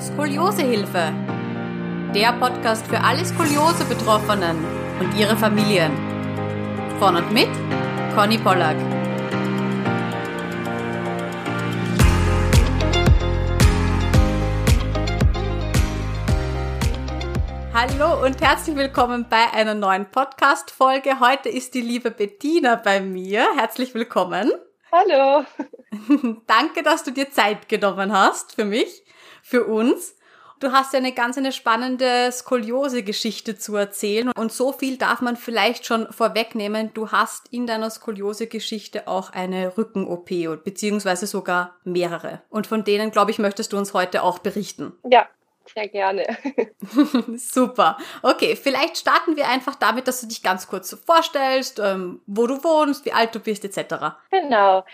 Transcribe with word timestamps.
Skoliosehilfe. 0.00 1.12
Der 2.14 2.32
Podcast 2.34 2.86
für 2.86 3.00
alle 3.00 3.24
Skoliose-Betroffenen 3.24 4.56
und 5.00 5.12
ihre 5.18 5.36
Familien. 5.36 5.90
Von 7.00 7.16
und 7.16 7.32
mit 7.32 7.48
Conny 8.14 8.38
Pollack. 8.38 8.76
Hallo 17.74 18.24
und 18.24 18.40
herzlich 18.40 18.76
willkommen 18.76 19.26
bei 19.28 19.52
einer 19.52 19.74
neuen 19.74 20.08
Podcast-Folge. 20.08 21.18
Heute 21.18 21.48
ist 21.48 21.74
die 21.74 21.80
liebe 21.80 22.12
Bettina 22.12 22.76
bei 22.76 23.00
mir. 23.00 23.48
Herzlich 23.56 23.94
willkommen. 23.94 24.52
Hallo. 24.92 25.44
Danke, 26.46 26.82
dass 26.84 27.02
du 27.02 27.10
dir 27.10 27.30
Zeit 27.30 27.68
genommen 27.68 28.12
hast 28.12 28.54
für 28.54 28.64
mich, 28.64 29.02
für 29.48 29.64
uns. 29.64 30.14
Du 30.60 30.72
hast 30.72 30.92
ja 30.92 30.98
eine 30.98 31.12
ganz 31.12 31.38
eine 31.38 31.52
spannende 31.52 32.30
Skoliose-Geschichte 32.32 33.56
zu 33.56 33.76
erzählen 33.76 34.32
und 34.36 34.52
so 34.52 34.72
viel 34.72 34.98
darf 34.98 35.20
man 35.20 35.36
vielleicht 35.36 35.86
schon 35.86 36.12
vorwegnehmen. 36.12 36.90
Du 36.94 37.12
hast 37.12 37.52
in 37.52 37.66
deiner 37.66 37.90
Skoliose-Geschichte 37.90 39.06
auch 39.06 39.30
eine 39.30 39.78
Rücken-OP 39.78 40.28
beziehungsweise 40.64 41.28
sogar 41.28 41.76
mehrere. 41.84 42.42
Und 42.50 42.66
von 42.66 42.82
denen, 42.82 43.12
glaube 43.12 43.30
ich, 43.30 43.38
möchtest 43.38 43.72
du 43.72 43.78
uns 43.78 43.94
heute 43.94 44.24
auch 44.24 44.40
berichten. 44.40 44.94
Ja, 45.08 45.28
sehr 45.72 45.88
gerne. 45.88 46.26
Super. 47.36 47.98
Okay, 48.22 48.56
vielleicht 48.56 48.98
starten 48.98 49.36
wir 49.36 49.48
einfach 49.48 49.76
damit, 49.76 50.08
dass 50.08 50.20
du 50.20 50.26
dich 50.26 50.42
ganz 50.42 50.66
kurz 50.66 50.96
vorstellst, 51.06 51.78
ähm, 51.78 52.20
wo 52.26 52.46
du 52.48 52.64
wohnst, 52.64 53.04
wie 53.04 53.12
alt 53.12 53.34
du 53.34 53.38
bist, 53.38 53.64
etc. 53.64 54.16
Genau. 54.30 54.84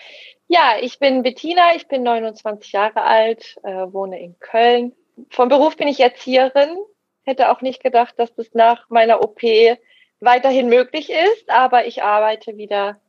Ja, 0.48 0.75
ich 0.80 0.98
bin 0.98 1.23
Bettina, 1.23 1.75
ich 1.75 1.89
bin 1.89 2.03
29 2.03 2.73
Jahre 2.73 3.03
alt, 3.03 3.57
äh, 3.62 3.87
wohne 3.93 4.21
in 4.21 4.39
Köln. 4.39 4.95
Vom 5.30 5.48
Beruf 5.48 5.77
bin 5.77 5.89
ich 5.89 6.00
Erzieherin. 6.00 6.77
Hätte 7.25 7.50
auch 7.50 7.62
nicht 7.62 7.83
gedacht, 7.83 8.14
dass 8.19 8.34
das 8.34 8.53
nach 8.53 8.89
meiner 8.91 9.22
OP 9.22 9.42
weiterhin 10.20 10.69
möglich 10.69 11.11
ist, 11.11 11.50
aber 11.50 11.87
ich 11.87 12.03
arbeite 12.03 12.56
wieder 12.56 13.00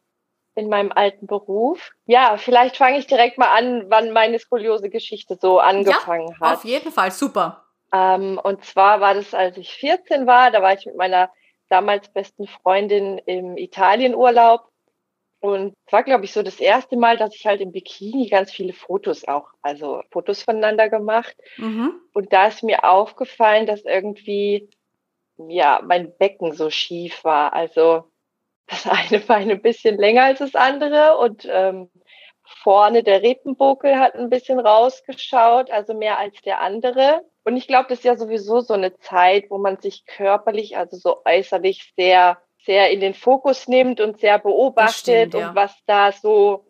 in 0.56 0.69
meinem 0.69 0.91
alten 0.94 1.28
Beruf. 1.28 1.91
Ja, 2.06 2.38
vielleicht 2.38 2.78
fange 2.78 2.97
ich 2.97 3.08
direkt 3.08 3.38
mal 3.38 3.53
an, 3.53 3.86
wann 3.89 4.11
meine 4.11 4.39
Skoliose-Geschichte 4.39 5.38
so 5.39 5.59
angefangen 5.59 6.30
ja, 6.30 6.39
hat. 6.39 6.58
Auf 6.58 6.66
jeden 6.66 6.91
Fall, 6.91 7.11
super. 7.11 7.66
Ähm, 7.94 8.39
und 8.41 8.63
zwar 8.63 9.02
war 9.02 9.13
das, 9.13 9.33
als 9.33 9.58
ich 9.58 9.73
14 9.73 10.25
war, 10.25 10.52
da 10.52 10.61
war 10.61 10.73
ich 10.73 10.86
mit 10.86 10.95
meiner 10.95 11.30
damals 11.67 12.08
besten 12.09 12.47
Freundin 12.47 13.17
im 13.19 13.58
Italienurlaub 13.58 14.69
und 15.45 15.73
es 15.85 15.93
war, 15.93 16.03
glaube 16.03 16.25
ich, 16.25 16.33
so 16.33 16.43
das 16.43 16.59
erste 16.59 16.97
Mal, 16.97 17.17
dass 17.17 17.35
ich 17.35 17.45
halt 17.45 17.61
im 17.61 17.71
Bikini 17.71 18.27
ganz 18.27 18.51
viele 18.51 18.73
Fotos 18.73 19.27
auch, 19.27 19.49
also 19.61 20.01
Fotos 20.11 20.43
voneinander 20.43 20.89
gemacht. 20.89 21.35
Mhm. 21.57 21.93
Und 22.13 22.33
da 22.33 22.47
ist 22.47 22.63
mir 22.63 22.83
aufgefallen, 22.83 23.66
dass 23.66 23.85
irgendwie, 23.85 24.69
ja, 25.38 25.81
mein 25.85 26.16
Becken 26.17 26.53
so 26.53 26.69
schief 26.69 27.23
war. 27.23 27.53
Also 27.53 28.05
das 28.67 28.85
eine 28.88 29.19
Bein 29.19 29.51
ein 29.51 29.61
bisschen 29.61 29.97
länger 29.97 30.23
als 30.23 30.39
das 30.39 30.55
andere 30.55 31.17
und 31.17 31.47
ähm, 31.49 31.89
vorne 32.43 33.03
der 33.03 33.21
Rippenbuckel 33.21 33.97
hat 33.97 34.16
ein 34.16 34.29
bisschen 34.29 34.59
rausgeschaut, 34.59 35.71
also 35.71 35.93
mehr 35.93 36.19
als 36.19 36.41
der 36.41 36.61
andere. 36.61 37.23
Und 37.43 37.57
ich 37.57 37.67
glaube, 37.67 37.88
das 37.89 37.99
ist 37.99 38.05
ja 38.05 38.17
sowieso 38.17 38.61
so 38.61 38.73
eine 38.73 38.97
Zeit, 38.97 39.45
wo 39.49 39.57
man 39.57 39.79
sich 39.79 40.05
körperlich, 40.05 40.77
also 40.77 40.97
so 40.97 41.21
äußerlich 41.25 41.93
sehr 41.95 42.39
sehr 42.66 42.91
in 42.91 42.99
den 42.99 43.13
Fokus 43.13 43.67
nimmt 43.67 43.99
und 43.99 44.19
sehr 44.19 44.39
beobachtet 44.39 44.95
stimmt, 44.95 45.33
ja. 45.35 45.49
und 45.49 45.55
was 45.55 45.75
da 45.85 46.11
so, 46.11 46.66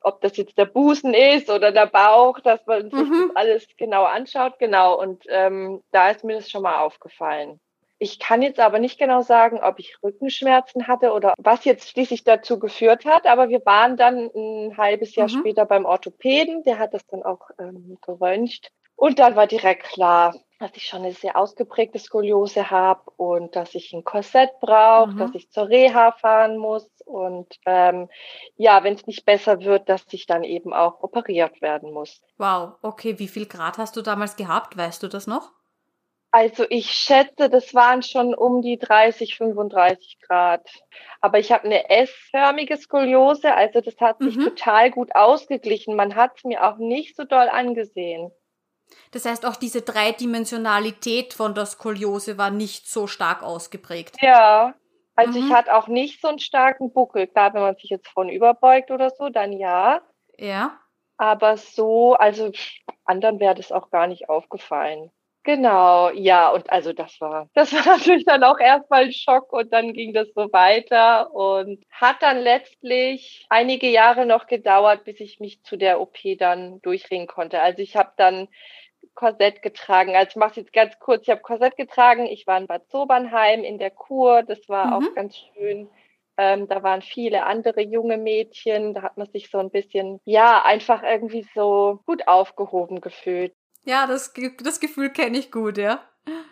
ob 0.00 0.20
das 0.20 0.36
jetzt 0.36 0.58
der 0.58 0.66
Busen 0.66 1.14
ist 1.14 1.50
oder 1.50 1.72
der 1.72 1.86
Bauch, 1.86 2.40
dass 2.40 2.64
man 2.66 2.90
sich 2.90 2.92
mhm. 2.92 3.28
das 3.28 3.36
alles 3.36 3.66
genau 3.76 4.04
anschaut. 4.04 4.58
Genau, 4.58 4.98
und 5.00 5.24
ähm, 5.28 5.82
da 5.90 6.10
ist 6.10 6.24
mir 6.24 6.36
das 6.36 6.50
schon 6.50 6.62
mal 6.62 6.78
aufgefallen. 6.78 7.60
Ich 8.00 8.20
kann 8.20 8.42
jetzt 8.42 8.60
aber 8.60 8.78
nicht 8.78 8.98
genau 8.98 9.22
sagen, 9.22 9.58
ob 9.60 9.80
ich 9.80 9.96
Rückenschmerzen 10.04 10.86
hatte 10.86 11.12
oder 11.12 11.34
was 11.36 11.64
jetzt 11.64 11.90
schließlich 11.90 12.22
dazu 12.22 12.60
geführt 12.60 13.04
hat. 13.04 13.26
Aber 13.26 13.48
wir 13.48 13.66
waren 13.66 13.96
dann 13.96 14.30
ein 14.34 14.76
halbes 14.76 15.16
Jahr 15.16 15.28
mhm. 15.28 15.40
später 15.40 15.66
beim 15.66 15.84
Orthopäden. 15.84 16.62
Der 16.62 16.78
hat 16.78 16.94
das 16.94 17.04
dann 17.08 17.24
auch 17.24 17.50
ähm, 17.58 17.98
geröntgt. 18.00 18.70
Und 18.98 19.20
dann 19.20 19.36
war 19.36 19.46
direkt 19.46 19.84
klar, 19.84 20.34
dass 20.58 20.72
ich 20.74 20.86
schon 20.86 21.02
eine 21.02 21.12
sehr 21.12 21.36
ausgeprägte 21.36 22.00
Skoliose 22.00 22.68
habe 22.68 23.08
und 23.16 23.54
dass 23.54 23.76
ich 23.76 23.92
ein 23.92 24.02
Korsett 24.02 24.50
brauche, 24.60 25.12
mhm. 25.12 25.18
dass 25.18 25.34
ich 25.36 25.52
zur 25.52 25.68
Reha 25.68 26.10
fahren 26.10 26.56
muss 26.56 26.90
und 27.06 27.46
ähm, 27.64 28.08
ja, 28.56 28.82
wenn 28.82 28.94
es 28.94 29.06
nicht 29.06 29.24
besser 29.24 29.60
wird, 29.60 29.88
dass 29.88 30.04
ich 30.10 30.26
dann 30.26 30.42
eben 30.42 30.72
auch 30.72 31.00
operiert 31.00 31.62
werden 31.62 31.92
muss. 31.92 32.20
Wow, 32.38 32.72
okay, 32.82 33.20
wie 33.20 33.28
viel 33.28 33.46
Grad 33.46 33.78
hast 33.78 33.94
du 33.96 34.02
damals 34.02 34.34
gehabt? 34.34 34.76
Weißt 34.76 35.00
du 35.00 35.06
das 35.06 35.28
noch? 35.28 35.52
Also 36.32 36.66
ich 36.68 36.90
schätze, 36.90 37.48
das 37.48 37.74
waren 37.74 38.02
schon 38.02 38.34
um 38.34 38.60
die 38.62 38.78
30, 38.78 39.36
35 39.36 40.18
Grad. 40.26 40.68
Aber 41.20 41.38
ich 41.38 41.52
habe 41.52 41.64
eine 41.64 41.88
S-förmige 41.88 42.76
Skoliose, 42.76 43.54
also 43.54 43.80
das 43.80 43.96
hat 44.00 44.18
sich 44.18 44.36
mhm. 44.36 44.42
total 44.42 44.90
gut 44.90 45.14
ausgeglichen. 45.14 45.94
Man 45.94 46.16
hat 46.16 46.32
es 46.36 46.42
mir 46.42 46.66
auch 46.66 46.78
nicht 46.78 47.14
so 47.14 47.22
doll 47.22 47.48
angesehen. 47.48 48.32
Das 49.10 49.24
heißt, 49.24 49.46
auch 49.46 49.56
diese 49.56 49.82
Dreidimensionalität 49.82 51.34
von 51.34 51.54
der 51.54 51.66
Skoliose 51.66 52.38
war 52.38 52.50
nicht 52.50 52.88
so 52.88 53.06
stark 53.06 53.42
ausgeprägt. 53.42 54.16
Ja, 54.20 54.74
also 55.14 55.40
mhm. 55.40 55.46
ich 55.46 55.52
hatte 55.52 55.74
auch 55.74 55.88
nicht 55.88 56.20
so 56.20 56.28
einen 56.28 56.38
starken 56.38 56.92
Buckel. 56.92 57.26
Klar, 57.26 57.52
wenn 57.54 57.62
man 57.62 57.74
sich 57.76 57.90
jetzt 57.90 58.08
von 58.08 58.28
überbeugt 58.28 58.90
oder 58.90 59.10
so, 59.10 59.28
dann 59.30 59.52
ja. 59.52 60.00
Ja. 60.36 60.78
Aber 61.16 61.56
so, 61.56 62.14
also 62.14 62.52
anderen 63.04 63.40
wäre 63.40 63.56
das 63.56 63.72
auch 63.72 63.90
gar 63.90 64.06
nicht 64.06 64.28
aufgefallen. 64.28 65.10
Genau, 65.48 66.10
ja, 66.10 66.50
und 66.50 66.68
also 66.70 66.92
das 66.92 67.22
war, 67.22 67.48
das 67.54 67.72
war 67.72 67.96
natürlich 67.96 68.26
dann 68.26 68.44
auch 68.44 68.58
erstmal 68.60 69.04
ein 69.04 69.12
Schock 69.14 69.50
und 69.54 69.72
dann 69.72 69.94
ging 69.94 70.12
das 70.12 70.28
so 70.34 70.52
weiter 70.52 71.32
und 71.32 71.82
hat 71.90 72.16
dann 72.20 72.36
letztlich 72.36 73.46
einige 73.48 73.88
Jahre 73.88 74.26
noch 74.26 74.46
gedauert, 74.46 75.04
bis 75.04 75.20
ich 75.20 75.40
mich 75.40 75.62
zu 75.62 75.78
der 75.78 76.02
OP 76.02 76.18
dann 76.38 76.82
durchringen 76.82 77.26
konnte. 77.26 77.62
Also 77.62 77.80
ich 77.80 77.96
habe 77.96 78.12
dann 78.18 78.48
Korsett 79.14 79.62
getragen. 79.62 80.14
Also 80.14 80.32
ich 80.32 80.36
mache 80.36 80.50
es 80.50 80.56
jetzt 80.56 80.72
ganz 80.74 80.98
kurz. 80.98 81.22
Ich 81.22 81.30
habe 81.30 81.40
Korsett 81.40 81.78
getragen. 81.78 82.26
Ich 82.26 82.46
war 82.46 82.58
in 82.58 82.66
Bad 82.66 82.86
Sobernheim 82.90 83.64
in 83.64 83.78
der 83.78 83.90
Kur. 83.90 84.42
Das 84.42 84.68
war 84.68 84.88
mhm. 84.88 84.92
auch 84.92 85.14
ganz 85.14 85.34
schön. 85.54 85.88
Ähm, 86.36 86.68
da 86.68 86.82
waren 86.82 87.00
viele 87.00 87.46
andere 87.46 87.80
junge 87.80 88.18
Mädchen. 88.18 88.92
Da 88.92 89.00
hat 89.00 89.16
man 89.16 89.30
sich 89.30 89.48
so 89.48 89.56
ein 89.56 89.70
bisschen, 89.70 90.20
ja, 90.26 90.62
einfach 90.62 91.02
irgendwie 91.02 91.46
so 91.54 92.00
gut 92.04 92.28
aufgehoben 92.28 93.00
gefühlt. 93.00 93.54
Ja, 93.84 94.06
das, 94.06 94.32
das 94.62 94.80
Gefühl 94.80 95.10
kenne 95.10 95.38
ich 95.38 95.50
gut, 95.50 95.78
ja. 95.78 96.02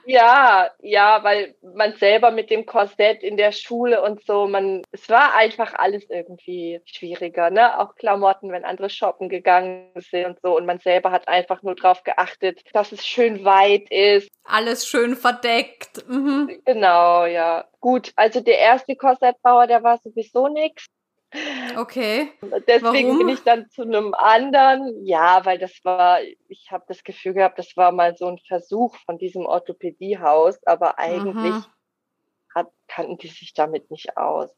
Ja, 0.06 0.70
ja, 0.80 1.24
weil 1.24 1.56
man 1.62 1.94
selber 1.96 2.30
mit 2.30 2.50
dem 2.50 2.64
Korsett 2.64 3.22
in 3.22 3.36
der 3.36 3.50
Schule 3.50 4.02
und 4.02 4.24
so, 4.24 4.46
man, 4.46 4.82
es 4.92 5.08
war 5.08 5.34
einfach 5.34 5.74
alles 5.74 6.08
irgendwie 6.08 6.80
schwieriger, 6.84 7.50
ne? 7.50 7.78
Auch 7.78 7.96
Klamotten, 7.96 8.52
wenn 8.52 8.64
andere 8.64 8.88
shoppen 8.88 9.28
gegangen 9.28 9.90
sind 9.96 10.26
und 10.26 10.40
so. 10.42 10.56
Und 10.56 10.64
man 10.64 10.78
selber 10.78 11.10
hat 11.10 11.26
einfach 11.26 11.62
nur 11.62 11.74
darauf 11.74 12.04
geachtet, 12.04 12.62
dass 12.72 12.92
es 12.92 13.04
schön 13.04 13.44
weit 13.44 13.90
ist. 13.90 14.30
Alles 14.44 14.86
schön 14.86 15.16
verdeckt. 15.16 16.08
Mhm. 16.08 16.62
Genau, 16.64 17.26
ja. 17.26 17.64
Gut, 17.80 18.12
also 18.14 18.40
der 18.40 18.58
erste 18.58 18.94
Korsettbauer, 18.94 19.66
der 19.66 19.82
war 19.82 19.98
sowieso 19.98 20.46
nichts. 20.46 20.86
Okay. 21.76 22.30
Deswegen 22.66 23.08
Warum? 23.08 23.18
bin 23.18 23.28
ich 23.28 23.42
dann 23.42 23.68
zu 23.70 23.82
einem 23.82 24.14
anderen. 24.14 25.04
Ja, 25.04 25.44
weil 25.44 25.58
das 25.58 25.72
war, 25.82 26.20
ich 26.48 26.70
habe 26.70 26.84
das 26.88 27.02
Gefühl 27.04 27.34
gehabt, 27.34 27.58
das 27.58 27.76
war 27.76 27.92
mal 27.92 28.16
so 28.16 28.26
ein 28.26 28.38
Versuch 28.46 28.96
von 29.04 29.18
diesem 29.18 29.44
Orthopädiehaus, 29.44 30.64
aber 30.66 30.98
eigentlich 30.98 31.54
hat, 32.54 32.68
kannten 32.88 33.18
die 33.18 33.28
sich 33.28 33.52
damit 33.54 33.90
nicht 33.90 34.16
aus. 34.16 34.50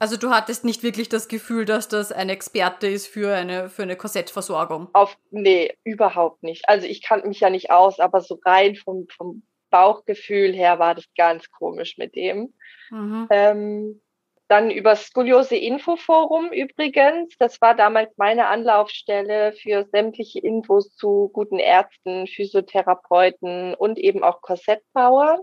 Also 0.00 0.16
du 0.16 0.30
hattest 0.30 0.64
nicht 0.64 0.82
wirklich 0.82 1.08
das 1.08 1.28
Gefühl, 1.28 1.64
dass 1.64 1.88
das 1.88 2.10
ein 2.10 2.28
Experte 2.28 2.88
ist 2.88 3.06
für 3.06 3.34
eine, 3.34 3.68
für 3.68 3.82
eine 3.82 3.96
Korsettversorgung? 3.96 4.88
Auf, 4.92 5.16
nee, 5.30 5.72
überhaupt 5.84 6.42
nicht. 6.42 6.68
Also 6.68 6.86
ich 6.86 7.02
kannte 7.02 7.28
mich 7.28 7.40
ja 7.40 7.50
nicht 7.50 7.70
aus, 7.70 8.00
aber 8.00 8.20
so 8.20 8.40
rein 8.44 8.74
vom, 8.74 9.06
vom 9.08 9.44
Bauchgefühl 9.70 10.52
her 10.52 10.78
war 10.78 10.94
das 10.94 11.04
ganz 11.16 11.50
komisch 11.50 11.96
mit 11.96 12.16
dem. 12.16 12.54
Mhm. 12.90 13.28
Ähm, 13.30 14.00
dann 14.48 14.70
über 14.70 14.94
Skoliose 14.94 15.56
Infoforum 15.56 16.52
übrigens. 16.52 17.36
Das 17.38 17.60
war 17.60 17.74
damals 17.74 18.16
meine 18.16 18.46
Anlaufstelle 18.48 19.52
für 19.52 19.86
sämtliche 19.90 20.40
Infos 20.40 20.94
zu 20.96 21.30
guten 21.32 21.58
Ärzten, 21.58 22.26
Physiotherapeuten 22.26 23.74
und 23.74 23.98
eben 23.98 24.22
auch 24.22 24.42
Korsettbauern. 24.42 25.40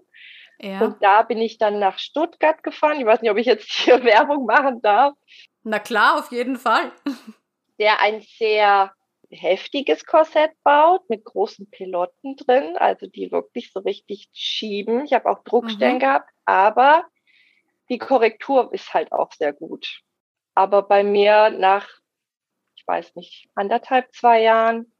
Ja. 0.60 0.82
Und 0.82 1.02
da 1.02 1.24
bin 1.24 1.40
ich 1.40 1.58
dann 1.58 1.80
nach 1.80 1.98
Stuttgart 1.98 2.62
gefahren. 2.62 3.00
Ich 3.00 3.06
weiß 3.06 3.22
nicht, 3.22 3.32
ob 3.32 3.38
ich 3.38 3.48
jetzt 3.48 3.72
hier 3.72 4.04
Werbung 4.04 4.46
machen 4.46 4.82
darf. 4.82 5.14
Na 5.64 5.80
klar, 5.80 6.20
auf 6.20 6.32
jeden 6.32 6.58
Fall. 6.58 6.92
Der 7.80 8.00
ein 8.02 8.22
sehr 8.22 8.92
heftiges 9.32 10.06
Korsett 10.06 10.52
baut 10.64 11.10
mit 11.10 11.24
großen 11.24 11.70
Piloten 11.72 12.36
drin, 12.36 12.76
also 12.78 13.08
die 13.08 13.32
wirklich 13.32 13.72
so 13.72 13.80
richtig 13.80 14.30
schieben. 14.34 15.06
Ich 15.06 15.14
habe 15.14 15.30
auch 15.30 15.44
Druckstellen 15.44 15.96
mhm. 15.96 16.00
gehabt, 16.00 16.30
aber 16.46 17.06
die 17.92 17.98
Korrektur 17.98 18.74
ist 18.74 18.94
halt 18.94 19.12
auch 19.12 19.34
sehr 19.34 19.52
gut. 19.52 20.02
Aber 20.56 20.82
bei 20.84 21.04
mir 21.04 21.50
nach, 21.50 21.90
ich 22.78 22.88
weiß 22.88 23.16
nicht, 23.16 23.50
anderthalb, 23.54 24.14
zwei 24.16 24.42
Jahren 24.42 24.94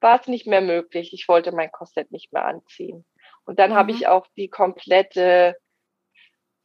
war 0.00 0.20
es 0.20 0.28
nicht 0.28 0.46
mehr 0.46 0.60
möglich. 0.60 1.14
Ich 1.14 1.26
wollte 1.26 1.52
mein 1.52 1.72
Korsett 1.72 2.12
nicht 2.12 2.34
mehr 2.34 2.44
anziehen. 2.44 3.06
Und 3.46 3.58
dann 3.58 3.70
mhm. 3.70 3.76
habe 3.76 3.92
ich 3.92 4.06
auch 4.06 4.26
die 4.36 4.48
komplette 4.48 5.56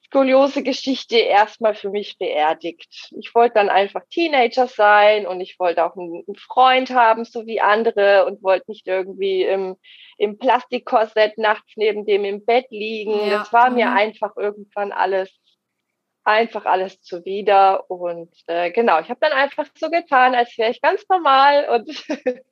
Skoliose-Geschichte 0.06 1.18
erstmal 1.18 1.76
für 1.76 1.92
mich 1.92 2.18
beerdigt. 2.18 3.12
Ich 3.18 3.34
wollte 3.34 3.54
dann 3.54 3.70
einfach 3.70 4.02
Teenager 4.10 4.68
sein 4.68 5.26
und 5.28 5.40
ich 5.40 5.60
wollte 5.60 5.86
auch 5.86 5.96
einen 5.96 6.26
Freund 6.36 6.90
haben, 6.90 7.24
so 7.24 7.46
wie 7.46 7.62
andere 7.62 8.26
und 8.26 8.44
wollte 8.44 8.66
nicht 8.70 8.86
irgendwie 8.86 9.44
im, 9.44 9.78
im 10.18 10.38
Plastikkorsett 10.38 11.38
nachts 11.38 11.72
neben 11.78 12.06
dem 12.06 12.26
im 12.26 12.44
Bett 12.44 12.66
liegen. 12.70 13.14
Ja. 13.14 13.30
Das 13.30 13.54
war 13.54 13.70
mhm. 13.70 13.76
mir 13.78 13.92
einfach 13.94 14.36
irgendwann 14.36 14.92
alles 14.92 15.30
einfach 16.30 16.66
alles 16.66 17.02
zuwider 17.02 17.90
und 17.90 18.34
äh, 18.48 18.72
genau, 18.72 19.00
ich 19.00 19.10
habe 19.10 19.20
dann 19.22 19.34
einfach 19.34 19.68
so 19.76 19.90
getan, 19.90 20.36
als 20.36 20.58
wäre 20.58 20.72
ich 20.72 20.82
ganz 20.82 21.04
normal 21.10 21.68
und 21.70 21.90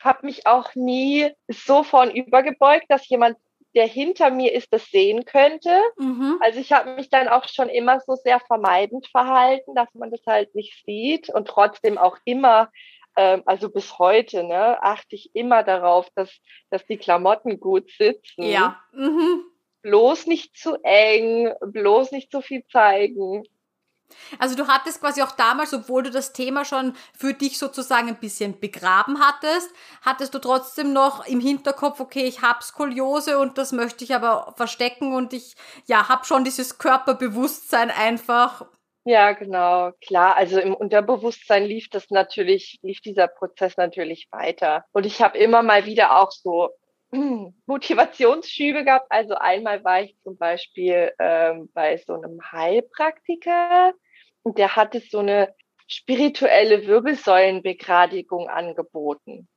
habe 0.00 0.26
mich 0.26 0.46
auch 0.46 0.74
nie 0.74 1.30
so 1.48 1.82
vorn 1.82 2.10
übergebeugt, 2.10 2.86
dass 2.88 3.08
jemand 3.08 3.36
der 3.74 3.86
hinter 3.86 4.30
mir 4.30 4.52
ist, 4.52 4.72
das 4.72 4.84
sehen 4.86 5.24
könnte. 5.24 5.80
Mhm. 5.96 6.38
Also 6.40 6.60
ich 6.60 6.72
habe 6.72 6.94
mich 6.94 7.08
dann 7.08 7.28
auch 7.28 7.48
schon 7.48 7.68
immer 7.68 8.00
so 8.00 8.16
sehr 8.16 8.40
vermeidend 8.40 9.06
verhalten, 9.06 9.74
dass 9.74 9.88
man 9.94 10.10
das 10.10 10.20
halt 10.26 10.54
nicht 10.54 10.84
sieht 10.84 11.30
und 11.30 11.48
trotzdem 11.48 11.96
auch 11.96 12.18
immer, 12.24 12.70
ähm, 13.16 13.42
also 13.46 13.70
bis 13.70 13.98
heute, 13.98 14.44
ne, 14.44 14.82
achte 14.82 15.14
ich 15.14 15.34
immer 15.34 15.62
darauf, 15.62 16.08
dass, 16.14 16.30
dass 16.70 16.84
die 16.86 16.98
Klamotten 16.98 17.60
gut 17.60 17.90
sitzen. 17.92 18.42
Ja. 18.42 18.78
Mhm. 18.92 19.44
Bloß 19.82 20.26
nicht 20.26 20.56
zu 20.56 20.76
eng, 20.82 21.52
bloß 21.60 22.12
nicht 22.12 22.30
zu 22.30 22.40
viel 22.40 22.64
zeigen. 22.70 23.44
Also 24.38 24.56
du 24.56 24.66
hattest 24.68 25.00
quasi 25.00 25.22
auch 25.22 25.32
damals, 25.32 25.72
obwohl 25.72 26.02
du 26.02 26.10
das 26.10 26.32
Thema 26.32 26.64
schon 26.64 26.94
für 27.16 27.34
dich 27.34 27.58
sozusagen 27.58 28.08
ein 28.08 28.20
bisschen 28.20 28.58
begraben 28.58 29.20
hattest, 29.20 29.70
hattest 30.02 30.34
du 30.34 30.38
trotzdem 30.38 30.92
noch 30.92 31.26
im 31.26 31.40
Hinterkopf, 31.40 32.00
okay, 32.00 32.24
ich 32.24 32.42
habe 32.42 32.62
Skoliose 32.62 33.38
und 33.38 33.58
das 33.58 33.72
möchte 33.72 34.04
ich 34.04 34.14
aber 34.14 34.54
verstecken 34.56 35.14
und 35.14 35.32
ich 35.32 35.54
ja, 35.86 36.08
habe 36.08 36.24
schon 36.24 36.44
dieses 36.44 36.78
Körperbewusstsein 36.78 37.90
einfach. 37.90 38.66
Ja, 39.04 39.32
genau, 39.32 39.90
klar. 40.00 40.36
Also 40.36 40.60
im 40.60 40.74
Unterbewusstsein 40.74 41.64
lief 41.64 41.88
das 41.90 42.10
natürlich, 42.10 42.78
lief 42.82 43.00
dieser 43.00 43.26
Prozess 43.26 43.76
natürlich 43.76 44.28
weiter. 44.30 44.84
Und 44.92 45.06
ich 45.06 45.20
habe 45.20 45.38
immer 45.38 45.62
mal 45.62 45.86
wieder 45.86 46.20
auch 46.20 46.30
so 46.30 46.70
Motivationsschübe 47.66 48.84
gehabt. 48.84 49.06
Also 49.10 49.34
einmal 49.34 49.84
war 49.84 50.02
ich 50.02 50.16
zum 50.22 50.36
Beispiel 50.36 51.12
ähm, 51.18 51.70
bei 51.74 51.96
so 51.98 52.14
einem 52.14 52.40
Heilpraktiker 52.50 53.92
und 54.42 54.58
der 54.58 54.76
hatte 54.76 55.00
so 55.00 55.18
eine 55.18 55.54
spirituelle 55.86 56.86
Wirbelsäulenbegradigung 56.86 58.48
angeboten. 58.48 59.48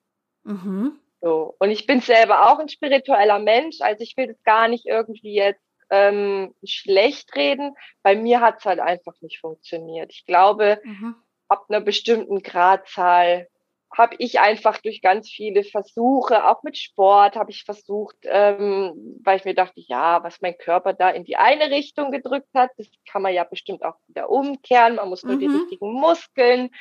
Mhm. 0.44 1.00
So. 1.22 1.56
Und 1.60 1.72
ich 1.72 1.88
bin 1.88 2.02
selber 2.02 2.52
auch 2.52 2.60
ein 2.60 2.70
spiritueller 2.70 3.40
Mensch, 3.40 3.78
also 3.82 4.04
ich 4.04 4.16
will 4.18 4.28
das 4.28 4.44
gar 4.44 4.68
nicht 4.68 4.86
irgendwie 4.86 5.34
jetzt 5.34 5.62
ähm, 5.90 6.54
schlecht 6.64 7.36
reden. 7.36 7.76
Bei 8.04 8.16
mir 8.16 8.42
hat 8.42 8.60
es 8.60 8.66
halt 8.66 8.80
einfach 8.80 9.14
nicht 9.22 9.40
funktioniert. 9.40 10.12
Ich 10.12 10.26
glaube, 10.26 10.82
mhm. 10.84 11.16
ab 11.48 11.66
einer 11.70 11.82
bestimmten 11.82 12.42
Gradzahl 12.42 13.48
habe 13.98 14.16
ich 14.20 14.40
einfach 14.42 14.78
durch 14.80 15.02
ganz 15.02 15.30
viele 15.30 15.64
Versuche, 15.64 16.46
auch 16.46 16.64
mit 16.64 16.78
Sport, 16.78 17.38
habe 17.38 17.52
ich 17.52 17.64
versucht, 17.64 18.18
ähm, 18.24 19.20
weil 19.24 19.38
ich 19.38 19.46
mir 19.46 19.56
dachte, 19.56 19.80
ja, 19.80 20.22
was 20.22 20.42
mein 20.42 20.58
Körper 20.58 20.94
da 20.94 21.10
in 21.10 21.24
die 21.24 21.38
eine 21.38 21.72
Richtung 21.72 22.12
gedrückt 22.12 22.50
hat, 22.54 22.72
das 22.78 22.88
kann 23.10 23.22
man 23.22 23.34
ja 23.34 23.46
bestimmt 23.46 23.84
auch 23.84 23.96
wieder 24.08 24.30
umkehren. 24.30 24.96
Man 24.96 25.08
muss 25.08 25.24
nur 25.24 25.36
mhm. 25.36 25.40
die 25.40 25.48
richtigen 25.48 25.94
Muskeln 25.94 26.72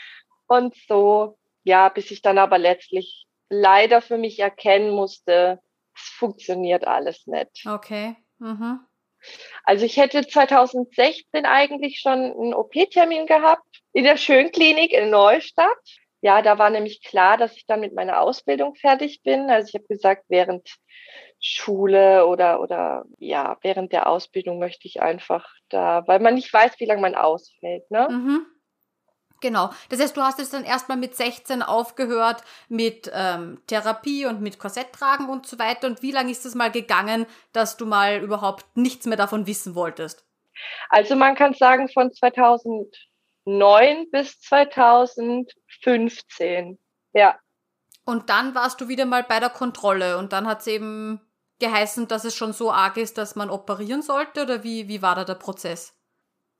und 0.48 0.74
so. 0.88 1.38
Ja, 1.62 1.88
bis 1.88 2.10
ich 2.10 2.20
dann 2.20 2.36
aber 2.36 2.58
letztlich 2.58 3.26
leider 3.48 4.02
für 4.02 4.18
mich 4.18 4.40
erkennen 4.40 4.90
musste, 4.90 5.60
es 5.94 6.02
funktioniert 6.02 6.84
alles 6.84 7.26
nicht. 7.26 7.64
Okay. 7.64 8.16
Mhm. 8.38 8.80
Also 9.62 9.86
ich 9.86 9.96
hätte 9.96 10.26
2016 10.26 11.46
eigentlich 11.46 12.00
schon 12.00 12.18
einen 12.18 12.54
OP-Termin 12.54 13.26
gehabt 13.26 13.82
in 13.92 14.04
der 14.04 14.16
Schönklinik 14.16 14.92
in 14.92 15.10
Neustadt 15.10 15.78
ja, 16.24 16.40
da 16.40 16.58
war 16.58 16.70
nämlich 16.70 17.02
klar, 17.02 17.36
dass 17.36 17.54
ich 17.54 17.66
dann 17.66 17.80
mit 17.80 17.94
meiner 17.94 18.18
Ausbildung 18.18 18.74
fertig 18.76 19.22
bin. 19.22 19.50
Also 19.50 19.68
ich 19.68 19.74
habe 19.74 19.86
gesagt, 19.86 20.24
während 20.28 20.66
Schule 21.38 22.26
oder 22.26 22.60
oder 22.62 23.04
ja, 23.18 23.58
während 23.60 23.92
der 23.92 24.06
Ausbildung 24.06 24.58
möchte 24.58 24.88
ich 24.88 25.02
einfach 25.02 25.46
da, 25.68 26.02
weil 26.06 26.20
man 26.20 26.32
nicht 26.32 26.50
weiß, 26.50 26.80
wie 26.80 26.86
lange 26.86 27.02
man 27.02 27.14
ausfällt, 27.14 27.90
ne? 27.90 28.08
Mhm. 28.10 28.46
Genau. 29.42 29.68
Das 29.90 30.00
heißt, 30.00 30.16
du 30.16 30.22
hast 30.22 30.38
jetzt 30.38 30.54
dann 30.54 30.64
erstmal 30.64 30.96
mit 30.96 31.14
16 31.14 31.60
aufgehört 31.60 32.42
mit 32.70 33.12
ähm, 33.14 33.60
Therapie 33.66 34.24
und 34.24 34.40
mit 34.40 34.58
Korsetttragen 34.58 35.28
und 35.28 35.44
so 35.44 35.58
weiter. 35.58 35.86
Und 35.88 36.00
wie 36.00 36.12
lange 36.12 36.30
ist 36.30 36.46
es 36.46 36.54
mal 36.54 36.70
gegangen, 36.70 37.26
dass 37.52 37.76
du 37.76 37.84
mal 37.84 38.22
überhaupt 38.22 38.64
nichts 38.74 39.04
mehr 39.04 39.18
davon 39.18 39.46
wissen 39.46 39.74
wolltest? 39.74 40.24
Also 40.88 41.16
man 41.16 41.34
kann 41.34 41.52
sagen, 41.52 41.90
von 41.90 42.10
2000 42.10 42.96
2009 43.44 44.10
bis 44.10 44.40
2015. 44.40 46.78
Ja. 47.12 47.38
Und 48.04 48.28
dann 48.28 48.54
warst 48.54 48.80
du 48.80 48.88
wieder 48.88 49.06
mal 49.06 49.22
bei 49.22 49.40
der 49.40 49.50
Kontrolle 49.50 50.18
und 50.18 50.32
dann 50.32 50.46
hat 50.46 50.60
es 50.60 50.66
eben 50.66 51.20
geheißen, 51.60 52.08
dass 52.08 52.24
es 52.24 52.36
schon 52.36 52.52
so 52.52 52.70
arg 52.70 52.96
ist, 52.96 53.16
dass 53.16 53.36
man 53.36 53.50
operieren 53.50 54.02
sollte 54.02 54.42
oder 54.42 54.64
wie, 54.64 54.88
wie 54.88 55.02
war 55.02 55.14
da 55.14 55.24
der 55.24 55.34
Prozess? 55.34 55.96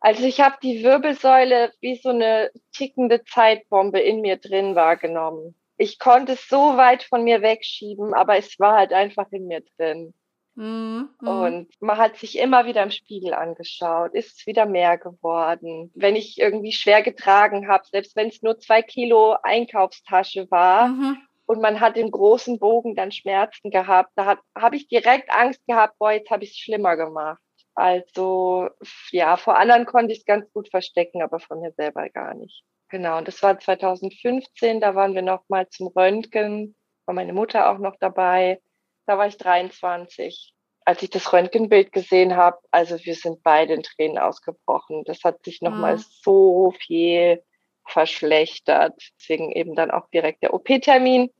Also 0.01 0.25
ich 0.25 0.41
habe 0.41 0.57
die 0.63 0.85
Wirbelsäule 0.85 1.73
wie 1.81 1.97
so 1.97 2.11
eine 2.11 2.51
tickende 2.73 3.25
Zeitbombe 3.25 4.01
in 4.01 4.21
mir 4.21 4.37
drin 4.37 4.75
wahrgenommen. 4.75 5.55
Ich 5.77 5.99
konnte 5.99 6.33
es 6.33 6.49
so 6.49 6.77
weit 6.77 7.05
von 7.05 7.25
mir 7.25 7.43
wegschieben, 7.43 8.15
aber 8.15 8.37
es 8.37 8.59
war 8.61 8.77
halt 8.77 8.93
einfach 8.93 9.31
in 9.33 9.47
mir 9.47 9.63
drin. 9.77 10.15
Mhm. 10.57 11.11
Und 11.21 11.69
man 11.81 11.99
hat 11.99 12.17
sich 12.17 12.39
immer 12.39 12.67
wieder 12.67 12.83
im 12.83 12.91
Spiegel 12.91 13.35
angeschaut, 13.35 14.15
ist 14.15 14.39
es 14.39 14.47
wieder 14.47 14.67
mehr 14.67 14.99
geworden. 14.99 15.91
Wenn 15.95 16.17
ich 16.17 16.39
irgendwie 16.39 16.73
schwer 16.73 17.03
getragen 17.03 17.69
habe, 17.69 17.85
selbst 17.91 18.15
wenn 18.17 18.29
es 18.29 18.43
nur 18.43 18.59
zwei 18.59 18.83
Kilo 18.83 19.37
Einkaufstasche 19.43 20.51
war, 20.51 20.89
mhm. 20.89 21.19
und 21.47 21.61
man 21.61 21.81
hat 21.81 21.97
im 21.97 22.11
großen 22.11 22.59
Bogen 22.59 22.95
dann 22.95 23.13
Schmerzen 23.13 23.71
gehabt, 23.71 24.13
da 24.15 24.39
habe 24.57 24.77
ich 24.77 24.89
direkt 24.89 25.31
Angst 25.33 25.67
gehabt, 25.67 25.99
boah, 25.99 26.13
jetzt 26.13 26.31
habe 26.31 26.45
ich 26.45 26.51
es 26.51 26.59
schlimmer 26.59 26.97
gemacht. 26.97 27.41
Also 27.75 28.69
ja, 29.11 29.37
vor 29.37 29.59
anderen 29.59 29.85
konnte 29.87 30.13
ich 30.13 30.21
es 30.21 30.25
ganz 30.25 30.51
gut 30.53 30.69
verstecken, 30.71 31.23
aber 31.23 31.41
von 31.41 31.61
mir 31.61 31.73
selber 31.73 32.09
gar 32.09 32.35
nicht. 32.35 32.63
Genau, 32.89 33.19
und 33.19 33.27
das 33.27 33.43
war 33.43 33.59
2015, 33.59 34.81
da 34.81 34.95
waren 34.95 35.15
wir 35.15 35.23
noch 35.23 35.43
mal 35.49 35.69
zum 35.69 35.89
Röntgen, 35.89 36.77
war 37.07 37.15
meine 37.15 37.33
Mutter 37.33 37.71
auch 37.71 37.79
noch 37.79 37.97
dabei. 37.99 38.61
Da 39.07 39.19
war 39.19 39.27
ich 39.27 39.37
23. 39.37 40.55
Als 40.87 41.03
ich 41.03 41.11
das 41.11 41.33
Röntgenbild 41.33 41.93
gesehen 41.93 42.37
habe, 42.37 42.59
also 42.71 42.99
wir 43.05 43.15
sind 43.15 43.43
beide 43.43 43.75
in 43.75 43.83
Tränen 43.83 44.19
ausgebrochen. 44.19 45.05
Das 45.05 45.25
hat 45.25 45.43
sich 45.45 45.63
nochmal 45.63 45.97
mhm. 45.97 46.05
so 46.23 46.75
viel 46.79 47.43
verschlechtert. 47.87 48.95
Deswegen 49.19 49.53
eben 49.53 49.75
dann 49.75 49.91
auch 49.91 50.09
direkt 50.11 50.43
der 50.43 50.53
OP-Termin. 50.53 51.31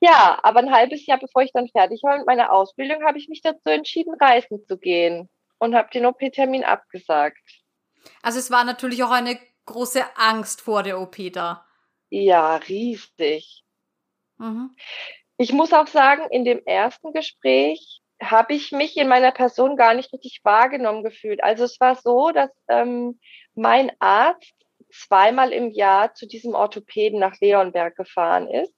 Ja, 0.00 0.40
aber 0.42 0.60
ein 0.60 0.72
halbes 0.72 1.06
Jahr 1.06 1.18
bevor 1.18 1.42
ich 1.42 1.52
dann 1.52 1.68
fertig 1.68 2.02
war 2.02 2.18
mit 2.18 2.26
meiner 2.26 2.52
Ausbildung, 2.52 3.04
habe 3.04 3.18
ich 3.18 3.28
mich 3.28 3.40
dazu 3.40 3.68
entschieden, 3.68 4.14
reisen 4.20 4.64
zu 4.66 4.76
gehen 4.76 5.28
und 5.58 5.76
habe 5.76 5.90
den 5.92 6.06
OP-Termin 6.06 6.64
abgesagt. 6.64 7.38
Also 8.20 8.40
es 8.40 8.50
war 8.50 8.64
natürlich 8.64 9.04
auch 9.04 9.12
eine 9.12 9.38
große 9.66 10.04
Angst 10.16 10.60
vor 10.60 10.82
der 10.82 11.00
OP 11.00 11.16
da. 11.32 11.64
Ja, 12.10 12.56
riesig. 12.56 13.64
Mhm. 14.38 14.74
Ich 15.42 15.52
muss 15.52 15.72
auch 15.72 15.88
sagen, 15.88 16.22
in 16.30 16.44
dem 16.44 16.64
ersten 16.66 17.12
Gespräch 17.12 18.00
habe 18.22 18.54
ich 18.54 18.70
mich 18.70 18.96
in 18.96 19.08
meiner 19.08 19.32
Person 19.32 19.76
gar 19.76 19.92
nicht 19.92 20.12
richtig 20.12 20.38
wahrgenommen 20.44 21.02
gefühlt. 21.02 21.42
Also 21.42 21.64
es 21.64 21.80
war 21.80 21.96
so, 21.96 22.30
dass 22.30 22.50
ähm, 22.68 23.18
mein 23.56 23.90
Arzt 23.98 24.54
zweimal 24.92 25.52
im 25.52 25.72
Jahr 25.72 26.14
zu 26.14 26.28
diesem 26.28 26.54
Orthopäden 26.54 27.18
nach 27.18 27.40
Leonberg 27.40 27.96
gefahren 27.96 28.48
ist. 28.48 28.72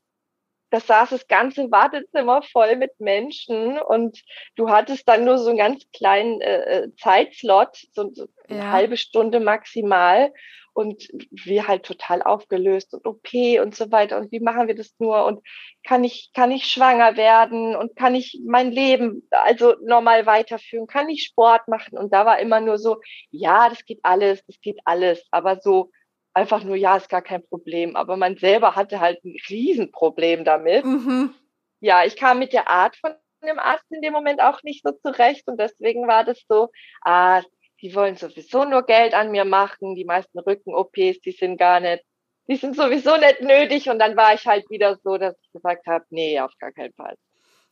Da 0.75 0.81
saß 0.81 1.11
das 1.11 1.29
ganze 1.29 1.71
Wartezimmer 1.71 2.43
voll 2.43 2.75
mit 2.75 2.99
Menschen 2.99 3.79
und 3.79 4.21
du 4.57 4.71
hattest 4.71 5.09
dann 5.09 5.25
nur 5.25 5.39
so 5.39 5.51
einen 5.51 5.59
ganz 5.59 5.85
kleinen 5.93 6.41
äh, 6.41 6.63
äh 6.63 6.97
Zeitslot, 6.97 7.77
so, 7.93 8.11
so 8.13 8.27
eine 8.49 8.59
ja. 8.59 8.73
halbe 8.73 8.97
Stunde 8.97 9.39
maximal. 9.39 10.33
Und 10.73 11.09
wir 11.31 11.69
halt 11.69 11.85
total 11.85 12.23
aufgelöst 12.23 12.93
und 12.93 13.07
OP 13.07 13.33
und 13.63 13.77
so 13.77 13.93
weiter. 13.93 14.19
Und 14.19 14.33
wie 14.33 14.41
machen 14.41 14.67
wir 14.67 14.75
das 14.75 14.93
nur? 14.99 15.25
Und 15.25 15.47
kann 15.85 16.03
ich 16.03 16.33
kann 16.35 16.51
ich 16.51 16.67
schwanger 16.67 17.17
werden? 17.17 17.77
Und 17.77 17.95
kann 17.95 18.17
ich 18.17 18.41
mein 18.45 18.73
Leben 18.73 19.29
also 19.31 19.77
normal 19.81 20.27
weiterführen? 20.27 20.89
Kann 20.89 21.09
ich 21.09 21.23
Sport 21.23 21.69
machen? 21.69 21.97
Und 21.97 22.13
da 22.13 22.27
war 22.27 22.41
immer 22.41 22.59
nur 22.59 22.79
so 22.79 22.97
ja 23.31 23.69
das 23.69 23.85
geht 23.85 24.01
alles 24.03 24.45
das 24.47 24.61
geht 24.61 24.81
alles. 24.85 25.25
Aber 25.31 25.61
so 25.61 25.93
einfach 26.35 26.65
nur 26.65 26.77
ja 26.77 26.97
ist 26.97 27.09
gar 27.09 27.23
kein 27.23 27.47
Problem 27.47 27.97
aber 27.97 28.17
man 28.17 28.37
selber 28.37 28.77
hatte 28.77 29.01
halt 29.01 29.25
ein 29.25 29.37
Riesenproblem 29.49 30.45
damit 30.45 30.85
mhm. 30.85 31.35
ja 31.81 32.05
ich 32.05 32.17
kam 32.17 32.39
mit 32.39 32.53
der 32.53 32.69
Art 32.69 32.97
von 32.97 33.15
dem 33.47 33.59
Arzt 33.59 33.85
in 33.91 34.03
dem 34.03 34.13
Moment 34.13 34.41
auch 34.41 34.63
nicht 34.63 34.83
so 34.85 34.93
zurecht 34.93 35.47
und 35.47 35.59
deswegen 35.59 36.07
war 36.07 36.25
das 36.25 36.43
so 36.49 36.69
ah 37.03 37.43
die 37.83 37.95
wollen 37.95 38.17
sowieso 38.17 38.65
nur 38.65 38.85
Geld 38.87 39.13
an 39.13 39.31
mir 39.31 39.45
machen. 39.45 39.95
Die 39.95 40.07
meisten 40.07 40.39
Rücken-OPs, 40.39 41.21
die 41.21 41.37
sind 41.39 41.59
gar 41.59 41.81
nicht 41.81 42.03
die 42.49 42.57
sind 42.57 42.77
sowieso 42.77 43.17
nicht 43.17 43.41
nötig. 43.41 43.89
Und 43.89 43.99
dann 43.99 44.17
war 44.17 44.35
ich 44.35 44.47
halt 44.47 44.69
wieder 44.71 44.99
so, 45.03 45.17
dass 45.17 45.35
ich 45.41 45.53
gesagt 45.53 45.87
habe, 45.87 46.05
nee, 46.11 46.41
auf 46.41 46.53
gar 46.59 46.73
keinen 46.73 46.93
Fall. 46.95 47.17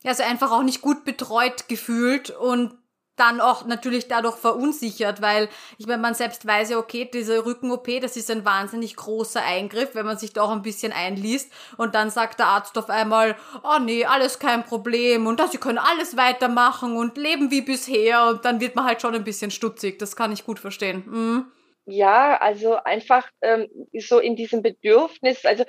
Ja, 0.03 0.11
also 0.11 0.23
einfach 0.23 0.51
auch 0.51 0.63
nicht 0.63 0.81
gut 0.81 1.05
betreut 1.05 1.67
gefühlt 1.67 2.29
und 2.29 2.77
dann 3.15 3.41
auch 3.41 3.65
natürlich 3.65 4.07
dadurch 4.07 4.37
verunsichert, 4.37 5.21
weil 5.21 5.49
ich 5.77 5.85
meine, 5.85 6.01
man 6.01 6.15
selbst 6.15 6.45
weiß 6.45 6.71
ja, 6.71 6.77
okay, 6.77 7.09
diese 7.11 7.45
Rücken-OP, 7.45 7.87
das 8.01 8.17
ist 8.17 8.31
ein 8.31 8.45
wahnsinnig 8.45 8.95
großer 8.95 9.43
Eingriff, 9.43 9.93
wenn 9.93 10.05
man 10.05 10.17
sich 10.17 10.33
da 10.33 10.41
auch 10.41 10.51
ein 10.51 10.61
bisschen 10.63 10.91
einliest 10.91 11.51
und 11.77 11.95
dann 11.95 12.09
sagt 12.09 12.39
der 12.39 12.47
Arzt 12.47 12.77
auf 12.77 12.89
einmal, 12.89 13.35
oh 13.63 13.79
nee, 13.79 14.05
alles 14.05 14.39
kein 14.39 14.63
Problem 14.63 15.27
und 15.27 15.41
sie 15.51 15.57
können 15.57 15.77
alles 15.77 16.17
weitermachen 16.17 16.97
und 16.97 17.17
leben 17.17 17.51
wie 17.51 17.61
bisher 17.61 18.27
und 18.27 18.45
dann 18.45 18.59
wird 18.59 18.75
man 18.75 18.85
halt 18.85 19.01
schon 19.01 19.13
ein 19.13 19.23
bisschen 19.23 19.51
stutzig, 19.51 19.99
das 19.99 20.15
kann 20.15 20.31
ich 20.31 20.45
gut 20.45 20.59
verstehen. 20.59 21.03
Mhm. 21.05 21.51
Ja, 21.85 22.37
also 22.37 22.75
einfach 22.75 23.29
ähm, 23.41 23.67
so 23.99 24.19
in 24.19 24.37
diesem 24.37 24.61
Bedürfnis, 24.61 25.43
also 25.45 25.65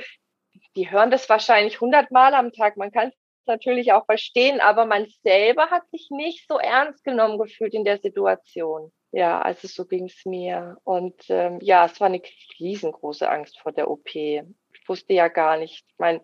die 0.76 0.90
hören 0.90 1.10
das 1.10 1.28
wahrscheinlich 1.28 1.80
hundertmal 1.80 2.34
am 2.34 2.52
Tag. 2.52 2.76
Man 2.76 2.92
kann 2.92 3.10
natürlich 3.46 3.92
auch 3.92 4.06
verstehen, 4.06 4.60
aber 4.60 4.86
man 4.86 5.06
selber 5.22 5.70
hat 5.70 5.88
sich 5.90 6.08
nicht 6.10 6.46
so 6.48 6.58
ernst 6.58 7.04
genommen 7.04 7.38
gefühlt 7.38 7.74
in 7.74 7.84
der 7.84 7.98
Situation. 7.98 8.92
Ja, 9.12 9.40
also 9.40 9.68
so 9.68 9.84
ging 9.84 10.06
es 10.06 10.24
mir. 10.24 10.76
Und 10.84 11.22
ähm, 11.28 11.58
ja, 11.62 11.86
es 11.86 12.00
war 12.00 12.08
eine 12.08 12.20
riesengroße 12.58 13.28
Angst 13.28 13.58
vor 13.60 13.72
der 13.72 13.88
OP. 13.90 14.14
Ich 14.14 14.88
wusste 14.88 15.12
ja 15.12 15.28
gar 15.28 15.56
nicht. 15.56 15.84
Ich 15.86 15.98
meine, 15.98 16.20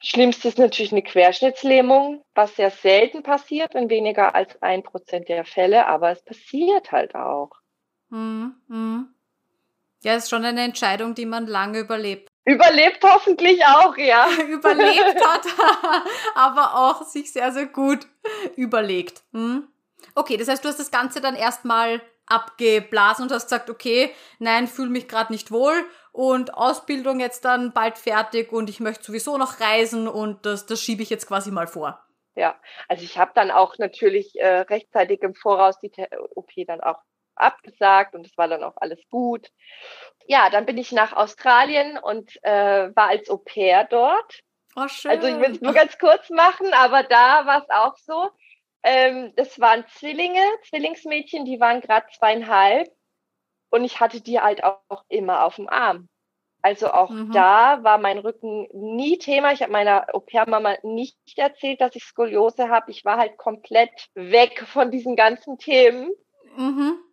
Schlimmste 0.00 0.48
ist 0.48 0.58
natürlich 0.58 0.92
eine 0.92 1.02
Querschnittslähmung, 1.02 2.24
was 2.34 2.56
sehr 2.56 2.70
selten 2.70 3.22
passiert, 3.22 3.74
in 3.74 3.88
weniger 3.88 4.34
als 4.34 4.60
ein 4.60 4.82
Prozent 4.82 5.30
der 5.30 5.46
Fälle, 5.46 5.86
aber 5.86 6.10
es 6.10 6.22
passiert 6.22 6.92
halt 6.92 7.14
auch. 7.14 7.50
Hm, 8.10 8.54
hm. 8.68 9.14
Ja, 10.02 10.16
ist 10.16 10.28
schon 10.28 10.44
eine 10.44 10.62
Entscheidung, 10.62 11.14
die 11.14 11.24
man 11.24 11.46
lange 11.46 11.78
überlebt. 11.78 12.28
Überlebt 12.44 13.02
hoffentlich 13.02 13.64
auch, 13.64 13.96
ja. 13.96 14.28
überlebt 14.48 15.24
hat, 15.24 15.46
aber 16.34 16.74
auch 16.74 17.02
sich 17.02 17.32
sehr, 17.32 17.52
sehr 17.52 17.66
gut 17.66 18.06
überlegt. 18.56 19.22
Hm? 19.32 19.68
Okay, 20.14 20.36
das 20.36 20.48
heißt, 20.48 20.64
du 20.64 20.68
hast 20.68 20.78
das 20.78 20.90
Ganze 20.90 21.20
dann 21.20 21.36
erstmal 21.36 22.02
abgeblasen 22.26 23.24
und 23.24 23.32
hast 23.32 23.44
gesagt, 23.44 23.70
okay, 23.70 24.14
nein, 24.38 24.66
fühle 24.66 24.90
mich 24.90 25.08
gerade 25.08 25.32
nicht 25.32 25.50
wohl 25.50 25.74
und 26.12 26.54
Ausbildung 26.54 27.20
jetzt 27.20 27.44
dann 27.44 27.72
bald 27.72 27.98
fertig 27.98 28.52
und 28.52 28.70
ich 28.70 28.80
möchte 28.80 29.04
sowieso 29.04 29.36
noch 29.36 29.60
reisen 29.60 30.08
und 30.08 30.46
das, 30.46 30.66
das 30.66 30.80
schiebe 30.80 31.02
ich 31.02 31.10
jetzt 31.10 31.26
quasi 31.26 31.50
mal 31.50 31.66
vor. 31.66 32.00
Ja, 32.36 32.58
also 32.88 33.04
ich 33.04 33.18
habe 33.18 33.30
dann 33.34 33.50
auch 33.50 33.78
natürlich 33.78 34.38
äh, 34.40 34.60
rechtzeitig 34.60 35.22
im 35.22 35.34
Voraus 35.34 35.78
die 35.78 35.92
OP 36.34 36.50
dann 36.66 36.80
auch 36.80 37.00
abgesagt 37.36 38.14
und 38.14 38.26
es 38.26 38.36
war 38.36 38.48
dann 38.48 38.62
auch 38.62 38.76
alles 38.76 39.00
gut. 39.10 39.50
Ja, 40.26 40.50
dann 40.50 40.66
bin 40.66 40.78
ich 40.78 40.92
nach 40.92 41.12
Australien 41.12 41.98
und 41.98 42.38
äh, 42.42 42.94
war 42.94 43.08
als 43.08 43.28
Au 43.30 43.38
pair 43.38 43.84
dort. 43.84 44.40
Oh, 44.76 44.88
schön. 44.88 45.10
Also 45.10 45.28
ich 45.28 45.38
will 45.38 45.52
es 45.52 45.60
nur 45.60 45.72
ganz 45.72 45.98
kurz 45.98 46.30
machen, 46.30 46.72
aber 46.72 47.02
da 47.02 47.46
war 47.46 47.62
es 47.62 47.70
auch 47.70 47.96
so. 47.98 48.30
Ähm, 48.82 49.32
das 49.36 49.58
waren 49.60 49.84
Zwillinge, 49.88 50.42
Zwillingsmädchen, 50.68 51.44
die 51.44 51.60
waren 51.60 51.80
gerade 51.80 52.06
zweieinhalb 52.16 52.88
und 53.70 53.84
ich 53.84 54.00
hatte 54.00 54.20
die 54.20 54.40
halt 54.40 54.62
auch, 54.64 55.04
immer 55.08 55.44
auf 55.44 55.56
dem 55.56 55.68
Arm. 55.68 56.08
Also 56.62 56.90
auch 56.90 57.10
mhm. 57.10 57.30
da 57.32 57.82
war 57.82 57.98
mein 57.98 58.18
Rücken 58.18 58.66
nie 58.72 59.18
Thema. 59.18 59.52
Ich 59.52 59.62
habe 59.62 59.72
meiner 59.72 60.06
Au-pair-Mama 60.14 60.76
nicht 60.82 61.18
erzählt, 61.36 61.80
dass 61.80 61.94
ich 61.94 62.04
Skoliose 62.04 62.70
habe. 62.70 62.90
Ich 62.90 63.04
war 63.04 63.18
halt 63.18 63.36
komplett 63.36 64.08
weg 64.14 64.64
von 64.66 64.90
diesen 64.90 65.14
ganzen 65.14 65.58
Themen. 65.58 66.10
Mhm 66.56 67.03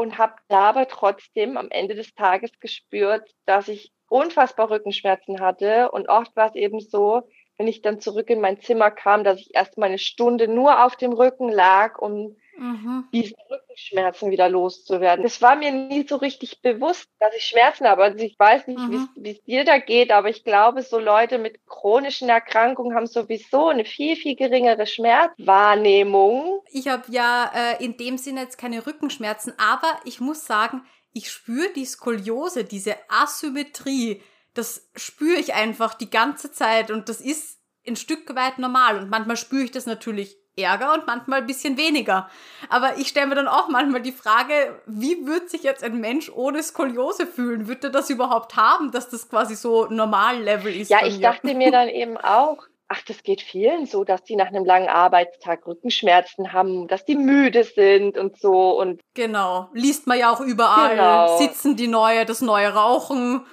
und 0.00 0.18
habe 0.18 0.34
dabei 0.48 0.86
trotzdem 0.86 1.56
am 1.56 1.70
Ende 1.70 1.94
des 1.94 2.14
Tages 2.14 2.58
gespürt, 2.58 3.28
dass 3.44 3.68
ich 3.68 3.92
unfassbar 4.08 4.70
Rückenschmerzen 4.70 5.40
hatte. 5.40 5.90
Und 5.90 6.08
oft 6.08 6.34
war 6.36 6.48
es 6.48 6.54
eben 6.54 6.80
so, 6.80 7.22
wenn 7.58 7.68
ich 7.68 7.82
dann 7.82 8.00
zurück 8.00 8.30
in 8.30 8.40
mein 8.40 8.60
Zimmer 8.60 8.90
kam, 8.90 9.24
dass 9.24 9.38
ich 9.38 9.54
erst 9.54 9.76
mal 9.76 9.86
eine 9.86 9.98
Stunde 9.98 10.48
nur 10.48 10.84
auf 10.84 10.96
dem 10.96 11.12
Rücken 11.12 11.50
lag, 11.50 11.98
um 11.98 12.36
mhm. 12.56 13.08
diese 13.12 13.34
Rückenschmerzen 13.50 14.30
wieder 14.30 14.48
loszuwerden. 14.48 15.22
Das 15.22 15.40
war 15.42 15.56
mir 15.56 15.72
nie 15.72 16.06
so 16.06 16.16
richtig 16.16 16.62
bewusst, 16.62 17.08
dass 17.18 17.34
ich 17.34 17.44
Schmerzen 17.44 17.86
habe. 17.86 18.02
Also 18.04 18.18
ich 18.18 18.38
weiß 18.38 18.66
nicht, 18.66 18.78
mhm. 18.78 19.08
wie 19.16 19.30
es 19.30 19.42
dir 19.44 19.64
da 19.64 19.78
geht, 19.78 20.10
aber 20.10 20.28
ich 20.28 20.44
glaube, 20.44 20.82
so 20.82 20.98
Leute 20.98 21.38
mit 21.38 21.66
chronischen 21.66 22.28
Erkrankungen 22.28 22.94
haben 22.94 23.06
sowieso 23.06 23.68
eine 23.68 23.84
viel, 23.84 24.16
viel 24.16 24.36
geringere 24.36 24.86
Schmerzwahrnehmung. 24.86 26.62
Ich 26.70 26.88
habe 26.88 27.04
ja 27.08 27.50
äh, 27.54 27.84
in 27.84 27.96
dem 27.96 28.18
Sinne 28.18 28.42
jetzt 28.42 28.58
keine 28.58 28.86
Rückenschmerzen, 28.86 29.52
aber 29.58 29.98
ich 30.04 30.20
muss 30.20 30.46
sagen, 30.46 30.82
ich 31.12 31.30
spüre 31.30 31.72
die 31.74 31.86
Skoliose, 31.86 32.64
diese 32.64 32.96
Asymmetrie, 33.08 34.22
das 34.54 34.90
spüre 34.94 35.38
ich 35.38 35.54
einfach 35.54 35.94
die 35.94 36.10
ganze 36.10 36.52
Zeit 36.52 36.90
und 36.90 37.08
das 37.08 37.20
ist 37.20 37.58
ein 37.86 37.96
Stück 37.96 38.34
weit 38.34 38.58
normal 38.58 38.98
und 38.98 39.10
manchmal 39.10 39.36
spüre 39.36 39.64
ich 39.64 39.70
das 39.70 39.86
natürlich 39.86 40.36
Ärger 40.56 40.94
und 40.94 41.06
manchmal 41.06 41.40
ein 41.40 41.46
bisschen 41.46 41.76
weniger. 41.76 42.28
Aber 42.68 42.98
ich 42.98 43.08
stelle 43.08 43.26
mir 43.26 43.34
dann 43.34 43.48
auch 43.48 43.68
manchmal 43.68 44.02
die 44.02 44.12
Frage, 44.12 44.80
wie 44.86 45.26
wird 45.26 45.48
sich 45.50 45.62
jetzt 45.62 45.82
ein 45.84 46.00
Mensch 46.00 46.30
ohne 46.30 46.62
Skoliose 46.62 47.26
fühlen? 47.26 47.68
Wird 47.68 47.84
er 47.84 47.90
das 47.90 48.10
überhaupt 48.10 48.56
haben, 48.56 48.90
dass 48.90 49.08
das 49.08 49.28
quasi 49.28 49.54
so 49.54 49.86
Normal-Level 49.86 50.74
ist? 50.74 50.90
Ja, 50.90 51.04
ich 51.04 51.16
mir? 51.16 51.22
dachte 51.22 51.54
mir 51.54 51.70
dann 51.70 51.88
eben 51.88 52.16
auch, 52.16 52.64
ach, 52.88 53.02
das 53.06 53.22
geht 53.22 53.40
vielen 53.40 53.86
so, 53.86 54.04
dass 54.04 54.24
die 54.24 54.36
nach 54.36 54.48
einem 54.48 54.64
langen 54.64 54.88
Arbeitstag 54.88 55.66
Rückenschmerzen 55.66 56.52
haben, 56.52 56.88
dass 56.88 57.04
die 57.04 57.14
müde 57.14 57.64
sind 57.64 58.18
und 58.18 58.38
so 58.38 58.78
und. 58.78 59.00
Genau. 59.14 59.68
Liest 59.72 60.06
man 60.06 60.18
ja 60.18 60.30
auch 60.30 60.40
überall. 60.40 60.90
Genau. 60.90 61.38
Sitzen 61.38 61.76
die 61.76 61.86
neue, 61.86 62.26
das 62.26 62.40
neue 62.40 62.74
Rauchen. 62.74 63.46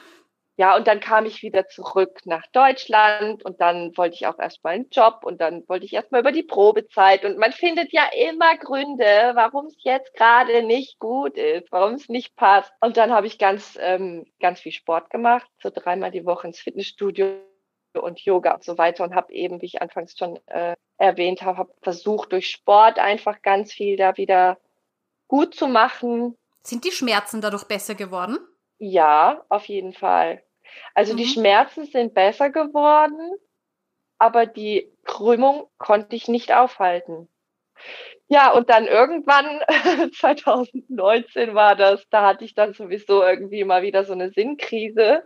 Ja, 0.60 0.76
und 0.76 0.88
dann 0.88 1.00
kam 1.00 1.26
ich 1.26 1.44
wieder 1.44 1.68
zurück 1.68 2.22
nach 2.26 2.48
Deutschland 2.48 3.46
und 3.46 3.62
dann 3.62 3.96
wollte 3.96 4.16
ich 4.16 4.26
auch 4.26 4.40
erstmal 4.40 4.74
einen 4.74 4.90
Job 4.90 5.20
und 5.24 5.40
dann 5.40 5.64
wollte 5.70 5.86
ich 5.86 5.94
erstmal 5.94 6.22
über 6.22 6.32
die 6.32 6.42
Probezeit 6.42 7.24
und 7.26 7.38
man 7.38 7.52
findet 7.52 7.94
ja 7.94 8.10
immer 8.12 8.58
Gründe, 8.58 9.34
warum 9.36 9.68
es 9.68 9.76
jetzt 9.84 10.16
gerade 10.16 10.64
nicht 10.64 10.98
gut 10.98 11.38
ist, 11.38 11.72
warum 11.72 11.94
es 11.94 12.10
nicht 12.10 12.36
passt. 12.36 12.74
Und 12.82 12.98
dann 12.98 13.12
habe 13.12 13.28
ich 13.28 13.38
ganz, 13.38 13.78
ähm, 13.80 14.26
ganz 14.40 14.60
viel 14.60 14.72
Sport 14.72 15.12
gemacht, 15.12 15.48
so 15.62 15.70
dreimal 15.70 16.10
die 16.10 16.26
Woche 16.26 16.48
ins 16.48 16.60
Fitnessstudio 16.60 17.36
und 17.94 18.20
Yoga 18.22 18.56
und 18.56 18.64
so 18.64 18.80
weiter 18.80 19.04
und 19.04 19.14
habe 19.14 19.32
eben, 19.34 19.62
wie 19.62 19.68
ich 19.68 19.82
anfangs 19.84 20.18
schon 20.18 20.40
äh, 20.48 20.76
erwähnt 20.98 21.44
habe, 21.44 21.60
hab 21.60 21.70
versucht 21.84 22.32
durch 22.32 22.50
Sport 22.50 22.98
einfach 22.98 23.44
ganz 23.44 23.72
viel 23.72 23.96
da 23.96 24.18
wieder 24.18 24.58
gut 25.28 25.54
zu 25.54 25.68
machen. 25.68 26.36
Sind 26.64 26.84
die 26.84 26.92
Schmerzen 26.92 27.42
dadurch 27.42 27.66
besser 27.66 27.94
geworden? 27.94 28.40
Ja, 28.80 29.44
auf 29.50 29.66
jeden 29.66 29.94
Fall. 29.94 30.44
Also 30.93 31.13
mhm. 31.13 31.17
die 31.17 31.27
Schmerzen 31.27 31.86
sind 31.86 32.13
besser 32.13 32.50
geworden, 32.50 33.38
aber 34.17 34.45
die 34.45 34.91
Krümmung 35.03 35.69
konnte 35.77 36.15
ich 36.15 36.27
nicht 36.27 36.53
aufhalten. 36.53 37.29
Ja, 38.29 38.51
und 38.51 38.69
dann 38.69 38.88
irgendwann, 38.88 39.62
2019 40.13 41.55
war 41.55 41.75
das, 41.75 42.05
da 42.09 42.27
hatte 42.27 42.43
ich 42.43 42.55
dann 42.55 42.74
sowieso 42.74 43.24
irgendwie 43.24 43.63
mal 43.63 43.83
wieder 43.83 44.03
so 44.03 44.13
eine 44.13 44.31
Sinnkrise, 44.31 45.24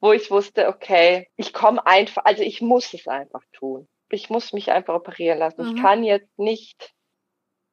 wo 0.00 0.12
ich 0.12 0.30
wusste, 0.30 0.68
okay, 0.68 1.28
ich 1.36 1.52
komme 1.52 1.84
einfach, 1.86 2.24
also 2.24 2.42
ich 2.42 2.60
muss 2.60 2.94
es 2.94 3.08
einfach 3.08 3.42
tun. 3.52 3.88
Ich 4.10 4.30
muss 4.30 4.52
mich 4.52 4.70
einfach 4.70 4.94
operieren 4.94 5.38
lassen. 5.38 5.62
Mhm. 5.62 5.76
Ich 5.76 5.82
kann 5.82 6.04
jetzt 6.04 6.38
nicht 6.38 6.94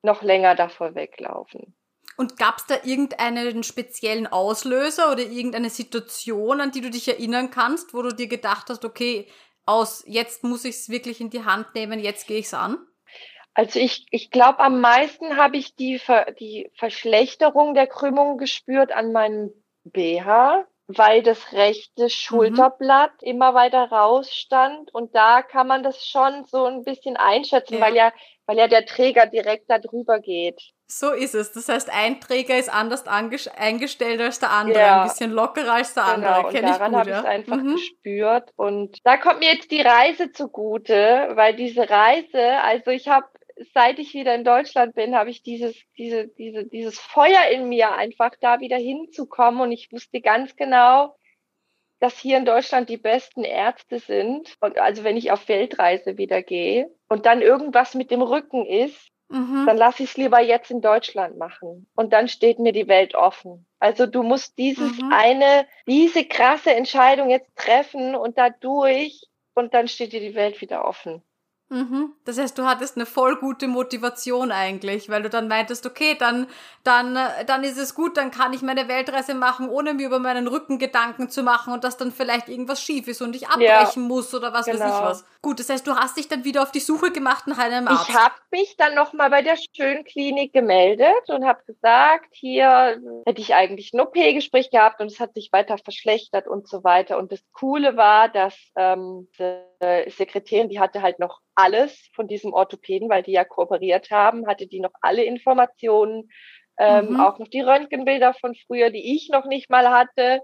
noch 0.02 0.24
länger 0.24 0.56
davor 0.56 0.96
weglaufen. 0.96 1.76
Und 2.22 2.38
gab 2.38 2.60
es 2.60 2.68
da 2.68 2.76
irgendeinen 2.84 3.64
speziellen 3.64 4.28
Auslöser 4.28 5.12
oder 5.12 5.24
irgendeine 5.24 5.72
Situation, 5.72 6.62
an 6.62 6.70
die 6.70 6.82
du 6.82 6.92
dich 6.92 7.08
erinnern 7.08 7.50
kannst, 7.50 7.96
wo 7.96 8.04
du 8.04 8.14
dir 8.14 8.28
gedacht 8.28 8.68
hast, 8.70 8.86
okay, 8.86 9.28
aus 9.66 10.04
jetzt 10.06 10.44
muss 10.44 10.64
ich 10.64 10.76
es 10.76 10.90
wirklich 10.90 11.20
in 11.20 11.32
die 11.32 11.46
Hand 11.46 11.74
nehmen, 11.74 12.00
jetzt 12.00 12.28
gehe 12.28 12.38
ich 12.38 12.46
es 12.46 12.54
an? 12.54 12.78
Also 13.56 13.80
ich, 13.80 14.06
ich 14.12 14.30
glaube, 14.30 14.60
am 14.60 14.82
meisten 14.82 15.36
habe 15.36 15.58
ich 15.58 15.76
die, 15.76 15.98
Ver, 15.98 16.32
die 16.40 16.70
Verschlechterung 16.76 17.74
der 17.74 17.88
Krümmung 17.88 18.38
gespürt 18.38 18.92
an 18.92 19.14
meinem 19.14 19.50
BH, 19.86 20.68
weil 20.86 21.24
das 21.24 21.54
rechte 21.54 22.04
mhm. 22.04 22.10
Schulterblatt 22.10 23.20
mhm. 23.24 23.30
immer 23.30 23.56
weiter 23.56 23.86
rausstand. 23.86 24.94
Und 24.94 25.16
da 25.16 25.42
kann 25.42 25.66
man 25.66 25.82
das 25.82 26.06
schon 26.06 26.46
so 26.46 26.66
ein 26.66 26.84
bisschen 26.84 27.18
einschätzen, 27.18 27.80
ja. 27.80 27.82
weil 27.82 27.96
ja, 27.96 28.14
weil 28.52 28.58
ja 28.58 28.68
der 28.68 28.86
Träger 28.86 29.28
direkt 29.28 29.70
da 29.70 29.80
drüber 29.80 30.20
geht. 30.20 30.62
So 30.86 31.12
ist 31.12 31.36
es. 31.36 31.54
Das 31.54 31.70
heißt, 31.70 31.90
ein 31.90 32.20
Träger 32.20 32.60
ist 32.60 32.68
anders 32.68 33.06
eingestellt 33.08 34.20
als 34.20 34.40
der 34.40 34.52
andere, 34.52 34.80
ja. 34.80 35.02
ein 35.04 35.08
bisschen 35.08 35.32
lockerer 35.32 35.76
als 35.76 35.94
der 35.94 36.04
andere. 36.04 36.34
Genau, 36.34 36.50
Kenn 36.50 36.66
und 36.66 36.72
daran 36.72 36.96
habe 36.98 37.10
ich 37.12 37.16
es 37.16 37.24
einfach 37.24 37.58
mhm. 37.58 37.76
gespürt. 37.76 38.52
Und 38.58 38.98
da 39.06 39.16
kommt 39.16 39.40
mir 39.40 39.54
jetzt 39.54 39.72
die 39.72 39.80
Reise 39.80 40.34
zugute, 40.34 41.30
weil 41.32 41.56
diese 41.56 41.90
Reise, 41.90 42.62
also 42.62 42.92
ich 42.92 43.08
habe, 43.08 43.28
seit 43.74 44.00
ich 44.00 44.14
wieder 44.14 44.36
in 44.36 44.44
Deutschland 44.44 44.96
bin, 44.96 45.16
habe 45.16 45.30
ich 45.30 45.44
dieses, 45.44 45.78
diese, 45.98 46.28
diese, 46.28 46.66
dieses 46.66 47.00
Feuer 47.00 47.46
in 47.54 47.70
mir, 47.70 47.94
einfach 47.94 48.32
da 48.42 48.60
wieder 48.60 48.78
hinzukommen. 48.78 49.62
Und 49.62 49.72
ich 49.72 49.94
wusste 49.94 50.20
ganz 50.20 50.58
genau, 50.58 51.16
dass 52.02 52.18
hier 52.18 52.38
in 52.38 52.46
Deutschland 52.46 52.90
die 52.90 52.98
besten 52.98 53.44
Ärzte 53.44 54.00
sind. 54.00 54.56
Und 54.60 54.80
also 54.80 55.04
wenn 55.04 55.18
ich 55.18 55.32
auf 55.32 55.48
Weltreise 55.48 56.18
wieder 56.18 56.42
gehe 56.42 56.90
und 57.08 57.28
dann 57.28 57.42
irgendwas 57.42 57.94
mit 57.94 58.10
dem 58.10 58.24
Rücken 58.24 58.66
ist, 58.66 59.10
mhm. 59.30 59.66
dann 59.68 59.78
lasse 59.78 60.02
ich 60.04 60.10
es 60.10 60.18
lieber 60.18 60.42
jetzt 60.42 60.72
in 60.72 60.82
Deutschland 60.82 61.38
machen. 61.38 61.88
Und 61.96 62.12
dann 62.12 62.28
steht 62.28 62.58
mir 62.58 62.74
die 62.74 62.88
Welt 62.88 63.14
offen. 63.14 63.68
Also 63.80 64.08
du 64.08 64.24
musst 64.24 64.58
dieses 64.58 65.00
mhm. 65.00 65.14
eine, 65.14 65.68
diese 65.86 66.26
krasse 66.26 66.74
Entscheidung 66.74 67.30
jetzt 67.30 67.56
treffen 67.56 68.16
und 68.16 68.36
dadurch 68.38 69.22
und 69.54 69.76
dann 69.76 69.88
steht 69.88 70.12
dir 70.12 70.22
die 70.22 70.36
Welt 70.36 70.60
wieder 70.60 70.86
offen. 70.86 71.22
Mhm. 71.72 72.12
Das 72.26 72.38
heißt, 72.38 72.58
du 72.58 72.66
hattest 72.66 72.98
eine 72.98 73.06
voll 73.06 73.38
gute 73.38 73.70
Motivation 73.70 74.52
eigentlich, 74.52 75.10
weil 75.10 75.24
du 75.24 75.30
dann 75.30 75.48
meintest, 75.48 75.86
okay, 75.86 76.18
dann, 76.20 76.48
dann, 76.84 77.18
dann 77.48 77.64
ist 77.64 77.78
es 77.78 77.96
gut, 77.96 78.18
dann 78.18 78.30
kann 78.30 78.52
ich 78.52 78.62
meine 78.62 78.90
Weltreise 78.90 79.34
machen, 79.36 79.70
ohne 79.70 79.94
mir 79.94 80.08
über 80.08 80.20
meinen 80.20 80.48
Rücken 80.48 80.80
Gedanken 80.80 81.30
zu 81.30 81.44
machen 81.44 81.72
und 81.72 81.86
dass 81.86 81.96
dann 81.96 82.12
vielleicht 82.12 82.50
irgendwas 82.50 82.82
schief 82.82 83.08
ist 83.08 83.22
und 83.22 83.38
ich 83.38 83.48
abbrechen 83.48 84.04
ja, 84.04 84.08
muss 84.10 84.34
oder 84.34 84.52
was 84.52 84.66
genau. 84.66 84.80
weiß 84.80 84.86
ich 84.86 84.96
genau. 84.98 85.10
was. 85.10 85.26
Gut, 85.44 85.60
das 85.60 85.70
heißt, 85.70 85.88
du 85.88 85.96
hast 85.96 86.18
dich 86.18 86.28
dann 86.28 86.44
wieder 86.44 86.62
auf 86.62 86.72
die 86.72 86.80
Suche 86.80 87.12
gemacht 87.12 87.48
nach 87.48 87.58
einem 87.58 87.88
Arzt. 87.88 88.10
Ich 88.10 88.16
habe 88.16 88.36
mich 88.52 88.76
dann 88.78 88.94
nochmal 88.94 89.32
bei 89.32 89.42
der 89.42 89.58
Schönklinik 89.76 90.54
gemeldet 90.54 91.30
und 91.30 91.46
habe 91.46 91.64
gesagt, 91.66 92.28
hier 92.32 93.02
hätte 93.26 93.42
ich 93.42 93.56
eigentlich 93.56 93.92
ein 93.92 94.02
OP-Gespräch 94.02 94.70
gehabt 94.70 95.02
und 95.02 95.08
es 95.08 95.20
hat 95.20 95.34
sich 95.34 95.52
weiter 95.52 95.80
verschlechtert 95.80 96.48
und 96.48 96.68
so 96.68 96.84
weiter. 96.84 97.18
Und 97.18 97.32
das 97.32 97.44
Coole 97.54 97.98
war, 97.98 98.30
dass 98.30 98.56
ähm, 98.76 99.30
die 99.40 100.12
Sekretärin, 100.12 100.70
die 100.70 100.80
hatte 100.80 101.02
halt 101.02 101.18
noch 101.18 101.40
alles 101.56 102.08
von 102.14 102.28
diesem 102.28 102.54
Orthopäden, 102.54 103.10
weil 103.10 103.24
die 103.24 103.32
ja 103.32 103.44
kooperiert 103.44 104.12
haben, 104.12 104.46
hatte 104.46 104.68
die 104.68 104.80
noch 104.80 104.94
alle 105.02 105.24
Informationen, 105.24 106.30
ähm, 106.78 107.14
mhm. 107.14 107.20
auch 107.20 107.40
noch 107.40 107.48
die 107.48 107.62
Röntgenbilder 107.62 108.36
von 108.36 108.54
früher, 108.68 108.92
die 108.92 109.16
ich 109.16 109.30
noch 109.30 109.46
nicht 109.46 109.72
mal 109.72 109.90
hatte. 109.90 110.42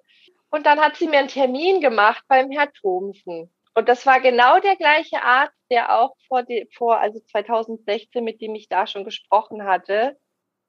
Und 0.50 0.66
dann 0.66 0.80
hat 0.80 0.96
sie 0.96 1.08
mir 1.08 1.20
einen 1.20 1.28
Termin 1.28 1.82
gemacht 1.82 2.24
beim 2.28 2.50
Herr 2.50 2.72
Thomsen. 2.74 3.54
Und 3.78 3.88
das 3.88 4.08
war 4.08 4.20
genau 4.20 4.60
der 4.60 4.76
gleiche 4.76 5.22
Arzt, 5.22 5.54
der 5.70 6.00
auch 6.00 6.16
vor, 6.28 6.42
die, 6.42 6.68
vor 6.76 7.00
also 7.00 7.20
2016, 7.20 8.24
mit 8.24 8.42
dem 8.42 8.56
ich 8.56 8.70
da 8.70 8.88
schon 8.88 9.04
gesprochen 9.04 9.66
hatte. 9.66 10.18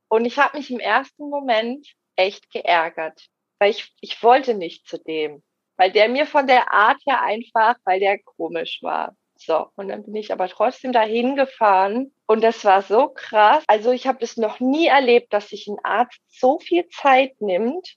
Und 0.08 0.26
ich 0.26 0.38
habe 0.38 0.58
mich 0.58 0.70
im 0.70 0.78
ersten 0.78 1.30
Moment 1.30 1.88
echt 2.16 2.50
geärgert, 2.50 3.18
weil 3.60 3.70
ich, 3.70 3.94
ich 4.02 4.22
wollte 4.22 4.52
nicht 4.52 4.86
zu 4.86 4.98
dem, 4.98 5.42
weil 5.78 5.90
der 5.90 6.10
mir 6.10 6.26
von 6.26 6.46
der 6.46 6.70
Art 6.70 7.00
her 7.06 7.22
einfach, 7.22 7.76
weil 7.86 7.98
der 7.98 8.18
komisch 8.18 8.80
war. 8.82 9.16
So, 9.36 9.68
und 9.76 9.88
dann 9.88 10.04
bin 10.04 10.14
ich 10.14 10.30
aber 10.30 10.48
trotzdem 10.48 10.92
dahin 10.92 11.34
gefahren 11.34 12.12
und 12.26 12.42
das 12.42 12.62
war 12.66 12.82
so 12.82 13.08
krass. 13.08 13.64
Also 13.68 13.90
ich 13.90 14.06
habe 14.06 14.18
das 14.18 14.36
noch 14.36 14.60
nie 14.60 14.86
erlebt, 14.86 15.32
dass 15.32 15.48
sich 15.48 15.66
ein 15.66 15.78
Arzt 15.82 16.20
so 16.28 16.58
viel 16.58 16.86
Zeit 16.88 17.40
nimmt 17.40 17.96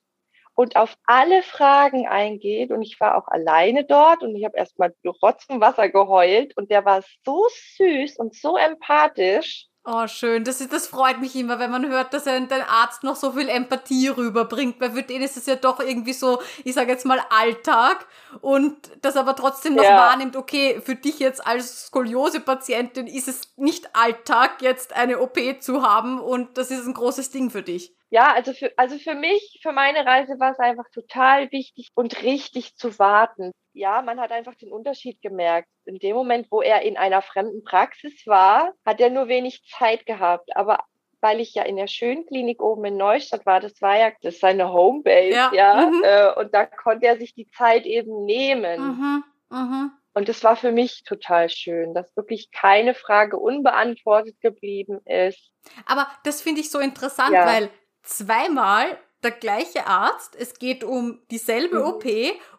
und 0.62 0.75
auf 0.75 0.96
alle 1.06 1.41
Fragen 1.41 2.08
eingeht. 2.08 2.72
Und 2.72 2.84
ich 2.84 3.00
war 3.00 3.18
auch 3.18 3.27
alleine 3.27 3.84
dort 3.84 4.22
und 4.22 4.36
ich 4.36 4.46
habe 4.46 4.58
erstmal 4.58 4.94
durch 5.03 5.18
Rotz 5.22 5.46
und 5.50 5.60
Wasser 5.60 5.89
geheult 5.89 6.56
und 6.56 6.70
der 6.70 6.86
war 6.86 7.01
so 7.25 7.48
süß 7.77 8.18
und 8.18 8.36
so 8.36 8.58
empathisch. 8.58 9.71
Oh, 9.84 10.06
schön. 10.06 10.44
Das, 10.44 10.62
ist, 10.62 10.72
das 10.72 10.86
freut 10.86 11.20
mich 11.20 11.36
immer, 11.36 11.58
wenn 11.58 11.72
man 11.72 11.90
hört, 11.90 12.14
dass 12.14 12.28
ein, 12.28 12.52
ein 12.52 12.62
Arzt 12.62 13.04
noch 13.04 13.16
so 13.16 13.32
viel 13.32 13.50
Empathie 13.50 14.10
rüberbringt, 14.10 14.80
weil 14.80 14.92
für 14.92 15.02
den 15.02 15.24
ist 15.24 15.38
es 15.38 15.48
ja 15.48 15.56
doch 15.56 15.80
irgendwie 15.80 16.14
so, 16.14 16.40
ich 16.64 16.76
sage 16.76 16.92
jetzt 16.92 17.06
mal 17.06 17.20
Alltag 17.32 18.06
und 18.42 18.78
das 19.02 19.18
aber 19.18 19.36
trotzdem 19.36 19.74
noch 19.74 19.84
ja. 19.84 19.98
wahrnimmt, 19.98 20.36
okay, 20.36 20.80
für 20.82 20.94
dich 20.94 21.18
jetzt 21.18 21.46
als 21.46 21.88
Skoliose-Patientin 21.88 23.08
ist 23.08 23.28
es 23.28 23.54
nicht 23.58 23.96
Alltag, 23.96 24.62
jetzt 24.62 24.94
eine 24.94 25.20
OP 25.20 25.40
zu 25.62 25.82
haben 25.82 26.20
und 26.20 26.60
das 26.60 26.70
ist 26.70 26.86
ein 26.86 26.94
großes 26.94 27.32
Ding 27.32 27.50
für 27.50 27.64
dich. 27.64 27.96
Ja, 28.12 28.34
also 28.34 28.54
für, 28.54 28.72
also 28.78 29.00
für 29.00 29.16
mich, 29.16 29.62
für 29.64 29.72
meine 29.72 30.06
Reise 30.06 30.40
war 30.40 30.52
es 30.52 30.60
einfach 30.60 30.90
total 30.94 31.52
wichtig 31.52 31.90
und 31.96 32.22
richtig 32.22 32.76
zu 32.76 33.00
warten 33.00 33.52
ja, 33.74 34.01
man 34.01 34.20
hat 34.20 34.32
einfach 34.32 34.56
den 34.56 34.72
Unterschied 34.72 35.22
gemerkt. 35.22 35.70
In 35.86 36.00
dem 36.00 36.16
Moment, 36.16 36.48
wo 36.51 36.62
er 36.62 36.82
in 36.82 36.98
einer 36.98 37.22
fremden 37.22 37.63
Praxis 37.63 38.25
war, 38.25 38.74
hat 38.86 39.00
er 39.00 39.10
nur 39.10 39.28
wenig 39.28 39.63
Zeit 39.78 40.06
gehabt. 40.06 40.56
Aber 40.56 40.80
weil 41.22 41.40
ich 41.40 41.54
ja 41.54 41.63
in 41.63 41.75
der 41.75 41.88
Schönklinik 41.88 42.62
oben 42.62 42.86
in 42.86 42.98
Neustadt 42.98 43.46
war, 43.46 43.60
das 43.60 43.82
war 43.82 43.98
ja 43.98 44.12
das 44.22 44.40
seine 44.40 44.74
Homebase, 44.74 45.30
ja. 45.30 45.51
ja 45.54 45.86
mhm. 45.86 46.01
äh, 46.04 46.34
und 46.40 46.54
da 46.54 46.66
konnte 46.66 47.06
er 47.06 47.18
sich 47.18 47.34
die 47.34 47.48
Zeit 47.50 47.86
eben 47.86 48.25
nehmen. 48.25 48.82
Mhm. 48.82 49.24
Mhm. 49.50 49.92
Und 50.13 50.28
das 50.28 50.44
war 50.44 50.56
für 50.58 50.72
mich 50.72 51.04
total 51.04 51.50
schön, 51.50 51.94
dass 51.94 52.16
wirklich 52.18 52.51
keine 52.51 52.94
Frage 52.94 53.38
unbeantwortet 53.38 54.41
geblieben 54.41 55.00
ist. 55.06 55.52
Aber 55.86 56.08
das 56.26 56.41
finde 56.41 56.62
ich 56.62 56.69
so 56.69 56.80
interessant, 56.80 57.34
ja. 57.34 57.45
weil 57.45 57.69
zweimal 58.04 58.98
der 59.23 59.31
gleiche 59.31 59.86
Arzt, 59.86 60.36
es 60.36 60.57
geht 60.57 60.84
um 60.84 61.21
dieselbe 61.29 61.79
mhm. 61.79 61.86
OP 61.86 62.05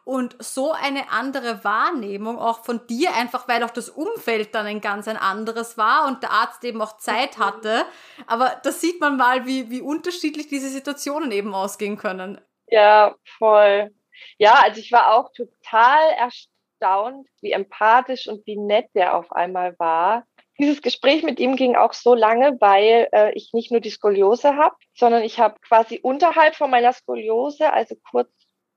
und 0.05 0.35
so 0.39 0.71
eine 0.71 1.11
andere 1.11 1.63
Wahrnehmung 1.63 2.39
auch 2.39 2.63
von 2.63 2.87
dir, 2.87 3.13
einfach 3.15 3.47
weil 3.47 3.63
auch 3.63 3.69
das 3.69 3.89
Umfeld 3.89 4.55
dann 4.55 4.65
ein 4.65 4.81
ganz 4.81 5.07
ein 5.07 5.17
anderes 5.17 5.77
war 5.77 6.07
und 6.07 6.23
der 6.23 6.31
Arzt 6.31 6.63
eben 6.63 6.81
auch 6.81 6.97
Zeit 6.97 7.37
mhm. 7.37 7.45
hatte. 7.45 7.85
Aber 8.27 8.59
da 8.63 8.71
sieht 8.71 9.01
man 9.01 9.17
mal, 9.17 9.45
wie, 9.45 9.69
wie 9.69 9.81
unterschiedlich 9.81 10.47
diese 10.47 10.69
Situationen 10.69 11.31
eben 11.31 11.53
ausgehen 11.53 11.97
können. 11.97 12.39
Ja, 12.67 13.15
voll. 13.37 13.91
Ja, 14.37 14.61
also 14.63 14.79
ich 14.79 14.91
war 14.91 15.15
auch 15.15 15.31
total 15.33 16.09
erstaunt, 16.17 17.27
wie 17.41 17.51
empathisch 17.51 18.27
und 18.27 18.45
wie 18.47 18.57
nett 18.57 18.87
der 18.95 19.15
auf 19.15 19.31
einmal 19.31 19.77
war 19.79 20.25
dieses 20.59 20.81
Gespräch 20.81 21.23
mit 21.23 21.39
ihm 21.39 21.55
ging 21.55 21.75
auch 21.75 21.93
so 21.93 22.13
lange, 22.13 22.57
weil 22.59 23.07
äh, 23.11 23.33
ich 23.33 23.53
nicht 23.53 23.71
nur 23.71 23.81
die 23.81 23.89
Skoliose 23.89 24.55
habe, 24.55 24.75
sondern 24.93 25.23
ich 25.23 25.39
habe 25.39 25.59
quasi 25.59 25.99
unterhalb 26.01 26.55
von 26.55 26.69
meiner 26.69 26.93
Skoliose, 26.93 27.73
also 27.73 27.95
kurz, 28.11 28.29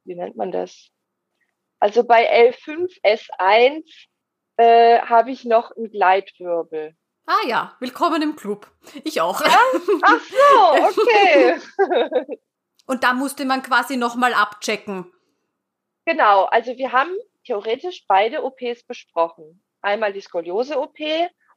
wie 0.05 0.15
nennt 0.15 0.37
man 0.37 0.53
das? 0.53 0.89
Also 1.79 2.05
bei 2.05 2.51
L5, 2.51 3.01
S1 3.03 3.85
äh, 4.57 5.01
habe 5.01 5.31
ich 5.31 5.45
noch 5.45 5.71
einen 5.77 5.91
Gleitwirbel. 5.91 6.97
Ah 7.27 7.47
ja, 7.47 7.77
willkommen 7.81 8.23
im 8.23 8.37
Club. 8.37 8.71
Ich 9.05 9.21
auch. 9.21 9.41
Ja? 9.41 9.59
Ach 10.03 10.21
so, 10.21 11.01
okay. 11.03 11.61
Und 12.87 13.03
da 13.05 13.13
musste 13.13 13.45
man 13.45 13.63
quasi 13.63 13.97
nochmal 13.97 14.33
abchecken. 14.33 15.13
Genau, 16.07 16.45
also 16.45 16.77
wir 16.77 16.93
haben 16.93 17.11
theoretisch 17.45 18.05
beide 18.07 18.45
OPs 18.45 18.85
besprochen. 18.85 19.63
Einmal 19.83 20.13
die 20.13 20.21
Skoliose-OP 20.21 20.99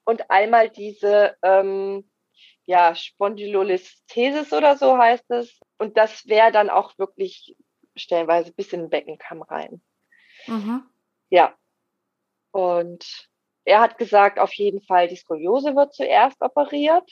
und 0.03 0.29
einmal 0.29 0.69
diese 0.69 1.35
ähm, 1.41 2.09
ja, 2.65 2.93
Spondylolisthesis 2.93 4.53
oder 4.53 4.77
so 4.77 4.97
heißt 4.97 5.31
es. 5.31 5.59
Und 5.77 5.97
das 5.97 6.27
wäre 6.27 6.51
dann 6.51 6.69
auch 6.69 6.97
wirklich 6.99 7.55
stellenweise 7.95 8.53
bis 8.53 8.71
in 8.73 8.81
den 8.81 8.89
Beckenkamm 8.89 9.41
rein. 9.41 9.81
Mhm. 10.45 10.83
Ja. 11.29 11.55
Und 12.51 13.27
er 13.65 13.81
hat 13.81 13.97
gesagt, 13.97 14.39
auf 14.39 14.53
jeden 14.53 14.81
Fall, 14.81 15.07
die 15.07 15.15
Skoliose 15.15 15.75
wird 15.75 15.93
zuerst 15.93 16.41
operiert. 16.41 17.12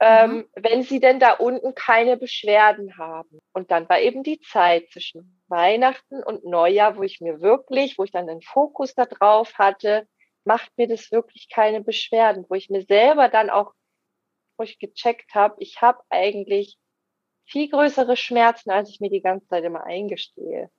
Ähm, 0.00 0.30
mhm. 0.30 0.48
wenn 0.54 0.82
sie 0.82 0.98
denn 0.98 1.20
da 1.20 1.34
unten 1.34 1.74
keine 1.74 2.16
Beschwerden 2.16 2.98
haben. 2.98 3.38
Und 3.52 3.70
dann 3.70 3.88
war 3.88 4.00
eben 4.00 4.24
die 4.24 4.40
Zeit 4.40 4.90
zwischen 4.90 5.40
Weihnachten 5.46 6.22
und 6.22 6.44
Neujahr, 6.44 6.96
wo 6.96 7.02
ich 7.04 7.20
mir 7.20 7.40
wirklich, 7.40 7.96
wo 7.96 8.04
ich 8.04 8.10
dann 8.10 8.26
den 8.26 8.42
Fokus 8.42 8.94
da 8.94 9.06
drauf 9.06 9.54
hatte, 9.54 10.08
macht 10.44 10.70
mir 10.76 10.88
das 10.88 11.10
wirklich 11.10 11.48
keine 11.48 11.82
Beschwerden, 11.82 12.44
wo 12.48 12.54
ich 12.54 12.70
mir 12.70 12.82
selber 12.82 13.28
dann 13.28 13.50
auch, 13.50 13.72
wo 14.56 14.64
ich 14.64 14.78
gecheckt 14.78 15.34
habe, 15.34 15.56
ich 15.58 15.80
habe 15.82 16.02
eigentlich 16.10 16.78
viel 17.46 17.68
größere 17.68 18.16
Schmerzen, 18.16 18.70
als 18.70 18.88
ich 18.88 19.00
mir 19.00 19.10
die 19.10 19.22
ganze 19.22 19.46
Zeit 19.48 19.64
immer 19.64 19.84
eingestehe. 19.84 20.70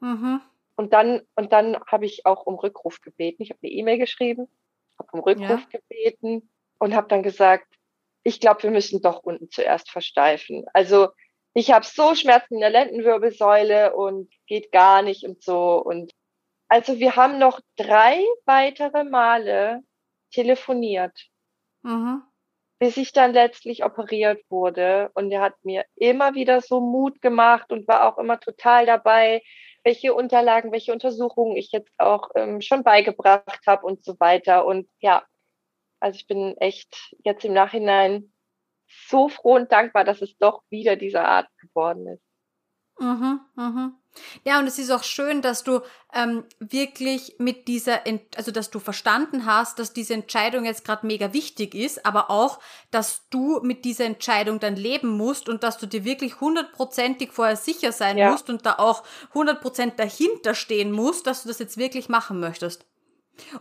Mhm. 0.00 0.40
Und 0.76 0.92
dann, 0.92 1.22
und 1.34 1.52
dann 1.52 1.78
habe 1.86 2.06
ich 2.06 2.26
auch 2.26 2.46
um 2.46 2.56
Rückruf 2.56 3.00
gebeten. 3.00 3.42
Ich 3.42 3.50
habe 3.50 3.60
eine 3.62 3.72
E-Mail 3.72 3.98
geschrieben, 3.98 4.48
habe 4.98 5.08
um 5.12 5.20
Rückruf 5.20 5.66
ja. 5.72 5.80
gebeten 5.80 6.50
und 6.78 6.94
habe 6.94 7.08
dann 7.08 7.22
gesagt, 7.22 7.66
ich 8.22 8.40
glaube, 8.40 8.64
wir 8.64 8.70
müssen 8.70 9.00
doch 9.00 9.22
unten 9.22 9.50
zuerst 9.50 9.90
versteifen. 9.90 10.64
Also 10.72 11.08
ich 11.54 11.70
habe 11.70 11.86
so 11.86 12.14
Schmerzen 12.14 12.54
in 12.54 12.60
der 12.60 12.70
Lendenwirbelsäule 12.70 13.94
und 13.94 14.30
geht 14.46 14.72
gar 14.72 15.02
nicht 15.02 15.24
und 15.24 15.42
so. 15.42 15.82
Und 15.82 16.12
also 16.68 16.98
wir 16.98 17.16
haben 17.16 17.38
noch 17.38 17.60
drei 17.76 18.22
weitere 18.44 19.04
Male 19.04 19.82
telefoniert, 20.32 21.28
mhm. 21.82 22.22
bis 22.78 22.96
ich 22.96 23.12
dann 23.12 23.32
letztlich 23.32 23.84
operiert 23.84 24.42
wurde. 24.48 25.10
Und 25.14 25.30
er 25.30 25.40
hat 25.40 25.54
mir 25.64 25.84
immer 25.94 26.34
wieder 26.34 26.60
so 26.60 26.80
Mut 26.80 27.22
gemacht 27.22 27.70
und 27.70 27.86
war 27.88 28.06
auch 28.06 28.18
immer 28.18 28.40
total 28.40 28.86
dabei, 28.86 29.42
welche 29.84 30.14
Unterlagen, 30.14 30.72
welche 30.72 30.92
Untersuchungen 30.92 31.56
ich 31.56 31.70
jetzt 31.70 31.92
auch 31.98 32.30
ähm, 32.34 32.60
schon 32.60 32.82
beigebracht 32.82 33.60
habe 33.66 33.86
und 33.86 34.04
so 34.04 34.18
weiter. 34.18 34.66
Und 34.66 34.88
ja, 34.98 35.24
also 36.00 36.16
ich 36.16 36.26
bin 36.26 36.56
echt 36.58 37.14
jetzt 37.24 37.44
im 37.44 37.52
Nachhinein 37.52 38.32
so 39.08 39.28
froh 39.28 39.54
und 39.54 39.70
dankbar, 39.70 40.04
dass 40.04 40.22
es 40.22 40.36
doch 40.38 40.62
wieder 40.70 40.96
dieser 40.96 41.26
Art 41.26 41.48
geworden 41.58 42.08
ist. 42.08 42.22
Mhm, 42.98 43.40
mhm. 43.54 43.94
Ja, 44.44 44.58
und 44.58 44.66
es 44.66 44.78
ist 44.78 44.90
auch 44.90 45.02
schön, 45.02 45.42
dass 45.42 45.64
du 45.64 45.80
ähm, 46.12 46.44
wirklich 46.58 47.36
mit 47.38 47.68
dieser, 47.68 48.06
Ent 48.06 48.36
also 48.36 48.50
dass 48.50 48.70
du 48.70 48.78
verstanden 48.78 49.46
hast, 49.46 49.78
dass 49.78 49.92
diese 49.92 50.14
Entscheidung 50.14 50.64
jetzt 50.64 50.84
gerade 50.84 51.06
mega 51.06 51.32
wichtig 51.32 51.74
ist, 51.74 52.06
aber 52.06 52.30
auch, 52.30 52.58
dass 52.90 53.28
du 53.30 53.60
mit 53.62 53.84
dieser 53.84 54.04
Entscheidung 54.04 54.60
dann 54.60 54.76
leben 54.76 55.08
musst 55.08 55.48
und 55.48 55.62
dass 55.62 55.78
du 55.78 55.86
dir 55.86 56.04
wirklich 56.04 56.40
hundertprozentig 56.40 57.32
vorher 57.32 57.56
sicher 57.56 57.92
sein 57.92 58.18
ja. 58.18 58.30
musst 58.30 58.48
und 58.48 58.64
da 58.66 58.74
auch 58.78 59.02
hundertprozentig 59.34 59.96
dahinter 59.96 60.54
stehen 60.54 60.92
musst, 60.92 61.26
dass 61.26 61.42
du 61.42 61.48
das 61.48 61.58
jetzt 61.58 61.76
wirklich 61.76 62.08
machen 62.08 62.40
möchtest. 62.40 62.86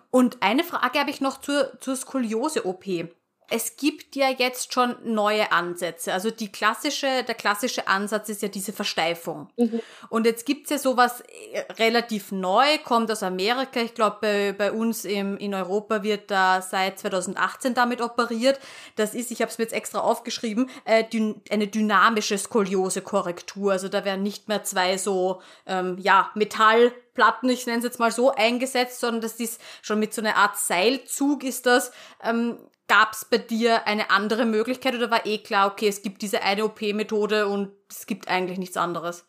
Und 0.10 0.42
eine 0.42 0.64
Frage 0.64 1.00
habe 1.00 1.10
ich 1.10 1.22
noch 1.22 1.42
zur, 1.42 1.80
zur 1.82 1.96
Skoliose-OP. 1.96 3.10
Es 3.50 3.78
gibt 3.78 4.16
ja 4.16 4.30
jetzt 4.30 4.74
schon 4.74 4.96
neue 5.04 5.52
Ansätze. 5.52 6.14
Also 6.14 6.32
die 6.32 6.52
klassische, 6.52 7.24
der 7.24 7.36
klassische 7.36 7.88
Ansatz 7.88 8.30
ist 8.30 8.42
ja 8.42 8.48
diese 8.48 8.74
Versteifung. 8.74 9.50
Mhm. 9.58 9.82
Und 10.10 10.26
jetzt 10.26 10.46
gibt's 10.46 10.72
ja 10.72 10.78
sowas 10.78 11.22
äh, 11.52 11.62
relativ 11.74 12.32
neu, 12.32 12.66
kommt 12.84 13.12
aus 13.12 13.24
Amerika. 13.24 13.80
Ich 13.82 13.94
glaube, 13.94 14.18
bei, 14.22 14.54
bei 14.54 14.72
uns 14.72 15.06
im, 15.06 15.38
in 15.38 15.54
Europa 15.54 16.02
wird 16.02 16.32
da 16.32 16.62
seit 16.62 17.00
2018 17.00 17.74
damit 17.74 18.02
operiert. 18.02 18.60
Das 18.96 19.14
ist, 19.14 19.32
ich 19.32 19.42
habe 19.42 19.52
es 19.52 19.58
mir 19.58 19.66
jetzt 19.66 19.74
extra 19.74 20.00
aufgeschrieben, 20.00 20.70
äh, 20.86 21.04
dyn 21.04 21.42
eine 21.50 21.68
dynamische 21.68 22.38
Skoliose-Korrektur. 22.38 23.74
Also 23.74 23.90
da 23.90 24.06
werden 24.06 24.24
nicht 24.24 24.48
mehr 24.48 24.64
zwei 24.64 24.98
so 24.98 25.42
ähm, 25.68 25.98
ja, 26.00 26.32
Metallplatten, 26.34 27.50
ich 27.50 27.66
nenne 27.68 27.80
es 27.80 27.84
jetzt 27.84 28.00
mal 28.00 28.12
so, 28.12 28.32
eingesetzt, 28.32 29.00
sondern 29.00 29.22
das 29.22 29.36
ist 29.36 29.62
schon 29.82 30.00
mit 30.00 30.14
so 30.14 30.22
einer 30.22 30.36
Art 30.36 30.58
Seilzug 30.58 31.44
ist 31.44 31.66
das. 31.66 31.92
Ähm, 32.24 32.58
Gab 32.88 33.14
es 33.14 33.26
bei 33.26 33.38
dir 33.40 33.88
eine 33.88 34.12
andere 34.12 34.46
Möglichkeit 34.46 34.94
oder 34.94 35.10
war 35.10 35.26
eh 35.26 35.40
klar, 35.40 35.72
okay, 35.72 35.88
es 35.88 36.04
gibt 36.04 36.22
diese 36.22 36.44
eine 36.44 36.66
OP-Methode 36.66 37.48
und 37.48 37.72
es 37.90 38.06
gibt 38.06 38.28
eigentlich 38.28 38.60
nichts 38.60 38.78
anderes? 38.78 39.26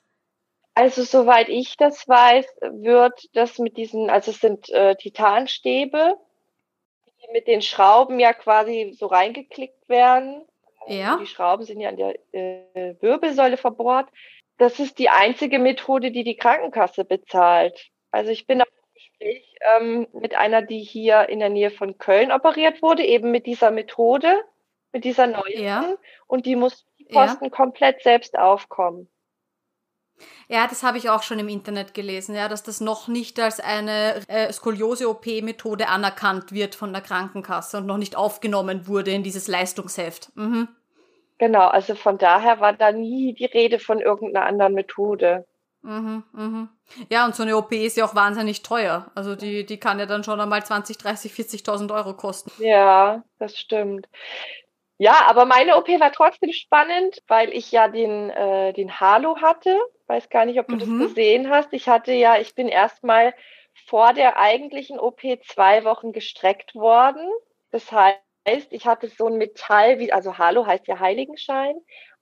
Also 0.74 1.04
soweit 1.04 1.48
ich 1.48 1.78
das 1.78 2.06
weiß, 2.06 2.44
wird 2.60 3.30
das 3.32 3.58
mit 3.58 3.78
diesen, 3.78 4.10
also 4.10 4.30
es 4.30 4.40
sind 4.40 4.68
äh, 4.68 4.94
Titanstäbe, 4.94 6.18
die 7.06 7.32
mit 7.32 7.46
den 7.46 7.62
Schrauben 7.62 8.20
ja 8.20 8.34
quasi 8.34 8.94
so 8.98 9.06
reingeklickt 9.06 9.88
werden. 9.88 10.44
Ja. 10.86 11.16
Die 11.16 11.26
Schrauben 11.26 11.64
sind 11.64 11.80
ja 11.80 11.88
an 11.88 11.96
der 11.96 12.18
äh, 12.32 12.94
Wirbelsäule 13.00 13.56
verbohrt. 13.56 14.10
Das 14.58 14.78
ist 14.78 14.98
die 14.98 15.08
einzige 15.08 15.58
Methode, 15.58 16.10
die 16.10 16.24
die 16.24 16.36
Krankenkasse 16.36 17.06
bezahlt. 17.06 17.90
Also 18.10 18.30
ich 18.30 18.46
bin 18.46 18.62
Gespräch 19.18 19.54
ähm, 19.76 20.06
mit 20.12 20.34
einer, 20.34 20.62
die 20.62 20.80
hier 20.80 21.28
in 21.28 21.40
der 21.40 21.50
Nähe 21.50 21.70
von 21.70 21.98
Köln 21.98 22.32
operiert 22.32 22.82
wurde, 22.82 23.04
eben 23.04 23.30
mit 23.30 23.46
dieser 23.46 23.70
Methode, 23.70 24.42
mit 24.92 25.04
dieser 25.04 25.26
neuen. 25.26 25.62
Ja. 25.62 25.96
Und 26.26 26.46
die 26.46 26.56
muss 26.56 26.86
die 26.98 27.06
Kosten 27.06 27.44
ja. 27.44 27.50
komplett 27.50 28.02
selbst 28.02 28.38
aufkommen. 28.38 29.08
Ja, 30.48 30.66
das 30.66 30.82
habe 30.82 30.96
ich 30.96 31.10
auch 31.10 31.22
schon 31.22 31.38
im 31.38 31.48
Internet 31.48 31.92
gelesen, 31.92 32.34
ja, 32.34 32.48
dass 32.48 32.62
das 32.62 32.80
noch 32.80 33.06
nicht 33.06 33.38
als 33.38 33.60
eine 33.60 34.22
äh, 34.28 34.50
Skoliose-OP-Methode 34.50 35.88
anerkannt 35.88 36.52
wird 36.52 36.74
von 36.74 36.92
der 36.92 37.02
Krankenkasse 37.02 37.78
und 37.78 37.86
noch 37.86 37.98
nicht 37.98 38.16
aufgenommen 38.16 38.86
wurde 38.86 39.10
in 39.10 39.22
dieses 39.22 39.46
Leistungsheft. 39.46 40.34
Mhm. 40.34 40.68
Genau, 41.38 41.66
also 41.66 41.94
von 41.94 42.16
daher 42.16 42.60
war 42.60 42.72
da 42.72 42.92
nie 42.92 43.34
die 43.34 43.44
Rede 43.44 43.78
von 43.78 44.00
irgendeiner 44.00 44.46
anderen 44.46 44.72
Methode. 44.72 45.46
Mhm, 45.86 46.24
mhm. 46.32 46.68
Ja, 47.10 47.24
und 47.24 47.36
so 47.36 47.44
eine 47.44 47.56
OP 47.56 47.70
ist 47.70 47.96
ja 47.96 48.04
auch 48.04 48.16
wahnsinnig 48.16 48.62
teuer. 48.62 49.10
Also 49.14 49.36
die, 49.36 49.64
die 49.64 49.78
kann 49.78 50.00
ja 50.00 50.06
dann 50.06 50.24
schon 50.24 50.40
einmal 50.40 50.64
20, 50.64 50.98
30, 50.98 51.32
40.000 51.32 51.94
Euro 51.94 52.14
kosten. 52.14 52.50
Ja, 52.58 53.22
das 53.38 53.56
stimmt. 53.56 54.08
Ja, 54.98 55.26
aber 55.28 55.44
meine 55.44 55.76
OP 55.76 55.88
war 55.88 56.10
trotzdem 56.10 56.52
spannend, 56.52 57.22
weil 57.28 57.50
ich 57.52 57.70
ja 57.70 57.86
den, 57.86 58.30
äh, 58.30 58.72
den 58.72 58.98
Halo 58.98 59.36
hatte. 59.40 59.78
Weiß 60.08 60.28
gar 60.28 60.44
nicht, 60.44 60.58
ob 60.58 60.66
du 60.66 60.74
mhm. 60.74 60.78
das 60.98 61.08
gesehen 61.08 61.50
hast. 61.50 61.72
Ich 61.72 61.88
hatte 61.88 62.12
ja, 62.12 62.38
ich 62.38 62.54
bin 62.54 62.66
erstmal 62.66 63.32
vor 63.86 64.12
der 64.12 64.38
eigentlichen 64.38 64.98
OP 64.98 65.20
zwei 65.46 65.84
Wochen 65.84 66.12
gestreckt 66.12 66.74
worden. 66.74 67.30
Das 67.70 67.92
heißt, 67.92 68.18
ich 68.70 68.86
hatte 68.86 69.08
so 69.08 69.26
ein 69.26 69.36
Metall, 69.36 70.00
wie, 70.00 70.12
also 70.12 70.38
Halo 70.38 70.66
heißt 70.66 70.88
ja 70.88 70.98
Heiligenschein. 70.98 71.76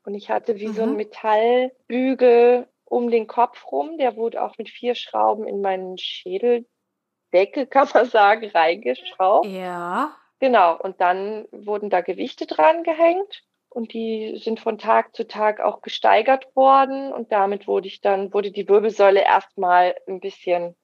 Und 0.04 0.14
ich 0.14 0.28
hatte 0.28 0.56
wie 0.56 0.68
mhm. 0.68 0.74
so 0.74 0.82
ein 0.82 0.90
mhm. 0.90 0.96
Metallbügel 0.96 2.68
um 2.94 3.10
den 3.10 3.26
Kopf 3.26 3.70
rum. 3.70 3.98
Der 3.98 4.16
wurde 4.16 4.42
auch 4.42 4.56
mit 4.56 4.70
vier 4.70 4.94
Schrauben 4.94 5.46
in 5.46 5.60
meinen 5.60 5.98
Schädeldeckel, 5.98 7.66
kann 7.70 7.88
man 7.92 8.06
sagen, 8.06 8.48
reingeschraubt. 8.50 9.46
Ja. 9.46 10.16
Genau. 10.38 10.78
Und 10.78 11.00
dann 11.00 11.46
wurden 11.50 11.90
da 11.90 12.00
Gewichte 12.00 12.46
dran 12.46 12.84
gehängt 12.84 13.42
und 13.68 13.92
die 13.92 14.40
sind 14.42 14.60
von 14.60 14.78
Tag 14.78 15.14
zu 15.16 15.26
Tag 15.26 15.60
auch 15.60 15.82
gesteigert 15.82 16.54
worden 16.54 17.12
und 17.12 17.32
damit 17.32 17.66
wurde 17.66 17.88
ich 17.88 18.00
dann, 18.00 18.32
wurde 18.32 18.52
die 18.52 18.68
Wirbelsäule 18.68 19.20
erstmal 19.20 19.96
ein 20.06 20.20
bisschen, 20.20 20.76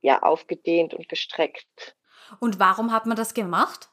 ja, 0.00 0.22
aufgedehnt 0.22 0.94
und 0.94 1.08
gestreckt. 1.08 1.96
Und 2.40 2.58
warum 2.58 2.90
hat 2.92 3.06
man 3.06 3.16
das 3.16 3.34
gemacht? 3.34 3.90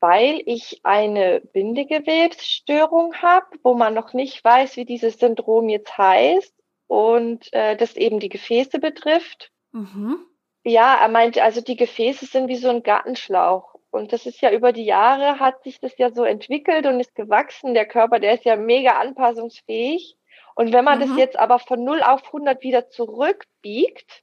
Weil 0.00 0.42
ich 0.46 0.80
eine 0.84 1.40
Bindegewebsstörung 1.52 3.14
habe, 3.16 3.46
wo 3.62 3.74
man 3.74 3.94
noch 3.94 4.12
nicht 4.12 4.44
weiß, 4.44 4.76
wie 4.76 4.84
dieses 4.84 5.18
Syndrom 5.18 5.68
jetzt 5.68 5.96
heißt 5.98 6.54
und 6.86 7.52
äh, 7.52 7.76
das 7.76 7.96
eben 7.96 8.20
die 8.20 8.28
Gefäße 8.28 8.78
betrifft. 8.78 9.50
Mhm. 9.72 10.18
Ja, 10.64 10.94
er 11.00 11.08
meinte, 11.08 11.42
also 11.42 11.60
die 11.60 11.76
Gefäße 11.76 12.26
sind 12.26 12.48
wie 12.48 12.56
so 12.56 12.68
ein 12.68 12.82
Gartenschlauch. 12.82 13.74
Und 13.90 14.12
das 14.12 14.26
ist 14.26 14.40
ja 14.42 14.50
über 14.52 14.72
die 14.72 14.84
Jahre 14.84 15.40
hat 15.40 15.62
sich 15.62 15.80
das 15.80 15.96
ja 15.96 16.10
so 16.10 16.24
entwickelt 16.24 16.86
und 16.86 17.00
ist 17.00 17.14
gewachsen. 17.14 17.74
Der 17.74 17.86
Körper, 17.86 18.20
der 18.20 18.34
ist 18.34 18.44
ja 18.44 18.56
mega 18.56 18.98
anpassungsfähig. 18.98 20.16
Und 20.54 20.72
wenn 20.72 20.84
man 20.84 20.98
mhm. 20.98 21.08
das 21.08 21.16
jetzt 21.16 21.38
aber 21.38 21.58
von 21.58 21.84
0 21.84 22.02
auf 22.02 22.26
100 22.26 22.62
wieder 22.62 22.90
zurückbiegt, 22.90 24.22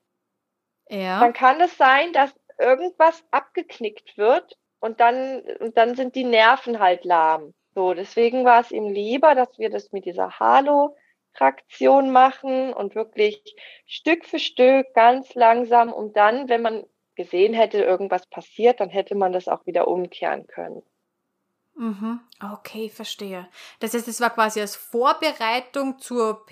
ja. 0.90 1.20
dann 1.20 1.34
kann 1.34 1.60
es 1.62 1.76
sein, 1.78 2.14
dass 2.14 2.34
irgendwas 2.60 3.24
abgeknickt 3.32 4.18
wird 4.18 4.56
und 4.86 5.00
dann, 5.00 5.42
und 5.60 5.78
dann 5.78 5.96
sind 5.96 6.14
die 6.14 6.24
Nerven 6.24 6.80
halt 6.80 7.06
lahm. 7.06 7.56
So, 7.74 7.96
deswegen 7.96 8.46
war 8.46 8.62
es 8.62 8.72
ihm 8.72 8.88
lieber, 8.88 9.34
dass 9.34 9.58
wir 9.58 9.72
das 9.72 9.92
mit 9.92 10.06
dieser 10.06 10.40
Halo-Traktion 10.40 12.12
machen 12.12 12.72
und 12.72 12.94
wirklich 12.94 13.42
Stück 13.88 14.26
für 14.26 14.38
Stück 14.38 14.94
ganz 14.94 15.34
langsam 15.34 15.92
und 15.92 16.16
dann, 16.16 16.50
wenn 16.50 16.62
man 16.62 16.84
gesehen 17.16 17.56
hätte, 17.56 17.80
irgendwas 17.80 18.28
passiert, 18.28 18.80
dann 18.80 18.90
hätte 18.90 19.16
man 19.16 19.34
das 19.34 19.48
auch 19.48 19.66
wieder 19.66 19.88
umkehren 19.88 20.46
können. 20.46 20.84
Mhm. 21.78 22.22
Okay, 22.54 22.90
verstehe. 22.90 23.48
Das 23.82 23.94
heißt, 23.94 24.08
es 24.08 24.22
war 24.22 24.30
quasi 24.30 24.62
als 24.62 24.78
Vorbereitung 24.78 26.00
zur 26.00 26.30
OP, 26.32 26.52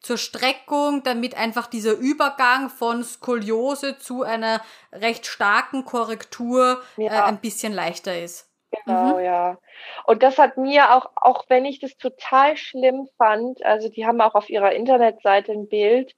zur 0.00 0.18
Streckung, 0.18 1.04
damit 1.04 1.36
einfach 1.36 1.68
dieser 1.68 1.92
Übergang 1.92 2.68
von 2.68 3.04
Skoliose 3.04 3.98
zu 3.98 4.24
einer 4.24 4.60
recht 4.92 5.26
starken 5.26 5.84
Korrektur 5.84 6.82
äh, 6.96 7.04
ja. 7.04 7.12
äh, 7.12 7.28
ein 7.28 7.40
bisschen 7.40 7.72
leichter 7.72 8.20
ist. 8.20 8.50
Genau, 8.84 9.18
mhm. 9.18 9.24
ja. 9.24 9.58
Und 10.04 10.24
das 10.24 10.38
hat 10.38 10.56
mir 10.56 10.92
auch, 10.92 11.10
auch 11.14 11.44
wenn 11.48 11.64
ich 11.64 11.78
das 11.78 11.96
total 11.96 12.56
schlimm 12.56 13.08
fand, 13.16 13.64
also 13.64 13.88
die 13.88 14.06
haben 14.06 14.20
auch 14.20 14.34
auf 14.34 14.50
ihrer 14.50 14.72
Internetseite 14.72 15.52
ein 15.52 15.68
Bild 15.68 16.16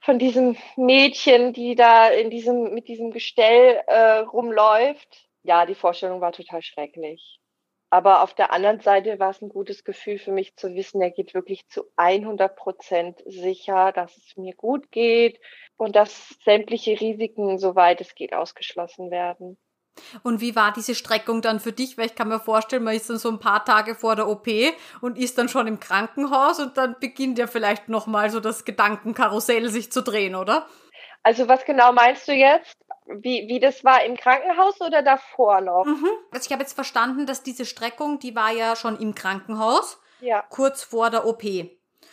von 0.00 0.18
diesem 0.18 0.56
Mädchen, 0.76 1.54
die 1.54 1.76
da 1.76 2.08
in 2.08 2.28
diesem, 2.28 2.74
mit 2.74 2.88
diesem 2.88 3.10
Gestell 3.10 3.82
äh, 3.86 4.18
rumläuft 4.18 5.31
ja, 5.42 5.66
die 5.66 5.74
Vorstellung 5.74 6.20
war 6.20 6.32
total 6.32 6.62
schrecklich. 6.62 7.38
Aber 7.90 8.22
auf 8.22 8.32
der 8.32 8.52
anderen 8.52 8.80
Seite 8.80 9.18
war 9.18 9.30
es 9.30 9.42
ein 9.42 9.50
gutes 9.50 9.84
Gefühl 9.84 10.18
für 10.18 10.32
mich 10.32 10.56
zu 10.56 10.74
wissen, 10.74 11.02
er 11.02 11.10
geht 11.10 11.34
wirklich 11.34 11.68
zu 11.68 11.84
100 11.96 12.56
Prozent 12.56 13.20
sicher, 13.26 13.92
dass 13.92 14.16
es 14.16 14.34
mir 14.36 14.54
gut 14.54 14.90
geht 14.90 15.38
und 15.76 15.94
dass 15.94 16.30
sämtliche 16.42 16.98
Risiken, 16.98 17.58
soweit 17.58 18.00
es 18.00 18.14
geht, 18.14 18.32
ausgeschlossen 18.32 19.10
werden. 19.10 19.58
Und 20.22 20.40
wie 20.40 20.56
war 20.56 20.72
diese 20.72 20.94
Streckung 20.94 21.42
dann 21.42 21.60
für 21.60 21.72
dich? 21.72 21.98
Weil 21.98 22.06
ich 22.06 22.14
kann 22.14 22.28
mir 22.28 22.40
vorstellen, 22.40 22.84
man 22.84 22.94
ist 22.94 23.10
dann 23.10 23.18
so 23.18 23.28
ein 23.28 23.40
paar 23.40 23.64
Tage 23.64 23.94
vor 23.94 24.16
der 24.16 24.26
OP 24.26 24.48
und 25.00 25.18
ist 25.18 25.36
dann 25.36 25.50
schon 25.50 25.66
im 25.66 25.80
Krankenhaus 25.80 26.60
und 26.60 26.78
dann 26.78 26.96
beginnt 26.98 27.38
ja 27.38 27.46
vielleicht 27.46 27.90
nochmal 27.90 28.30
so 28.30 28.40
das 28.40 28.64
Gedankenkarussell 28.64 29.68
sich 29.68 29.92
zu 29.92 30.02
drehen, 30.02 30.34
oder? 30.34 30.66
Also 31.22 31.46
was 31.46 31.64
genau 31.64 31.92
meinst 31.92 32.26
du 32.26 32.32
jetzt? 32.32 32.76
Wie, 33.06 33.48
wie 33.48 33.58
das 33.58 33.84
war 33.84 34.04
im 34.04 34.16
Krankenhaus 34.16 34.80
oder 34.80 35.02
davor 35.02 35.60
noch? 35.60 35.84
Mhm. 35.84 36.08
Also 36.30 36.46
ich 36.46 36.52
habe 36.52 36.62
jetzt 36.62 36.74
verstanden, 36.74 37.26
dass 37.26 37.42
diese 37.42 37.64
Streckung, 37.64 38.18
die 38.18 38.34
war 38.34 38.52
ja 38.52 38.76
schon 38.76 38.98
im 38.98 39.14
Krankenhaus, 39.14 40.00
ja. 40.20 40.44
kurz 40.50 40.82
vor 40.82 41.10
der 41.10 41.26
OP. 41.26 41.42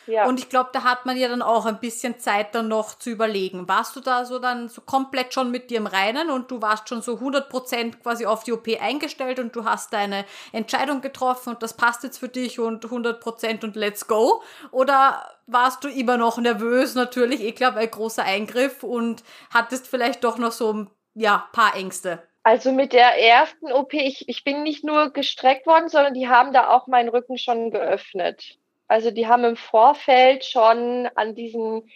Ja. 0.10 0.26
Und 0.26 0.40
ich 0.40 0.50
glaube, 0.50 0.72
da 0.74 0.84
hat 0.84 1.06
man 1.06 1.18
ja 1.18 1.28
dann 1.28 1.44
auch 1.44 1.68
ein 1.68 1.80
bisschen 1.80 2.20
Zeit 2.20 2.56
dann 2.56 2.68
noch 2.68 2.98
zu 2.98 3.12
überlegen. 3.12 3.68
Warst 3.68 3.96
du 3.96 4.00
da 4.00 4.26
so 4.26 4.40
dann 4.40 4.68
so 4.68 4.82
komplett 4.82 5.36
schon 5.36 5.52
mit 5.52 5.70
dir 5.70 5.78
im 5.78 5.86
Reinen 5.86 6.32
und 6.32 6.50
du 6.50 6.64
warst 6.64 6.90
schon 6.90 7.04
so 7.04 7.18
100% 7.18 8.02
quasi 8.02 8.26
auf 8.26 8.44
die 8.44 8.54
OP 8.54 8.68
eingestellt 8.82 9.38
und 9.38 9.56
du 9.56 9.66
hast 9.66 9.94
deine 9.94 10.26
Entscheidung 10.52 11.02
getroffen 11.02 11.50
und 11.50 11.62
das 11.62 11.76
passt 11.76 12.04
jetzt 12.04 12.18
für 12.18 12.28
dich 12.28 12.60
und 12.60 12.84
100% 12.84 13.64
und 13.64 13.76
let's 13.76 14.08
go? 14.08 14.42
Oder 14.72 15.24
warst 15.46 15.84
du 15.84 15.88
immer 15.88 16.18
noch 16.18 16.40
nervös, 16.40 16.96
natürlich, 16.96 17.42
eh 17.42 17.52
klar, 17.52 17.76
weil 17.76 17.88
großer 17.88 18.24
Eingriff 18.24 18.84
und 18.84 19.24
hattest 19.54 19.88
vielleicht 19.88 20.24
doch 20.24 20.40
noch 20.40 20.52
so, 20.52 20.88
ja, 21.14 21.48
paar 21.52 21.76
Ängste? 21.76 22.24
Also 22.42 22.72
mit 22.72 22.94
der 22.94 23.22
ersten 23.22 23.72
OP, 23.72 23.94
ich, 23.94 24.28
ich 24.28 24.44
bin 24.44 24.64
nicht 24.64 24.84
nur 24.84 25.12
gestreckt 25.12 25.68
worden, 25.68 25.90
sondern 25.90 26.16
die 26.16 26.30
haben 26.30 26.52
da 26.52 26.70
auch 26.70 26.88
meinen 26.88 27.10
Rücken 27.10 27.38
schon 27.38 27.70
geöffnet. 27.70 28.59
Also 28.90 29.12
die 29.12 29.28
haben 29.28 29.46
im 29.46 29.56
Vorfeld 29.56 30.44
schon 30.44 31.08
an 31.16 31.36
diesen, 31.36 31.90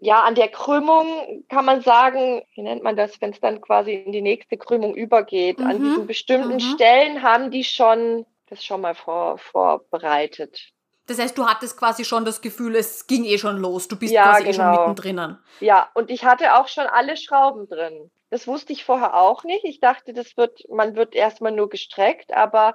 ja, 0.00 0.22
an 0.22 0.34
der 0.34 0.48
Krümmung 0.48 1.44
kann 1.48 1.64
man 1.64 1.82
sagen, 1.82 2.42
wie 2.54 2.62
nennt 2.62 2.82
man 2.82 2.96
das, 2.96 3.20
wenn 3.20 3.30
es 3.30 3.40
dann 3.40 3.60
quasi 3.60 3.92
in 3.94 4.10
die 4.10 4.22
nächste 4.22 4.56
Krümmung 4.56 4.94
übergeht, 4.96 5.60
mhm. 5.60 5.66
an 5.66 5.82
diesen 5.82 6.06
bestimmten 6.06 6.54
mhm. 6.54 6.60
Stellen 6.60 7.22
haben 7.22 7.50
die 7.50 7.62
schon 7.62 8.26
das 8.52 8.64
schon 8.64 8.80
mal 8.80 8.94
vor, 8.94 9.38
vorbereitet. 9.38 10.72
Das 11.06 11.18
heißt, 11.18 11.36
du 11.36 11.46
hattest 11.46 11.78
quasi 11.78 12.04
schon 12.04 12.24
das 12.24 12.40
Gefühl, 12.40 12.76
es 12.76 13.06
ging 13.06 13.24
eh 13.24 13.38
schon 13.38 13.58
los. 13.58 13.88
Du 13.88 13.98
bist 13.98 14.12
ja, 14.12 14.24
quasi 14.24 14.44
genau. 14.44 14.50
eh 14.50 14.54
schon 14.54 14.64
genau. 14.64 14.88
mittendrin. 14.88 15.38
Ja, 15.60 15.90
und 15.94 16.10
ich 16.10 16.24
hatte 16.24 16.54
auch 16.56 16.68
schon 16.68 16.86
alle 16.86 17.16
Schrauben 17.16 17.68
drin. 17.68 18.10
Das 18.30 18.46
wusste 18.46 18.72
ich 18.72 18.84
vorher 18.84 19.14
auch 19.14 19.44
nicht. 19.44 19.64
Ich 19.64 19.80
dachte, 19.80 20.12
das 20.14 20.36
wird, 20.36 20.62
man 20.70 20.96
wird 20.96 21.14
erstmal 21.14 21.52
nur 21.52 21.68
gestreckt, 21.68 22.32
aber 22.32 22.74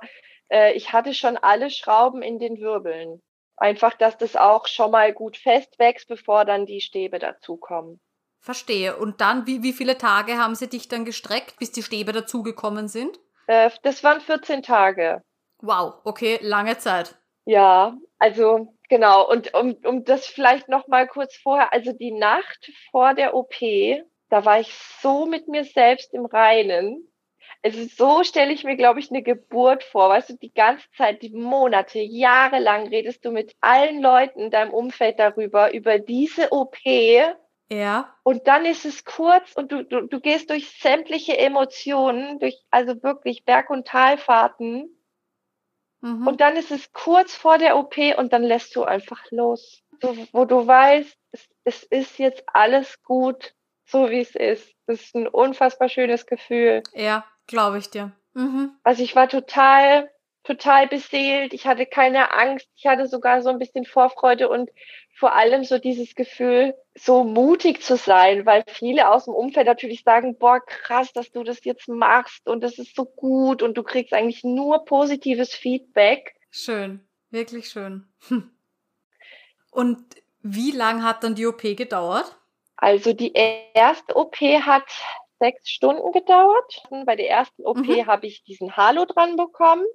äh, 0.49 0.73
ich 0.73 0.93
hatte 0.93 1.13
schon 1.13 1.37
alle 1.37 1.69
Schrauben 1.69 2.21
in 2.21 2.39
den 2.39 2.57
Wirbeln. 2.57 3.21
Einfach, 3.55 3.95
dass 3.95 4.17
das 4.17 4.35
auch 4.35 4.67
schon 4.67 4.91
mal 4.91 5.13
gut 5.13 5.37
fest 5.37 5.79
wächst, 5.79 6.07
bevor 6.07 6.45
dann 6.45 6.65
die 6.65 6.81
Stäbe 6.81 7.17
dazukommen. 7.17 7.99
Verstehe. 8.39 8.95
Und 8.95 9.19
dann, 9.19 9.47
wie, 9.47 9.63
wie 9.63 9.73
viele 9.73 9.97
Tage 9.97 10.37
haben 10.37 10.55
sie 10.55 10.69
dich 10.69 10.87
dann 10.87 11.05
gestreckt, 11.05 11.57
bis 11.57 11.71
die 11.71 11.83
Stäbe 11.83 12.13
dazugekommen 12.13 12.87
sind? 12.87 13.19
Äh, 13.47 13.71
das 13.81 14.03
waren 14.03 14.21
14 14.21 14.61
Tage. 14.61 15.23
Wow, 15.59 15.95
okay, 16.03 16.37
lange 16.41 16.77
Zeit. 16.77 17.15
Ja, 17.45 17.97
also 18.19 18.73
genau. 18.89 19.29
Und 19.29 19.53
um, 19.53 19.75
um 19.83 20.03
das 20.03 20.27
vielleicht 20.27 20.69
noch 20.69 20.87
mal 20.87 21.07
kurz 21.07 21.35
vorher, 21.35 21.73
also 21.73 21.93
die 21.93 22.11
Nacht 22.11 22.71
vor 22.91 23.15
der 23.15 23.33
OP, 23.33 23.55
da 24.29 24.45
war 24.45 24.59
ich 24.59 24.73
so 25.01 25.25
mit 25.25 25.47
mir 25.47 25.63
selbst 25.63 26.13
im 26.13 26.25
Reinen. 26.25 27.09
Also 27.67 27.83
so 27.83 28.23
stelle 28.23 28.53
ich 28.53 28.63
mir, 28.63 28.77
glaube 28.77 29.01
ich, 29.01 29.11
eine 29.11 29.21
Geburt 29.21 29.83
vor. 29.83 30.07
Weißt 30.07 30.29
du, 30.29 30.37
die 30.37 30.53
ganze 30.53 30.89
Zeit, 30.95 31.21
die 31.21 31.31
Monate, 31.31 31.99
Jahre 31.99 32.59
lang 32.59 32.87
redest 32.87 33.25
du 33.25 33.31
mit 33.31 33.57
allen 33.59 34.01
Leuten 34.01 34.39
in 34.39 34.51
deinem 34.51 34.73
Umfeld 34.73 35.19
darüber, 35.19 35.73
über 35.73 35.99
diese 35.99 36.53
OP. 36.53 36.77
Ja. 37.69 38.15
Und 38.23 38.47
dann 38.47 38.65
ist 38.65 38.85
es 38.85 39.03
kurz 39.03 39.51
und 39.53 39.73
du, 39.73 39.83
du, 39.83 40.07
du 40.07 40.21
gehst 40.21 40.49
durch 40.49 40.79
sämtliche 40.79 41.37
Emotionen, 41.37 42.39
durch 42.39 42.57
also 42.71 43.03
wirklich 43.03 43.43
Berg- 43.43 43.69
und 43.69 43.85
Talfahrten. 43.85 44.97
Mhm. 45.99 46.25
Und 46.25 46.39
dann 46.39 46.55
ist 46.55 46.71
es 46.71 46.93
kurz 46.93 47.35
vor 47.35 47.57
der 47.57 47.77
OP 47.77 47.97
und 48.17 48.31
dann 48.31 48.43
lässt 48.43 48.73
du 48.77 48.85
einfach 48.85 49.29
los. 49.29 49.83
So, 50.01 50.15
wo 50.31 50.45
du 50.45 50.65
weißt, 50.65 51.17
es, 51.33 51.49
es 51.65 51.83
ist 51.83 52.17
jetzt 52.17 52.45
alles 52.47 53.03
gut, 53.03 53.55
so 53.83 54.09
wie 54.09 54.21
es 54.21 54.35
ist. 54.35 54.73
Das 54.85 55.01
ist 55.01 55.15
ein 55.15 55.27
unfassbar 55.27 55.89
schönes 55.89 56.25
Gefühl. 56.25 56.81
Ja, 56.93 57.25
glaube 57.47 57.79
ich 57.79 57.89
dir. 57.89 58.11
Mhm. 58.33 58.71
Also 58.83 59.03
ich 59.03 59.15
war 59.15 59.27
total, 59.27 60.09
total 60.43 60.87
beseelt. 60.87 61.53
Ich 61.53 61.65
hatte 61.65 61.85
keine 61.85 62.31
Angst. 62.31 62.67
Ich 62.75 62.85
hatte 62.85 63.07
sogar 63.07 63.41
so 63.41 63.49
ein 63.49 63.59
bisschen 63.59 63.85
Vorfreude 63.85 64.49
und 64.49 64.69
vor 65.17 65.35
allem 65.35 65.63
so 65.63 65.79
dieses 65.79 66.13
Gefühl, 66.13 66.75
so 66.93 67.23
mutig 67.23 67.81
zu 67.81 67.97
sein, 67.97 68.45
weil 68.45 68.63
viele 68.67 69.09
aus 69.09 69.25
dem 69.25 69.33
Umfeld 69.33 69.65
natürlich 69.65 70.03
sagen, 70.03 70.37
boah, 70.37 70.59
krass, 70.63 71.11
dass 71.11 71.31
du 71.31 71.43
das 71.43 71.63
jetzt 71.65 71.87
machst 71.87 72.47
und 72.47 72.61
das 72.63 72.77
ist 72.77 72.95
so 72.95 73.05
gut 73.05 73.63
und 73.63 73.75
du 73.75 73.83
kriegst 73.83 74.13
eigentlich 74.13 74.43
nur 74.43 74.85
positives 74.85 75.55
Feedback. 75.55 76.35
Schön, 76.51 77.07
wirklich 77.31 77.69
schön. 77.69 78.07
Und 79.71 80.01
wie 80.41 80.71
lang 80.71 81.03
hat 81.03 81.23
dann 81.23 81.35
die 81.35 81.45
OP 81.45 81.61
gedauert? 81.61 82.35
Also 82.77 83.13
die 83.13 83.33
erste 83.33 84.15
OP 84.15 84.37
hat 84.37 84.85
sechs 85.39 85.69
Stunden 85.69 86.11
gedauert. 86.11 86.83
Bei 87.05 87.15
der 87.15 87.29
ersten 87.29 87.65
OP 87.65 87.77
mhm. 87.77 88.05
habe 88.05 88.27
ich 88.27 88.43
diesen 88.43 88.75
Halo 88.75 89.05
dran 89.05 89.35
bekommen. 89.35 89.85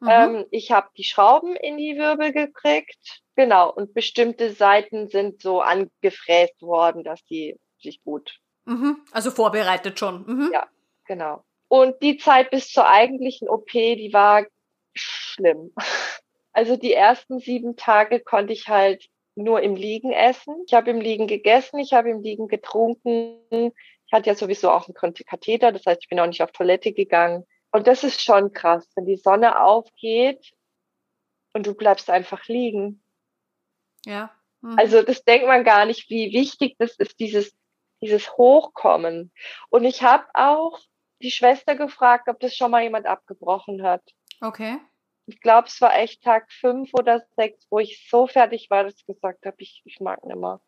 Mhm. 0.00 0.08
Ähm, 0.08 0.46
ich 0.50 0.70
habe 0.72 0.88
die 0.96 1.04
Schrauben 1.04 1.56
in 1.56 1.76
die 1.76 1.96
Wirbel 1.96 2.32
gekriegt. 2.32 3.22
Genau. 3.36 3.72
Und 3.72 3.94
bestimmte 3.94 4.52
Seiten 4.52 5.08
sind 5.08 5.40
so 5.40 5.60
angefräst 5.60 6.60
worden, 6.62 7.04
dass 7.04 7.24
die 7.24 7.58
sich 7.80 8.02
gut. 8.02 8.38
Mhm. 8.64 9.04
Also 9.12 9.30
vorbereitet 9.30 9.98
schon. 9.98 10.24
Mhm. 10.26 10.50
Ja, 10.52 10.66
genau. 11.06 11.44
Und 11.68 12.00
die 12.02 12.18
Zeit 12.18 12.50
bis 12.50 12.70
zur 12.70 12.88
eigentlichen 12.88 13.48
OP, 13.48 13.70
die 13.72 14.10
war 14.12 14.44
schlimm. 14.94 15.72
Also 16.56 16.76
die 16.76 16.92
ersten 16.92 17.40
sieben 17.40 17.74
Tage 17.74 18.20
konnte 18.20 18.52
ich 18.52 18.68
halt 18.68 19.08
nur 19.34 19.60
im 19.60 19.74
Liegen 19.74 20.12
essen. 20.12 20.54
Ich 20.68 20.72
habe 20.72 20.88
im 20.90 21.00
Liegen 21.00 21.26
gegessen, 21.26 21.80
ich 21.80 21.92
habe 21.92 22.10
im 22.10 22.22
Liegen 22.22 22.46
getrunken. 22.46 23.72
Ich 24.06 24.12
hatte 24.12 24.28
ja 24.28 24.34
sowieso 24.34 24.70
auch 24.70 24.88
einen 24.88 25.14
Katheter, 25.14 25.72
das 25.72 25.86
heißt, 25.86 26.02
ich 26.02 26.08
bin 26.08 26.20
auch 26.20 26.26
nicht 26.26 26.42
auf 26.42 26.52
Toilette 26.52 26.92
gegangen. 26.92 27.46
Und 27.72 27.86
das 27.86 28.04
ist 28.04 28.22
schon 28.22 28.52
krass, 28.52 28.88
wenn 28.94 29.06
die 29.06 29.16
Sonne 29.16 29.60
aufgeht 29.60 30.54
und 31.54 31.66
du 31.66 31.74
bleibst 31.74 32.10
einfach 32.10 32.46
liegen. 32.46 33.02
Ja. 34.04 34.30
Mhm. 34.60 34.78
Also 34.78 35.02
das 35.02 35.24
denkt 35.24 35.46
man 35.46 35.64
gar 35.64 35.84
nicht, 35.84 36.08
wie 36.10 36.32
wichtig 36.32 36.76
das 36.78 36.96
ist, 36.96 37.18
dieses, 37.18 37.56
dieses 38.00 38.36
Hochkommen. 38.36 39.32
Und 39.70 39.84
ich 39.84 40.02
habe 40.02 40.26
auch 40.34 40.78
die 41.22 41.30
Schwester 41.30 41.74
gefragt, 41.74 42.28
ob 42.28 42.38
das 42.40 42.54
schon 42.54 42.70
mal 42.70 42.82
jemand 42.82 43.06
abgebrochen 43.06 43.82
hat. 43.82 44.02
Okay. 44.40 44.78
Ich 45.26 45.40
glaube, 45.40 45.68
es 45.68 45.80
war 45.80 45.96
echt 45.98 46.22
Tag 46.22 46.52
fünf 46.52 46.90
oder 46.92 47.24
sechs, 47.36 47.66
wo 47.70 47.78
ich 47.78 48.06
so 48.10 48.26
fertig 48.26 48.68
war, 48.68 48.84
dass 48.84 48.94
ich 48.96 49.06
gesagt 49.06 49.46
habe, 49.46 49.56
ich, 49.58 49.82
ich 49.84 50.00
mag 50.00 50.22
nicht 50.24 50.36
mehr. 50.36 50.60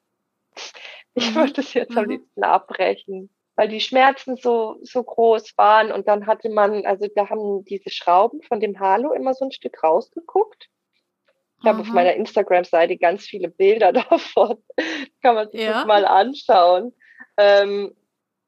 Ich 1.17 1.31
mhm. 1.31 1.41
würde 1.41 1.61
es 1.61 1.75
jetzt 1.75 1.91
mhm. 1.91 1.99
am 1.99 2.09
liebsten 2.09 2.45
abbrechen 2.45 3.31
weil 3.57 3.69
die 3.69 3.81
Schmerzen 3.81 4.37
so, 4.37 4.77
so 4.83 5.03
groß 5.03 5.57
waren. 5.57 5.91
Und 5.91 6.07
dann 6.07 6.27
hatte 6.27 6.51
man, 6.51 6.85
also 6.87 7.09
da 7.15 7.29
haben 7.29 7.65
diese 7.65 7.91
Schrauben 7.91 8.43
von 8.43 8.61
dem 8.61 8.79
Halo 8.79 9.13
immer 9.13 9.35
so 9.35 9.47
ein 9.47 9.53
Stück 9.53 9.83
rausgeguckt. 9.83 10.69
Ich 11.59 11.67
habe 11.67 11.81
auf 11.81 11.89
meiner 11.89 12.15
Instagram-Seite 12.15 12.99
ganz 12.99 13.25
viele 13.25 13.49
Bilder 13.49 13.93
davon. 14.11 14.63
Kann 15.23 15.35
man 15.35 15.51
sich 15.51 15.63
ja. 15.63 15.73
das 15.73 15.87
mal 15.87 16.05
anschauen. 16.05 16.95
Ähm, 17.39 17.97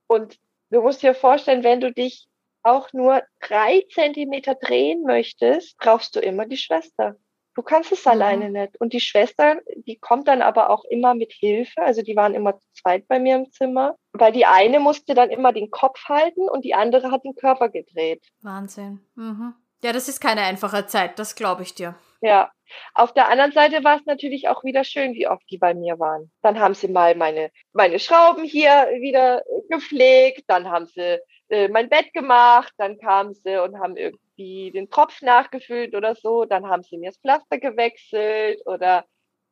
und 0.07 0.39
du 0.71 0.83
musst 0.83 1.03
dir 1.03 1.15
vorstellen, 1.15 1.65
wenn 1.65 1.81
du 1.81 1.91
dich 1.91 2.29
auch 2.63 2.93
nur 2.93 3.23
drei 3.41 3.87
Zentimeter 3.95 4.55
drehen 4.57 5.05
möchtest, 5.05 5.79
brauchst 5.79 6.17
du 6.17 6.21
immer 6.21 6.45
die 6.45 6.59
Schwester. 6.59 7.17
Du 7.59 7.65
kannst 7.65 7.91
es 7.91 8.05
mhm. 8.05 8.13
alleine 8.13 8.51
nicht. 8.51 8.81
Und 8.81 8.93
die 8.93 9.01
Schwester, 9.01 9.57
die 9.75 9.99
kommt 9.99 10.29
dann 10.29 10.43
aber 10.43 10.71
auch 10.71 10.85
immer 10.85 11.17
mit 11.17 11.33
Hilfe. 11.33 11.83
Also 11.83 12.03
die 12.03 12.15
waren 12.15 12.35
immer 12.35 12.57
zu 12.57 12.69
zweit 12.73 13.09
bei 13.09 13.19
mir 13.19 13.35
im 13.35 13.51
Zimmer. 13.51 13.97
Weil 14.13 14.31
die 14.31 14.47
eine 14.47 14.79
musste 14.79 15.13
dann 15.13 15.29
immer 15.31 15.53
den 15.53 15.69
Kopf 15.73 16.05
halten 16.05 16.49
und 16.49 16.65
die 16.65 16.75
andere 16.75 17.11
hat 17.11 17.25
den 17.25 17.35
Körper 17.35 17.69
gedreht. 17.69 18.25
Wahnsinn. 18.43 19.01
Mhm. 19.17 19.55
Ja, 19.83 19.93
das 19.93 20.09
ist 20.09 20.21
keine 20.21 20.43
einfache 20.43 20.87
Zeit, 20.87 21.19
das 21.19 21.35
glaube 21.35 21.65
ich 21.65 21.75
dir. 21.75 21.97
Ja. 22.21 22.53
Auf 22.95 23.13
der 23.13 23.29
anderen 23.29 23.51
Seite 23.51 23.83
war 23.83 23.97
es 23.97 24.07
natürlich 24.07 24.47
auch 24.47 24.63
wieder 24.63 24.85
schön, 24.85 25.15
wie 25.15 25.27
oft 25.27 25.43
die 25.51 25.59
bei 25.59 25.75
mir 25.75 25.99
waren. 25.99 26.31
Dann 26.43 26.61
haben 26.61 26.75
sie 26.75 26.87
mal 26.87 27.17
meine, 27.17 27.51
meine 27.73 27.99
Schrauben 27.99 28.45
hier 28.45 28.89
wieder 29.01 29.43
gepflegt, 29.69 30.45
dann 30.47 30.71
haben 30.71 30.87
sie 30.87 31.19
äh, 31.49 31.69
mein 31.69 31.89
Bett 31.89 32.13
gemacht, 32.13 32.73
dann 32.79 32.99
kamen 32.99 33.35
sie 33.35 33.63
und 33.63 33.79
haben 33.79 33.97
irgendwie 33.97 34.29
irgendwie 34.39 34.71
den 34.71 34.91
Tropf 34.91 35.21
nachgefüllt 35.23 35.95
oder 35.95 36.15
so, 36.15 36.45
dann 36.45 36.67
haben 36.67 36.83
sie 36.83 36.99
mir 36.99 37.11
das 37.11 37.19
Pflaster 37.19 37.59
gewechselt 37.59 38.61
oder. 38.67 39.05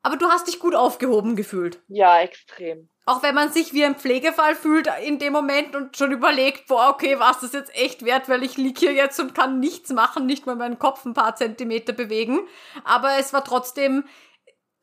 Aber 0.03 0.17
du 0.17 0.27
hast 0.27 0.47
dich 0.47 0.61
gut 0.61 0.75
aufgehoben 0.75 1.35
gefühlt. 1.35 1.83
Ja, 1.89 2.21
extrem. 2.21 2.89
Auch 3.07 3.23
wenn 3.23 3.35
man 3.35 3.51
sich 3.51 3.73
wie 3.73 3.85
ein 3.85 3.97
Pflegefall 3.97 4.55
fühlt 4.55 4.89
in 5.05 5.19
dem 5.19 5.33
Moment 5.33 5.75
und 5.75 5.97
schon 5.97 6.13
überlegt, 6.13 6.69
boah, 6.69 6.91
okay, 6.91 7.19
war 7.19 7.33
es 7.33 7.41
das 7.41 7.53
jetzt 7.53 7.75
echt 7.75 8.05
wert, 8.05 8.29
weil 8.29 8.43
ich 8.43 8.57
liege 8.57 8.81
hier 8.81 8.93
jetzt 8.93 9.19
und 9.21 9.35
kann 9.35 9.59
nichts 9.59 9.91
machen, 9.91 10.27
nicht 10.27 10.47
mal 10.47 10.57
meinen 10.57 10.79
Kopf 10.79 11.05
ein 11.05 11.15
paar 11.15 11.35
Zentimeter 11.37 11.93
bewegen. 11.93 12.41
Aber 12.85 13.19
es 13.19 13.33
war 13.33 13.45
trotzdem, 13.45 14.05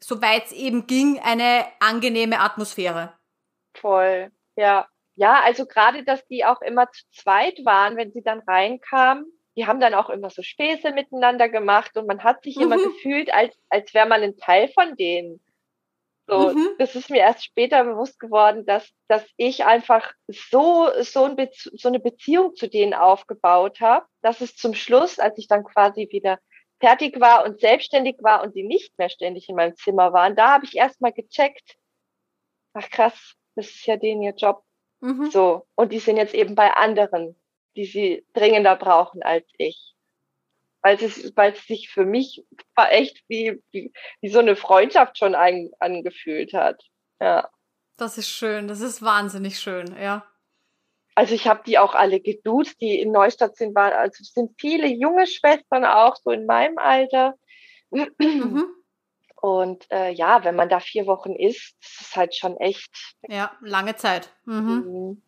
soweit 0.02 0.46
es 0.46 0.52
eben 0.52 0.88
ging, 0.88 1.20
eine 1.20 1.66
angenehme 1.80 2.40
Atmosphäre. 2.40 3.14
Voll, 3.74 4.32
ja. 4.56 4.88
Ja, 5.16 5.42
also 5.44 5.66
gerade, 5.66 6.04
dass 6.04 6.26
die 6.28 6.44
auch 6.46 6.62
immer 6.62 6.90
zu 6.92 7.04
zweit 7.12 7.60
waren, 7.66 7.98
wenn 7.98 8.12
sie 8.12 8.24
dann 8.24 8.40
reinkamen 8.40 9.26
die 9.56 9.68
haben 9.68 9.80
dann 9.80 9.94
auch 9.94 10.10
immer 10.10 10.30
so 10.30 10.42
Späße 10.42 10.92
miteinander 10.92 11.50
gemacht 11.50 11.96
und 11.96 12.08
man 12.08 12.24
hat 12.24 12.44
sich 12.44 12.56
mhm. 12.56 12.64
immer 12.64 12.78
gefühlt, 12.78 13.34
als, 13.34 13.56
als 13.70 13.94
wäre 13.94 14.08
man 14.08 14.22
ein 14.22 14.38
Teil 14.38 14.70
von 14.70 14.96
denen. 14.96 15.40
So, 16.26 16.52
mhm. 16.52 16.70
das 16.80 16.96
ist 16.96 17.10
mir 17.10 17.20
erst 17.20 17.44
später 17.44 17.84
bewusst 17.84 18.18
geworden, 18.20 18.66
dass, 18.66 18.90
dass 19.10 19.26
ich 19.36 19.66
einfach 19.66 20.14
so, 20.28 20.90
so, 21.02 21.26
ein 21.26 21.50
so 21.52 21.90
eine 21.90 22.00
Beziehung 22.00 22.56
zu 22.56 22.70
denen 22.70 22.94
aufgebaut 22.94 23.82
habe, 23.82 24.06
dass 24.22 24.40
es 24.40 24.56
zum 24.56 24.74
Schluss, 24.74 25.20
als 25.20 25.38
ich 25.38 25.48
dann 25.50 25.66
quasi 25.66 26.08
wieder 26.12 26.40
fertig 26.80 27.20
war 27.20 27.46
und 27.46 27.60
selbstständig 27.60 28.18
war 28.22 28.42
und 28.42 28.56
die 28.56 28.64
nicht 28.64 28.98
mehr 28.98 29.10
ständig 29.10 29.50
in 29.50 29.56
meinem 29.56 29.76
Zimmer 29.76 30.14
waren, 30.14 30.36
da 30.36 30.52
habe 30.52 30.66
ich 30.66 30.78
erst 30.78 31.02
mal 31.02 31.12
gecheckt, 31.12 31.76
ach 32.74 32.90
krass, 32.90 33.36
das 33.56 33.68
ist 33.68 33.86
ja 33.86 33.98
denen 33.98 34.24
ihr 34.24 34.34
Job. 34.34 34.64
Mhm. 35.04 35.30
So, 35.32 35.68
und 35.76 35.92
die 35.92 36.00
sind 36.00 36.18
jetzt 36.18 36.34
eben 36.34 36.56
bei 36.56 36.74
anderen 36.74 37.36
die 37.76 37.86
sie 37.86 38.26
dringender 38.34 38.76
brauchen 38.76 39.24
als 39.24 39.46
ich. 39.58 39.94
Weil 40.82 41.02
es, 41.02 41.36
weil 41.36 41.54
es 41.54 41.66
sich 41.66 41.90
für 41.90 42.06
mich 42.06 42.44
echt 42.76 43.24
wie, 43.30 43.62
wie, 43.72 43.94
wie 44.20 44.30
so 44.30 44.40
eine 44.40 44.58
Freundschaft 44.58 45.18
schon 45.18 45.34
ein, 45.34 45.72
angefühlt 45.80 46.54
hat. 46.54 46.84
Ja. 47.22 47.50
Das 47.98 48.18
ist 48.18 48.30
schön, 48.30 48.68
das 48.68 48.82
ist 48.82 49.02
wahnsinnig 49.02 49.60
schön, 49.60 49.96
ja. 49.98 50.26
Also 51.16 51.36
ich 51.36 51.48
habe 51.48 51.62
die 51.66 51.78
auch 51.78 51.96
alle 51.96 52.20
geduzt, 52.20 52.82
die 52.82 53.00
in 53.00 53.12
Neustadt 53.12 53.56
sind, 53.56 53.76
waren, 53.76 53.94
also 53.94 54.18
es 54.22 54.34
sind 54.34 54.60
viele 54.60 54.88
junge 54.88 55.28
Schwestern 55.28 55.86
auch, 55.86 56.18
so 56.18 56.32
in 56.32 56.46
meinem 56.46 56.78
Alter. 56.78 57.36
Mhm. 58.18 58.66
Und 59.44 59.92
äh, 59.92 60.10
ja, 60.14 60.46
wenn 60.46 60.56
man 60.56 60.70
da 60.70 60.80
vier 60.80 61.06
Wochen 61.06 61.36
ist, 61.36 61.76
ist 61.82 62.16
halt 62.16 62.34
schon 62.34 62.56
echt. 62.56 62.90
Ja, 63.28 63.52
lange 63.60 63.98
Zeit. 63.98 64.30
Mhm. 64.46 64.86
Mhm. 64.86 65.22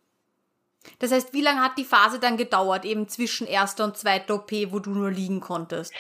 Das 1.00 1.12
heißt, 1.12 1.34
wie 1.34 1.42
lange 1.42 1.62
hat 1.62 1.78
die 1.78 1.84
Phase 1.84 2.18
dann 2.18 2.38
gedauert, 2.38 2.86
eben 2.86 3.10
zwischen 3.10 3.46
erster 3.46 3.84
und 3.84 3.98
zweiter 3.98 4.36
OP, 4.36 4.52
wo 4.72 4.80
du 4.80 4.92
nur 4.92 5.12
liegen 5.12 5.42
konntest? 5.42 5.94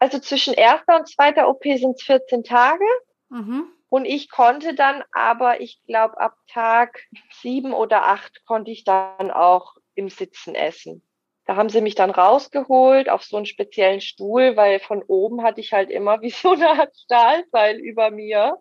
Also 0.00 0.18
zwischen 0.18 0.54
erster 0.54 0.96
und 0.96 1.08
zweiter 1.08 1.48
OP 1.48 1.62
sind 1.62 1.94
es 1.94 2.02
14 2.02 2.42
Tage. 2.42 2.84
Mhm. 3.28 3.68
Und 3.90 4.06
ich 4.06 4.28
konnte 4.28 4.74
dann 4.74 5.04
aber, 5.12 5.60
ich 5.60 5.80
glaube, 5.86 6.18
ab 6.18 6.36
Tag 6.48 6.98
sieben 7.30 7.72
oder 7.72 8.06
acht 8.06 8.44
konnte 8.44 8.72
ich 8.72 8.82
dann 8.82 9.30
auch 9.30 9.76
im 9.94 10.08
Sitzen 10.08 10.56
essen. 10.56 11.05
Da 11.46 11.56
haben 11.56 11.68
sie 11.68 11.80
mich 11.80 11.94
dann 11.94 12.10
rausgeholt 12.10 13.08
auf 13.08 13.22
so 13.22 13.36
einen 13.36 13.46
speziellen 13.46 14.00
Stuhl, 14.00 14.56
weil 14.56 14.80
von 14.80 15.02
oben 15.06 15.42
hatte 15.42 15.60
ich 15.60 15.72
halt 15.72 15.90
immer 15.90 16.20
wie 16.20 16.30
so 16.30 16.52
eine 16.52 16.68
Art 16.70 16.96
Stahlseil 16.96 17.78
über 17.78 18.10
mir 18.10 18.58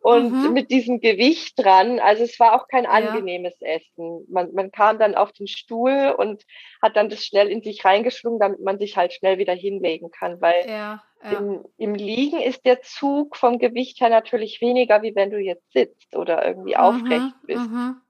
und 0.00 0.32
mhm. 0.32 0.52
mit 0.52 0.70
diesem 0.70 1.00
Gewicht 1.00 1.58
dran. 1.58 1.98
Also 1.98 2.24
es 2.24 2.38
war 2.38 2.54
auch 2.54 2.68
kein 2.68 2.86
angenehmes 2.86 3.54
ja. 3.60 3.68
Essen. 3.68 4.26
Man, 4.28 4.52
man 4.54 4.70
kam 4.70 4.98
dann 4.98 5.14
auf 5.14 5.32
den 5.32 5.46
Stuhl 5.46 6.14
und 6.16 6.44
hat 6.80 6.96
dann 6.96 7.08
das 7.08 7.24
schnell 7.24 7.48
in 7.48 7.62
sich 7.62 7.84
reingeschlungen, 7.84 8.38
damit 8.38 8.60
man 8.60 8.78
sich 8.78 8.96
halt 8.96 9.12
schnell 9.12 9.38
wieder 9.38 9.54
hinlegen 9.54 10.10
kann, 10.10 10.40
weil 10.40 10.66
ja, 10.66 11.02
ja. 11.22 11.32
Im, 11.32 11.64
im 11.76 11.94
Liegen 11.94 12.40
ist 12.40 12.64
der 12.64 12.80
Zug 12.80 13.36
vom 13.36 13.58
Gewicht 13.58 14.00
her 14.00 14.08
natürlich 14.08 14.60
weniger, 14.62 15.02
wie 15.02 15.14
wenn 15.14 15.30
du 15.30 15.38
jetzt 15.38 15.70
sitzt 15.72 16.16
oder 16.16 16.46
irgendwie 16.46 16.74
mhm, 16.74 16.80
aufrecht 16.80 17.34
bist. 17.46 17.60
Mhm. 17.60 18.00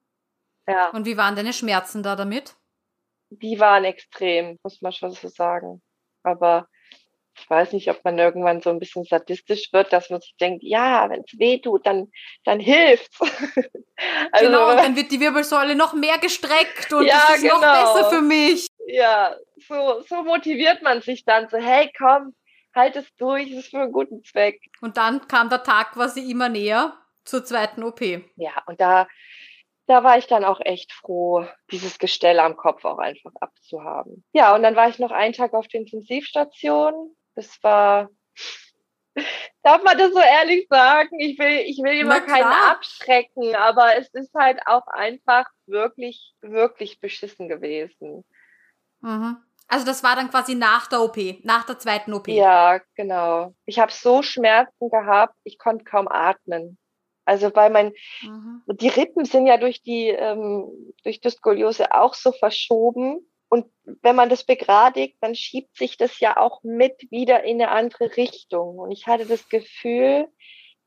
Ja. 0.68 0.90
Und 0.90 1.06
wie 1.06 1.16
waren 1.16 1.34
deine 1.34 1.52
Schmerzen 1.52 2.04
da 2.04 2.14
damit? 2.14 2.54
Die 3.30 3.58
waren 3.60 3.84
extrem, 3.84 4.58
muss 4.62 4.82
man 4.82 4.92
schon 4.92 5.12
so 5.12 5.28
sagen. 5.28 5.82
Aber 6.22 6.68
ich 7.38 7.48
weiß 7.48 7.72
nicht, 7.72 7.88
ob 7.88 8.04
man 8.04 8.18
irgendwann 8.18 8.60
so 8.60 8.70
ein 8.70 8.78
bisschen 8.78 9.04
sadistisch 9.04 9.72
wird, 9.72 9.92
dass 9.92 10.10
man 10.10 10.20
sich 10.20 10.34
denkt, 10.40 10.62
ja, 10.62 11.08
wenn 11.08 11.20
es 11.20 11.38
weh 11.38 11.58
tut, 11.58 11.86
dann, 11.86 12.10
dann 12.44 12.60
hilft's. 12.60 13.18
also, 14.32 14.46
genau, 14.46 14.70
und 14.70 14.76
dann 14.76 14.96
wird 14.96 15.10
die 15.10 15.20
Wirbelsäule 15.20 15.74
noch 15.74 15.94
mehr 15.94 16.18
gestreckt 16.18 16.92
und 16.92 17.06
ja, 17.06 17.14
das 17.28 17.36
ist 17.36 17.42
genau. 17.42 17.54
noch 17.54 17.60
besser 17.60 18.10
für 18.10 18.22
mich. 18.22 18.66
Ja, 18.86 19.34
so, 19.68 20.02
so 20.08 20.22
motiviert 20.22 20.82
man 20.82 21.00
sich 21.00 21.24
dann 21.24 21.48
so, 21.48 21.56
hey, 21.56 21.90
komm, 21.96 22.34
halt 22.74 22.96
es 22.96 23.06
durch, 23.16 23.50
es 23.50 23.64
ist 23.64 23.70
für 23.70 23.80
einen 23.80 23.92
guten 23.92 24.22
Zweck. 24.24 24.60
Und 24.80 24.96
dann 24.96 25.26
kam 25.28 25.48
der 25.48 25.62
Tag 25.62 25.92
quasi 25.92 26.30
immer 26.30 26.48
näher 26.48 26.94
zur 27.24 27.44
zweiten 27.44 27.82
OP. 27.82 28.00
Ja, 28.36 28.62
und 28.66 28.80
da 28.80 29.06
da 29.90 30.04
war 30.04 30.16
ich 30.18 30.28
dann 30.28 30.44
auch 30.44 30.60
echt 30.60 30.92
froh, 30.92 31.44
dieses 31.72 31.98
Gestell 31.98 32.38
am 32.38 32.56
Kopf 32.56 32.84
auch 32.84 32.98
einfach 32.98 33.32
abzuhaben. 33.40 34.24
Ja, 34.32 34.54
und 34.54 34.62
dann 34.62 34.76
war 34.76 34.88
ich 34.88 35.00
noch 35.00 35.10
einen 35.10 35.34
Tag 35.34 35.52
auf 35.52 35.66
der 35.66 35.80
Intensivstation. 35.80 37.16
Das 37.34 37.58
war, 37.64 38.08
darf 39.64 39.82
man 39.82 39.98
das 39.98 40.12
so 40.12 40.20
ehrlich 40.20 40.68
sagen? 40.70 41.18
Ich 41.18 41.36
will, 41.40 41.64
ich 41.66 41.78
will 41.78 41.98
immer 41.98 42.20
keinen 42.20 42.52
abschrecken, 42.52 43.56
aber 43.56 43.96
es 43.96 44.08
ist 44.14 44.32
halt 44.32 44.60
auch 44.64 44.86
einfach 44.86 45.46
wirklich, 45.66 46.34
wirklich 46.40 47.00
beschissen 47.00 47.48
gewesen. 47.48 48.24
Mhm. 49.00 49.38
Also 49.66 49.84
das 49.84 50.04
war 50.04 50.14
dann 50.14 50.30
quasi 50.30 50.54
nach 50.54 50.86
der 50.86 51.00
OP, 51.00 51.16
nach 51.42 51.64
der 51.64 51.80
zweiten 51.80 52.12
OP. 52.12 52.28
Ja, 52.28 52.78
genau. 52.94 53.54
Ich 53.66 53.80
habe 53.80 53.90
so 53.90 54.22
Schmerzen 54.22 54.88
gehabt, 54.88 55.34
ich 55.42 55.58
konnte 55.58 55.84
kaum 55.84 56.06
atmen. 56.06 56.78
Also 57.30 57.54
weil 57.54 57.70
mein, 57.70 57.92
mhm. 58.22 58.62
die 58.66 58.88
Rippen 58.88 59.24
sind 59.24 59.46
ja 59.46 59.56
durch 59.56 59.84
die, 59.84 60.08
ähm, 60.08 60.66
durch 61.04 61.20
die 61.20 61.30
Skoliose 61.30 61.94
auch 61.94 62.14
so 62.14 62.32
verschoben. 62.32 63.20
Und 63.48 63.66
wenn 63.84 64.16
man 64.16 64.28
das 64.28 64.42
begradigt, 64.42 65.16
dann 65.20 65.36
schiebt 65.36 65.76
sich 65.76 65.96
das 65.96 66.18
ja 66.18 66.36
auch 66.36 66.64
mit 66.64 67.08
wieder 67.12 67.44
in 67.44 67.62
eine 67.62 67.70
andere 67.70 68.16
Richtung. 68.16 68.80
Und 68.80 68.90
ich 68.90 69.06
hatte 69.06 69.26
das 69.26 69.48
Gefühl, 69.48 70.26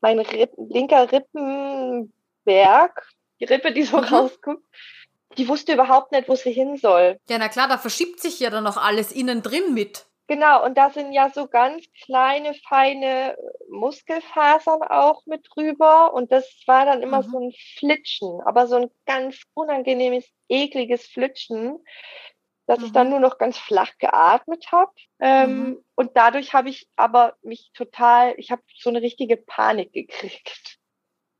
mein 0.02 0.18
Rippen, 0.18 0.68
linker 0.68 1.10
Rippenberg, 1.10 2.12
die 3.40 3.44
Rippe, 3.46 3.72
die 3.72 3.84
so 3.84 3.96
mhm. 3.96 4.04
rausguckt, 4.04 4.64
die 5.38 5.48
wusste 5.48 5.72
überhaupt 5.72 6.12
nicht, 6.12 6.28
wo 6.28 6.34
sie 6.34 6.52
hin 6.52 6.76
soll. 6.76 7.18
Ja, 7.30 7.38
na 7.38 7.48
klar, 7.48 7.68
da 7.68 7.78
verschiebt 7.78 8.20
sich 8.20 8.38
ja 8.38 8.50
dann 8.50 8.64
noch 8.64 8.76
alles 8.76 9.12
innen 9.12 9.42
drin 9.42 9.72
mit. 9.72 10.04
Genau, 10.26 10.64
und 10.64 10.78
da 10.78 10.88
sind 10.88 11.12
ja 11.12 11.28
so 11.28 11.48
ganz 11.48 11.84
kleine, 12.02 12.54
feine 12.54 13.36
Muskelfasern 13.70 14.82
auch 14.82 15.26
mit 15.26 15.46
drüber. 15.54 16.14
Und 16.14 16.32
das 16.32 16.62
war 16.66 16.86
dann 16.86 17.02
immer 17.02 17.22
mhm. 17.22 17.30
so 17.30 17.38
ein 17.40 17.52
Flitschen, 17.78 18.40
aber 18.46 18.66
so 18.66 18.76
ein 18.76 18.90
ganz 19.04 19.42
unangenehmes, 19.52 20.24
ekliges 20.48 21.06
Flitschen, 21.06 21.78
dass 22.66 22.78
mhm. 22.78 22.84
ich 22.86 22.92
dann 22.92 23.08
mhm. 23.08 23.10
nur 23.12 23.20
noch 23.20 23.36
ganz 23.36 23.58
flach 23.58 23.92
geatmet 23.98 24.72
habe. 24.72 24.92
Ähm, 25.20 25.58
mhm. 25.58 25.84
Und 25.94 26.16
dadurch 26.16 26.54
habe 26.54 26.70
ich 26.70 26.88
aber 26.96 27.36
mich 27.42 27.70
total, 27.74 28.34
ich 28.38 28.50
habe 28.50 28.62
so 28.78 28.88
eine 28.88 29.02
richtige 29.02 29.36
Panik 29.36 29.92
gekriegt. 29.92 30.78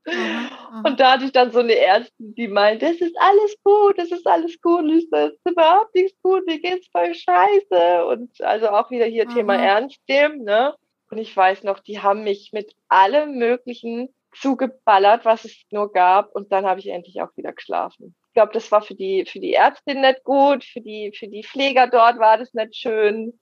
Und 0.06 1.00
da 1.00 1.12
hatte 1.12 1.24
ich 1.24 1.32
dann 1.32 1.50
so 1.50 1.60
eine 1.60 1.76
Ärztin, 1.76 2.34
die 2.34 2.48
meint, 2.48 2.82
es 2.82 3.00
ist 3.00 3.16
alles 3.18 3.56
gut, 3.62 3.98
es 3.98 4.12
ist 4.12 4.26
alles 4.26 4.60
gut, 4.60 4.84
es 4.90 5.04
ist 5.04 5.38
überhaupt 5.48 5.94
nichts 5.94 6.20
gut, 6.22 6.46
mir 6.46 6.60
geht's 6.60 6.88
voll 6.88 7.14
scheiße. 7.14 8.04
Und 8.06 8.40
also 8.42 8.68
auch 8.68 8.90
wieder 8.90 9.06
hier 9.06 9.26
mhm. 9.26 9.34
Thema 9.34 9.56
Ernst 9.56 10.00
nehmen, 10.08 10.44
ne? 10.44 10.74
Und 11.10 11.18
ich 11.18 11.34
weiß 11.34 11.62
noch, 11.62 11.80
die 11.80 12.00
haben 12.00 12.24
mich 12.24 12.50
mit 12.52 12.74
allem 12.88 13.36
Möglichen 13.38 14.08
zugeballert, 14.34 15.24
was 15.24 15.44
es 15.44 15.54
nur 15.70 15.92
gab. 15.92 16.34
Und 16.34 16.52
dann 16.52 16.66
habe 16.66 16.80
ich 16.80 16.88
endlich 16.88 17.22
auch 17.22 17.34
wieder 17.36 17.52
geschlafen. 17.52 18.14
Ich 18.28 18.34
glaube, 18.34 18.52
das 18.52 18.70
war 18.72 18.82
für 18.82 18.94
die, 18.94 19.24
für 19.24 19.38
die 19.38 19.54
Ärztin 19.54 20.00
nicht 20.00 20.24
gut, 20.24 20.64
für 20.64 20.80
die, 20.80 21.12
für 21.16 21.28
die 21.28 21.44
Pfleger 21.44 21.86
dort 21.86 22.18
war 22.18 22.36
das 22.36 22.52
nicht 22.52 22.74
schön. 22.74 23.38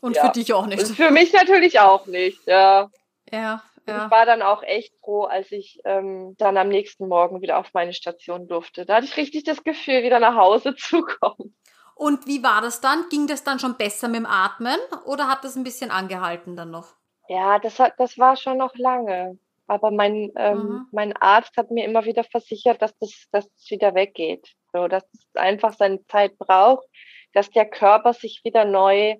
Und 0.00 0.16
ja. 0.16 0.26
für 0.26 0.32
dich 0.32 0.52
auch 0.54 0.66
nicht. 0.66 0.82
Und 0.82 0.96
für 0.96 1.10
mich 1.10 1.32
natürlich 1.32 1.80
auch 1.80 2.06
nicht, 2.06 2.46
ja. 2.46 2.90
Ja, 3.30 3.62
ja. 3.86 4.04
Ich 4.04 4.10
war 4.10 4.26
dann 4.26 4.42
auch 4.42 4.62
echt 4.62 4.94
froh, 5.00 5.24
als 5.24 5.50
ich 5.52 5.80
ähm, 5.84 6.34
dann 6.38 6.56
am 6.56 6.68
nächsten 6.68 7.08
Morgen 7.08 7.40
wieder 7.40 7.58
auf 7.58 7.72
meine 7.72 7.92
Station 7.92 8.48
durfte. 8.48 8.84
Da 8.86 8.96
hatte 8.96 9.06
ich 9.06 9.16
richtig 9.16 9.44
das 9.44 9.62
Gefühl, 9.64 10.02
wieder 10.02 10.20
nach 10.20 10.36
Hause 10.36 10.74
zu 10.76 11.02
kommen. 11.02 11.56
Und 11.94 12.26
wie 12.26 12.42
war 12.42 12.60
das 12.60 12.80
dann? 12.80 13.08
Ging 13.08 13.26
das 13.26 13.42
dann 13.42 13.58
schon 13.58 13.76
besser 13.76 14.08
mit 14.08 14.18
dem 14.18 14.26
Atmen 14.26 14.78
oder 15.06 15.28
hat 15.28 15.44
das 15.44 15.56
ein 15.56 15.64
bisschen 15.64 15.90
angehalten 15.90 16.54
dann 16.54 16.70
noch? 16.70 16.94
Ja, 17.28 17.58
das, 17.58 17.78
hat, 17.78 17.94
das 17.98 18.18
war 18.18 18.36
schon 18.36 18.58
noch 18.58 18.74
lange. 18.76 19.38
Aber 19.66 19.90
mein, 19.90 20.30
ähm, 20.36 20.58
mhm. 20.58 20.88
mein 20.92 21.16
Arzt 21.16 21.56
hat 21.56 21.70
mir 21.70 21.84
immer 21.84 22.04
wieder 22.04 22.22
versichert, 22.22 22.82
dass 22.82 22.96
das, 22.98 23.26
dass 23.32 23.50
das 23.50 23.70
wieder 23.70 23.94
weggeht. 23.94 24.54
So, 24.72 24.88
dass 24.88 25.04
es 25.12 25.26
einfach 25.34 25.72
seine 25.72 26.04
Zeit 26.06 26.38
braucht, 26.38 26.86
dass 27.32 27.50
der 27.50 27.68
Körper 27.68 28.12
sich 28.12 28.42
wieder 28.44 28.64
neu 28.64 29.16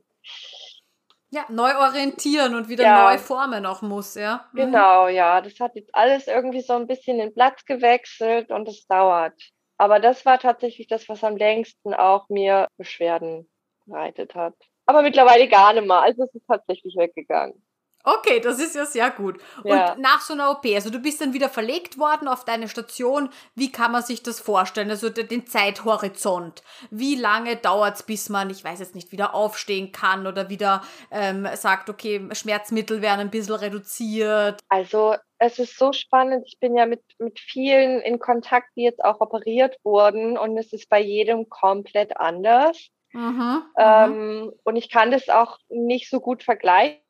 ja, 1.30 1.44
neu 1.48 1.76
orientieren 1.76 2.54
und 2.54 2.68
wieder 2.68 2.84
ja. 2.84 3.10
neu 3.10 3.18
formen 3.18 3.66
auch 3.66 3.82
muss, 3.82 4.14
ja. 4.14 4.48
Mhm. 4.52 4.56
Genau, 4.56 5.08
ja. 5.08 5.40
Das 5.40 5.58
hat 5.60 5.74
jetzt 5.74 5.94
alles 5.94 6.26
irgendwie 6.28 6.60
so 6.60 6.74
ein 6.74 6.86
bisschen 6.86 7.18
den 7.18 7.34
Platz 7.34 7.64
gewechselt 7.64 8.50
und 8.50 8.68
es 8.68 8.86
dauert. 8.86 9.34
Aber 9.78 10.00
das 10.00 10.24
war 10.24 10.38
tatsächlich 10.38 10.86
das, 10.86 11.08
was 11.08 11.24
am 11.24 11.36
längsten 11.36 11.92
auch 11.94 12.28
mir 12.28 12.68
Beschwerden 12.76 13.50
bereitet 13.84 14.34
hat. 14.34 14.54
Aber 14.86 15.02
mittlerweile 15.02 15.48
gar 15.48 15.72
nicht 15.72 15.86
mehr. 15.86 16.00
Also 16.00 16.24
es 16.24 16.34
ist 16.34 16.46
tatsächlich 16.46 16.96
weggegangen. 16.96 17.65
Okay, 18.08 18.38
das 18.38 18.60
ist 18.60 18.76
ja 18.76 18.86
sehr 18.86 19.10
gut. 19.10 19.40
Ja. 19.64 19.92
Und 19.94 20.00
nach 20.00 20.20
so 20.20 20.32
einer 20.32 20.52
OP, 20.52 20.64
also 20.64 20.90
du 20.90 21.00
bist 21.00 21.20
dann 21.20 21.32
wieder 21.32 21.48
verlegt 21.48 21.98
worden 21.98 22.28
auf 22.28 22.44
deine 22.44 22.68
Station. 22.68 23.30
Wie 23.56 23.72
kann 23.72 23.90
man 23.90 24.04
sich 24.04 24.22
das 24.22 24.38
vorstellen? 24.38 24.90
Also 24.90 25.10
den 25.10 25.48
Zeithorizont. 25.48 26.62
Wie 26.90 27.16
lange 27.16 27.56
dauert 27.56 27.96
es, 27.96 28.02
bis 28.04 28.28
man, 28.28 28.48
ich 28.48 28.62
weiß 28.62 28.78
jetzt 28.78 28.94
nicht, 28.94 29.10
wieder 29.10 29.34
aufstehen 29.34 29.90
kann 29.90 30.28
oder 30.28 30.48
wieder 30.48 30.84
ähm, 31.10 31.48
sagt, 31.54 31.90
okay, 31.90 32.28
Schmerzmittel 32.30 33.02
werden 33.02 33.22
ein 33.22 33.30
bisschen 33.30 33.56
reduziert? 33.56 34.60
Also 34.68 35.16
es 35.38 35.58
ist 35.58 35.76
so 35.76 35.92
spannend. 35.92 36.44
Ich 36.46 36.60
bin 36.60 36.76
ja 36.76 36.86
mit, 36.86 37.02
mit 37.18 37.40
vielen 37.40 38.00
in 38.02 38.20
Kontakt, 38.20 38.68
die 38.76 38.82
jetzt 38.82 39.02
auch 39.04 39.20
operiert 39.20 39.78
wurden 39.82 40.38
und 40.38 40.56
es 40.56 40.72
ist 40.72 40.88
bei 40.88 41.00
jedem 41.00 41.48
komplett 41.48 42.16
anders. 42.16 42.88
Mhm, 43.12 43.62
ähm, 43.78 44.40
mhm. 44.42 44.52
und 44.64 44.76
ich 44.76 44.90
kann 44.90 45.10
das 45.10 45.28
auch 45.28 45.58
nicht 45.70 46.10
so 46.10 46.20
gut 46.20 46.42
vergleichen 46.42 47.00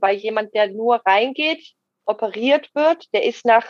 weil 0.00 0.16
jemand, 0.16 0.54
der 0.54 0.68
nur 0.68 1.00
reingeht, 1.04 1.74
operiert 2.04 2.70
wird, 2.74 3.12
der 3.12 3.24
ist 3.24 3.44
nach, 3.44 3.66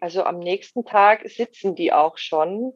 also 0.00 0.24
am 0.24 0.38
nächsten 0.38 0.84
Tag 0.84 1.28
sitzen 1.28 1.74
die 1.74 1.92
auch 1.92 2.18
schon. 2.18 2.72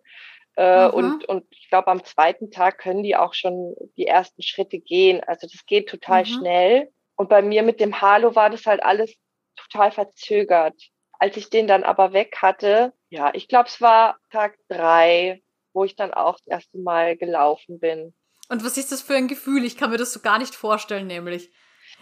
Äh, 0.56 0.88
und, 0.88 1.24
und 1.26 1.44
ich 1.50 1.68
glaube, 1.68 1.88
am 1.88 2.04
zweiten 2.04 2.50
Tag 2.50 2.78
können 2.78 3.02
die 3.02 3.16
auch 3.16 3.34
schon 3.34 3.74
die 3.96 4.06
ersten 4.06 4.42
Schritte 4.42 4.78
gehen. 4.78 5.22
Also 5.24 5.46
das 5.46 5.66
geht 5.66 5.88
total 5.88 6.22
mhm. 6.22 6.26
schnell. 6.26 6.92
Und 7.16 7.28
bei 7.28 7.42
mir 7.42 7.62
mit 7.62 7.80
dem 7.80 8.00
Halo 8.00 8.34
war 8.34 8.50
das 8.50 8.66
halt 8.66 8.82
alles 8.82 9.14
total 9.56 9.90
verzögert. 9.90 10.74
Als 11.18 11.36
ich 11.36 11.50
den 11.50 11.66
dann 11.66 11.82
aber 11.82 12.12
weg 12.12 12.36
hatte, 12.40 12.92
ja, 13.08 13.32
ich 13.34 13.48
glaube, 13.48 13.68
es 13.68 13.80
war 13.80 14.18
Tag 14.30 14.56
drei, 14.68 15.42
wo 15.72 15.84
ich 15.84 15.96
dann 15.96 16.12
auch 16.12 16.38
das 16.38 16.46
erste 16.46 16.78
Mal 16.78 17.16
gelaufen 17.16 17.80
bin. 17.80 18.14
Und 18.48 18.64
was 18.64 18.78
ist 18.78 18.92
das 18.92 19.02
für 19.02 19.14
ein 19.14 19.28
Gefühl? 19.28 19.64
Ich 19.64 19.76
kann 19.76 19.90
mir 19.90 19.96
das 19.96 20.12
so 20.12 20.20
gar 20.20 20.38
nicht 20.38 20.54
vorstellen, 20.54 21.06
nämlich. 21.06 21.50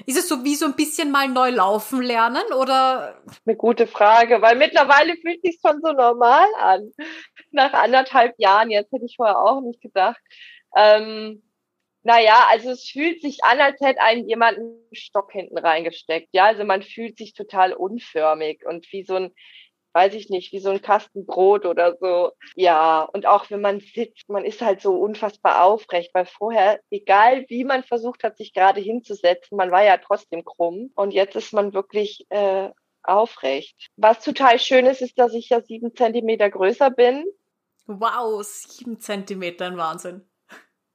Ist 0.04 0.18
es 0.18 0.28
so 0.28 0.44
wie 0.44 0.54
so 0.54 0.66
ein 0.66 0.76
bisschen 0.76 1.10
mal 1.10 1.28
neu 1.28 1.50
laufen 1.50 2.02
lernen 2.02 2.44
oder? 2.52 3.22
Eine 3.46 3.56
gute 3.56 3.86
Frage, 3.86 4.42
weil 4.42 4.56
mittlerweile 4.56 5.16
fühlt 5.16 5.42
sich 5.42 5.58
schon 5.64 5.80
so 5.82 5.92
normal 5.92 6.46
an. 6.60 6.92
Nach 7.50 7.72
anderthalb 7.72 8.34
Jahren, 8.38 8.70
jetzt 8.70 8.92
hätte 8.92 9.06
ich 9.06 9.16
vorher 9.16 9.38
auch 9.38 9.62
nicht 9.62 9.80
gedacht. 9.80 10.20
Ähm, 10.76 11.42
naja, 12.02 12.46
also 12.50 12.70
es 12.70 12.88
fühlt 12.88 13.20
sich 13.20 13.42
an, 13.42 13.60
als 13.60 13.80
hätte 13.80 14.00
einem 14.00 14.28
jemand 14.28 14.58
einen 14.58 14.86
Stock 14.92 15.32
hinten 15.32 15.58
reingesteckt. 15.58 16.28
Ja, 16.32 16.44
also 16.46 16.64
man 16.64 16.82
fühlt 16.82 17.16
sich 17.18 17.32
total 17.32 17.72
unförmig 17.72 18.64
und 18.64 18.86
wie 18.92 19.02
so 19.02 19.14
ein, 19.16 19.34
weiß 19.96 20.12
ich 20.12 20.28
nicht, 20.28 20.52
wie 20.52 20.58
so 20.58 20.68
ein 20.68 20.82
Kasten 20.82 21.24
Brot 21.24 21.64
oder 21.64 21.96
so. 21.98 22.32
Ja, 22.54 23.00
und 23.00 23.24
auch 23.24 23.50
wenn 23.50 23.62
man 23.62 23.80
sitzt, 23.80 24.28
man 24.28 24.44
ist 24.44 24.60
halt 24.60 24.82
so 24.82 24.92
unfassbar 24.92 25.64
aufrecht, 25.64 26.10
weil 26.12 26.26
vorher, 26.26 26.80
egal 26.90 27.46
wie 27.48 27.64
man 27.64 27.82
versucht 27.82 28.22
hat, 28.22 28.36
sich 28.36 28.52
gerade 28.52 28.78
hinzusetzen, 28.78 29.56
man 29.56 29.70
war 29.70 29.82
ja 29.82 29.96
trotzdem 29.96 30.44
krumm. 30.44 30.90
Und 30.96 31.12
jetzt 31.12 31.34
ist 31.34 31.54
man 31.54 31.72
wirklich 31.72 32.26
äh, 32.28 32.68
aufrecht. 33.04 33.88
Was 33.96 34.22
total 34.22 34.58
schön 34.58 34.84
ist, 34.84 35.00
ist, 35.00 35.18
dass 35.18 35.32
ich 35.32 35.48
ja 35.48 35.62
sieben 35.62 35.96
Zentimeter 35.96 36.50
größer 36.50 36.90
bin. 36.90 37.24
Wow, 37.86 38.44
sieben 38.44 39.00
Zentimeter, 39.00 39.64
ein 39.64 39.78
Wahnsinn. 39.78 40.28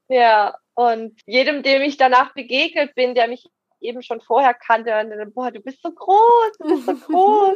Ja, 0.09 0.55
und 0.75 1.19
jedem, 1.25 1.63
dem 1.63 1.81
ich 1.81 1.97
danach 1.97 2.35
begegnet 2.35 2.93
bin, 2.93 3.15
der 3.15 3.27
mich 3.27 3.49
eben 3.79 4.03
schon 4.03 4.21
vorher 4.21 4.53
kannte, 4.53 4.91
dann, 4.91 5.33
boah, 5.33 5.49
du 5.49 5.59
bist 5.59 5.81
so 5.81 5.91
groß, 5.91 6.51
du 6.59 6.67
bist 6.67 6.85
so 6.85 6.93
groß. 7.07 7.55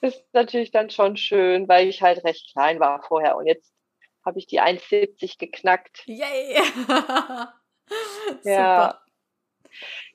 Ist 0.00 0.22
natürlich 0.32 0.70
dann 0.70 0.90
schon 0.90 1.16
schön, 1.16 1.68
weil 1.68 1.88
ich 1.88 2.02
halt 2.02 2.24
recht 2.24 2.52
klein 2.52 2.80
war 2.80 3.02
vorher 3.02 3.36
und 3.36 3.46
jetzt 3.46 3.72
habe 4.24 4.38
ich 4.38 4.46
die 4.46 4.60
1,70 4.60 5.38
geknackt. 5.38 6.02
Yay! 6.06 6.56
ja. 8.44 9.00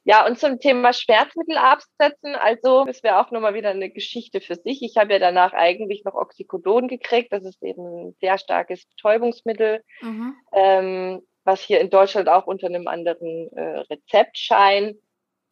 Ja, 0.03 0.25
und 0.25 0.39
zum 0.39 0.59
Thema 0.59 0.93
Schmerzmittel 0.93 1.57
absetzen, 1.57 2.35
also 2.35 2.85
das 2.85 3.03
wäre 3.03 3.19
auch 3.19 3.29
nochmal 3.29 3.53
wieder 3.53 3.69
eine 3.69 3.91
Geschichte 3.91 4.41
für 4.41 4.55
sich. 4.55 4.81
Ich 4.81 4.97
habe 4.97 5.13
ja 5.13 5.19
danach 5.19 5.53
eigentlich 5.53 6.03
noch 6.03 6.15
Oxycodon 6.15 6.87
gekriegt. 6.87 7.31
Das 7.31 7.43
ist 7.45 7.61
eben 7.61 7.85
ein 7.85 8.15
sehr 8.19 8.39
starkes 8.39 8.85
Betäubungsmittel, 8.87 9.83
mhm. 10.01 10.35
ähm, 10.53 11.21
was 11.43 11.61
hier 11.61 11.79
in 11.79 11.91
Deutschland 11.91 12.29
auch 12.29 12.47
unter 12.47 12.67
einem 12.67 12.87
anderen 12.87 13.51
äh, 13.55 13.79
Rezeptschein 13.91 14.97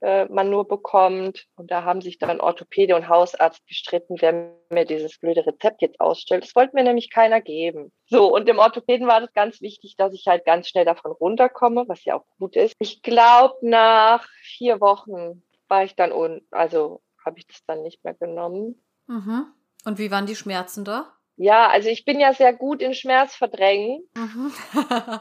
äh, 0.02 0.26
man 0.26 0.50
nur 0.50 0.68
bekommt. 0.68 1.46
Und 1.56 1.72
da 1.72 1.84
haben 1.84 2.02
sich 2.02 2.18
dann 2.18 2.42
Orthopäde 2.42 2.96
und 2.96 3.10
Hausarzt 3.10 3.66
gestritten, 3.68 4.16
wer 4.20 4.56
mir 4.70 4.86
dieses 4.86 5.20
blöde 5.20 5.46
Rezept 5.46 5.82
jetzt 5.82 6.00
ausstellt. 6.00 6.44
Das 6.44 6.56
wollte 6.56 6.76
mir 6.76 6.84
nämlich 6.84 7.10
keiner 7.10 7.42
geben. 7.42 7.92
So, 8.06 8.34
und 8.34 8.48
dem 8.48 8.60
Orthopäden 8.60 9.08
war 9.08 9.22
das 9.22 9.34
ganz 9.34 9.62
wichtig, 9.62 9.96
dass 9.98 10.14
ich 10.14 10.26
halt 10.28 10.46
ganz 10.46 10.68
schnell 10.68 10.86
davon 10.86 11.12
runterkomme, 11.12 11.86
was 11.88 12.06
ja 12.06 12.16
auch 12.16 12.26
gut 12.38 12.56
ist. 12.56 12.76
Ich 12.80 13.02
glaube, 13.02 13.56
nach 13.62 14.28
vier 14.42 14.80
Wochen 14.80 15.44
war 15.68 15.84
ich 15.84 15.96
dann 15.96 16.12
un, 16.12 16.42
also 16.52 17.02
habe 17.26 17.40
ich 17.40 17.48
das 17.48 17.64
dann 17.66 17.84
nicht 17.84 18.04
mehr 18.04 18.14
genommen. 18.14 18.82
Mhm. 19.08 19.48
Und 19.86 19.98
wie 19.98 20.12
waren 20.12 20.26
die 20.26 20.36
Schmerzen 20.36 20.84
da? 20.84 21.14
Ja, 21.36 21.70
also 21.70 21.90
ich 21.90 22.04
bin 22.04 22.20
ja 22.20 22.34
sehr 22.34 22.54
gut 22.54 22.82
in 22.82 22.94
Schmerz 22.94 23.36
verdrängen. 23.36 24.04
Mhm. 24.16 24.52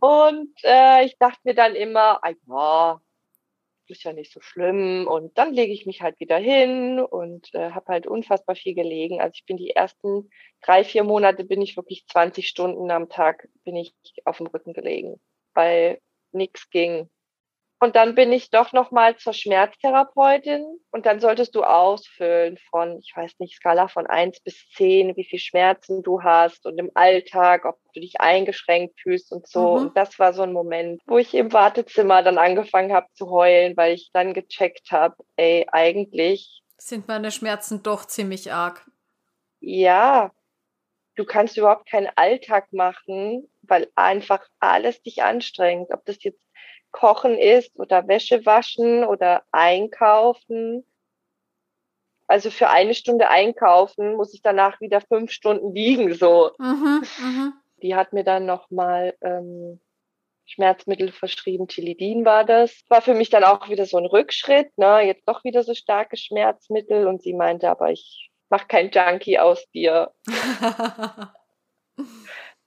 und 0.00 0.54
äh, 0.62 1.04
ich 1.04 1.18
dachte 1.18 1.40
mir 1.44 1.54
dann 1.54 1.74
immer, 1.74 2.22
ah, 2.22 2.30
ja, 2.46 3.00
ist 3.90 4.04
ja 4.04 4.12
nicht 4.12 4.32
so 4.32 4.40
schlimm. 4.40 5.06
Und 5.08 5.36
dann 5.38 5.52
lege 5.54 5.72
ich 5.72 5.86
mich 5.86 6.02
halt 6.02 6.18
wieder 6.20 6.38
hin 6.38 7.00
und 7.00 7.52
äh, 7.54 7.70
habe 7.70 7.86
halt 7.92 8.06
unfassbar 8.06 8.56
viel 8.56 8.74
gelegen. 8.74 9.20
Also 9.20 9.32
ich 9.34 9.46
bin 9.46 9.56
die 9.56 9.70
ersten 9.70 10.30
drei, 10.62 10.84
vier 10.84 11.04
Monate 11.04 11.44
bin 11.44 11.62
ich 11.62 11.76
wirklich 11.76 12.06
20 12.06 12.48
Stunden 12.48 12.90
am 12.90 13.08
Tag 13.08 13.48
bin 13.64 13.76
ich 13.76 13.94
auf 14.24 14.38
dem 14.38 14.46
Rücken 14.46 14.72
gelegen, 14.72 15.20
weil 15.54 16.00
nichts 16.32 16.70
ging. 16.70 17.08
Und 17.80 17.94
dann 17.94 18.16
bin 18.16 18.32
ich 18.32 18.50
doch 18.50 18.72
nochmal 18.72 19.16
zur 19.16 19.32
Schmerztherapeutin 19.32 20.64
und 20.90 21.06
dann 21.06 21.20
solltest 21.20 21.54
du 21.54 21.62
ausfüllen 21.62 22.58
von, 22.70 22.98
ich 22.98 23.12
weiß 23.14 23.38
nicht, 23.38 23.54
Skala 23.54 23.86
von 23.86 24.06
eins 24.06 24.40
bis 24.40 24.68
zehn, 24.70 25.16
wie 25.16 25.24
viel 25.24 25.38
Schmerzen 25.38 26.02
du 26.02 26.22
hast 26.22 26.66
und 26.66 26.76
im 26.78 26.90
Alltag, 26.94 27.64
ob 27.64 27.78
du 27.94 28.00
dich 28.00 28.20
eingeschränkt 28.20 29.00
fühlst 29.00 29.30
und 29.30 29.46
so. 29.46 29.76
Mhm. 29.76 29.82
Und 29.82 29.96
das 29.96 30.18
war 30.18 30.32
so 30.32 30.42
ein 30.42 30.52
Moment, 30.52 31.00
wo 31.06 31.18
ich 31.18 31.34
im 31.34 31.52
Wartezimmer 31.52 32.24
dann 32.24 32.38
angefangen 32.38 32.92
habe 32.92 33.06
zu 33.14 33.30
heulen, 33.30 33.76
weil 33.76 33.94
ich 33.94 34.10
dann 34.12 34.34
gecheckt 34.34 34.90
habe, 34.90 35.14
ey, 35.36 35.66
eigentlich 35.70 36.62
sind 36.78 37.08
meine 37.08 37.30
Schmerzen 37.30 37.82
doch 37.82 38.06
ziemlich 38.06 38.52
arg. 38.52 38.88
Ja, 39.60 40.32
du 41.16 41.24
kannst 41.24 41.56
überhaupt 41.56 41.90
keinen 41.90 42.08
Alltag 42.14 42.72
machen, 42.72 43.48
weil 43.62 43.90
einfach 43.96 44.46
alles 44.60 45.02
dich 45.02 45.22
anstrengt. 45.22 45.90
Ob 45.90 46.04
das 46.06 46.22
jetzt 46.22 46.40
Kochen 46.90 47.36
ist 47.38 47.78
oder 47.78 48.08
Wäsche 48.08 48.44
waschen 48.46 49.04
oder 49.04 49.42
einkaufen. 49.52 50.84
Also 52.26 52.50
für 52.50 52.68
eine 52.68 52.94
Stunde 52.94 53.28
einkaufen 53.28 54.14
muss 54.14 54.34
ich 54.34 54.42
danach 54.42 54.80
wieder 54.80 55.00
fünf 55.00 55.30
Stunden 55.30 55.74
liegen, 55.74 56.14
so. 56.14 56.52
Mhm, 56.58 57.02
mh. 57.20 57.52
Die 57.82 57.94
hat 57.94 58.12
mir 58.12 58.24
dann 58.24 58.44
nochmal 58.44 59.16
ähm, 59.22 59.80
Schmerzmittel 60.44 61.12
verschrieben, 61.12 61.68
Tilidin 61.68 62.24
war 62.24 62.44
das. 62.44 62.84
War 62.88 63.02
für 63.02 63.14
mich 63.14 63.30
dann 63.30 63.44
auch 63.44 63.68
wieder 63.68 63.86
so 63.86 63.98
ein 63.98 64.06
Rückschritt, 64.06 64.76
ne? 64.76 65.00
jetzt 65.02 65.28
doch 65.28 65.44
wieder 65.44 65.62
so 65.62 65.74
starke 65.74 66.16
Schmerzmittel. 66.16 67.06
Und 67.06 67.22
sie 67.22 67.34
meinte, 67.34 67.68
aber 67.68 67.90
ich 67.90 68.30
mach 68.48 68.66
kein 68.66 68.90
Junkie 68.90 69.38
aus 69.38 69.68
dir. 69.70 70.12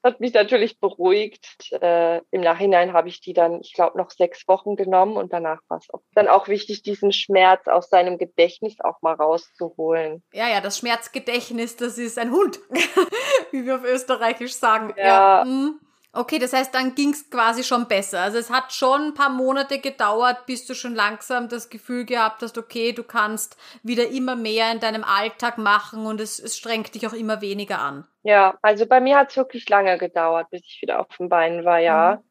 hat 0.04 0.20
mich 0.20 0.34
natürlich 0.34 0.80
beruhigt. 0.80 1.72
Äh, 1.72 2.22
Im 2.32 2.41
Nachhinein 2.41 2.93
habe 2.93 3.10
ich 3.10 3.22
die 3.22 3.34
dann, 3.34 3.62
ich 3.62 3.74
glaube, 3.74 3.97
noch 3.97 4.12
sechs 4.12 4.47
Wochen 4.47 4.76
genommen 4.76 5.18
und 5.18 5.34
danach 5.34 5.62
war 5.68 5.78
es 5.78 5.89
auch 5.93 6.02
dann 6.14 6.28
auch 6.28 6.47
wichtig, 6.47 6.84
diesen 6.84 7.12
Schmerz 7.12 7.68
aus 7.68 7.89
seinem 7.89 8.18
Gedächtnis 8.18 8.80
auch 8.80 9.02
mal 9.02 9.14
rauszuholen. 9.14 10.24
Ja, 10.34 10.49
ja, 10.49 10.62
das 10.62 10.78
Schmerzgedächtnis, 10.78 11.76
das 11.78 11.97
ist 11.97 12.18
ein 12.18 12.32
Hund, 12.32 12.60
wie 13.52 13.66
wir 13.66 13.76
auf 13.76 13.84
Österreichisch 13.84 14.54
sagen. 14.54 14.93
Ja. 14.97 15.06
ja. 15.06 15.45
Mhm. 15.45 15.80
Okay, 16.14 16.39
das 16.39 16.51
heißt, 16.51 16.76
dann 16.76 16.93
ging 16.93 17.12
es 17.12 17.30
quasi 17.30 17.64
schon 17.64 17.88
besser. 17.88 18.20
Also 18.20 18.38
es 18.38 18.49
hat 18.49 18.74
schon 18.74 19.01
ein 19.01 19.14
paar 19.14 19.30
Monate 19.30 19.80
gedauert, 19.80 20.45
bis 20.45 20.66
du 20.66 20.74
schon 20.74 20.93
langsam 20.93 21.47
das 21.47 21.70
Gefühl 21.70 22.05
gehabt 22.05 22.41
hast, 22.41 22.57
okay, 22.57 22.91
du 22.91 23.03
kannst 23.03 23.55
wieder 23.82 24.09
immer 24.09 24.36
mehr 24.36 24.74
in 24.74 24.82
deinem 24.82 25.05
Alltag 25.05 25.57
machen 25.57 26.05
und 26.05 26.20
es, 26.20 26.38
es 26.38 26.57
strengt 26.57 26.93
dich 26.95 27.07
auch 27.07 27.14
immer 27.14 27.41
weniger 27.41 27.80
an. 27.80 28.05
Ja, 28.24 28.57
also 28.62 28.86
bei 28.86 28.99
mir 28.99 29.18
hat 29.18 29.30
es 29.30 29.38
wirklich 29.38 29.70
lange 29.70 29.97
gedauert, 29.97 30.49
bis 30.49 30.62
ich 30.66 30.80
wieder 30.82 30.99
auf 30.99 31.07
den 31.18 31.30
Beinen 31.30 31.64
war, 31.64 31.80
ja. 31.80 32.18
Mhm. 32.18 32.30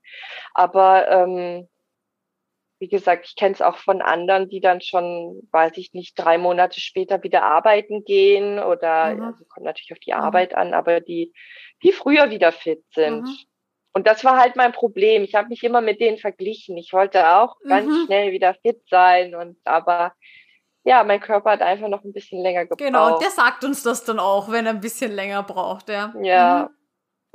Aber 0.52 1.08
ähm, 1.08 1.68
wie 2.80 2.88
gesagt, 2.88 3.26
ich 3.26 3.36
kenne 3.36 3.54
es 3.54 3.62
auch 3.62 3.76
von 3.76 4.02
anderen, 4.02 4.50
die 4.50 4.60
dann 4.60 4.82
schon, 4.82 5.48
weiß 5.52 5.78
ich 5.78 5.94
nicht, 5.94 6.18
drei 6.18 6.36
Monate 6.36 6.80
später 6.80 7.22
wieder 7.22 7.44
arbeiten 7.44 8.04
gehen 8.04 8.58
oder 8.58 9.14
mhm. 9.14 9.22
also 9.22 9.44
kommt 9.46 9.64
natürlich 9.64 9.92
auf 9.92 9.98
die 10.00 10.12
mhm. 10.12 10.20
Arbeit 10.20 10.54
an, 10.54 10.74
aber 10.74 11.00
die, 11.00 11.32
die 11.82 11.92
früher 11.92 12.28
wieder 12.28 12.52
fit 12.52 12.84
sind. 12.94 13.22
Mhm. 13.22 13.49
Und 13.92 14.06
das 14.06 14.24
war 14.24 14.38
halt 14.38 14.56
mein 14.56 14.72
Problem. 14.72 15.24
Ich 15.24 15.34
habe 15.34 15.48
mich 15.48 15.62
immer 15.64 15.80
mit 15.80 16.00
denen 16.00 16.18
verglichen. 16.18 16.76
Ich 16.76 16.92
wollte 16.92 17.28
auch 17.28 17.56
mhm. 17.62 17.68
ganz 17.68 18.06
schnell 18.06 18.32
wieder 18.32 18.54
fit 18.54 18.80
sein 18.88 19.34
und 19.34 19.56
aber 19.64 20.14
ja, 20.84 21.04
mein 21.04 21.20
Körper 21.20 21.50
hat 21.50 21.62
einfach 21.62 21.88
noch 21.88 22.04
ein 22.04 22.12
bisschen 22.12 22.40
länger 22.40 22.62
gebraucht. 22.62 22.78
Genau, 22.78 23.18
der 23.18 23.30
sagt 23.30 23.64
uns 23.64 23.82
das 23.82 24.04
dann 24.04 24.18
auch, 24.18 24.50
wenn 24.50 24.64
er 24.64 24.72
ein 24.72 24.80
bisschen 24.80 25.12
länger 25.12 25.42
braucht, 25.42 25.88
ja. 25.90 26.14
Ja. 26.22 26.70
Mhm. 26.70 26.76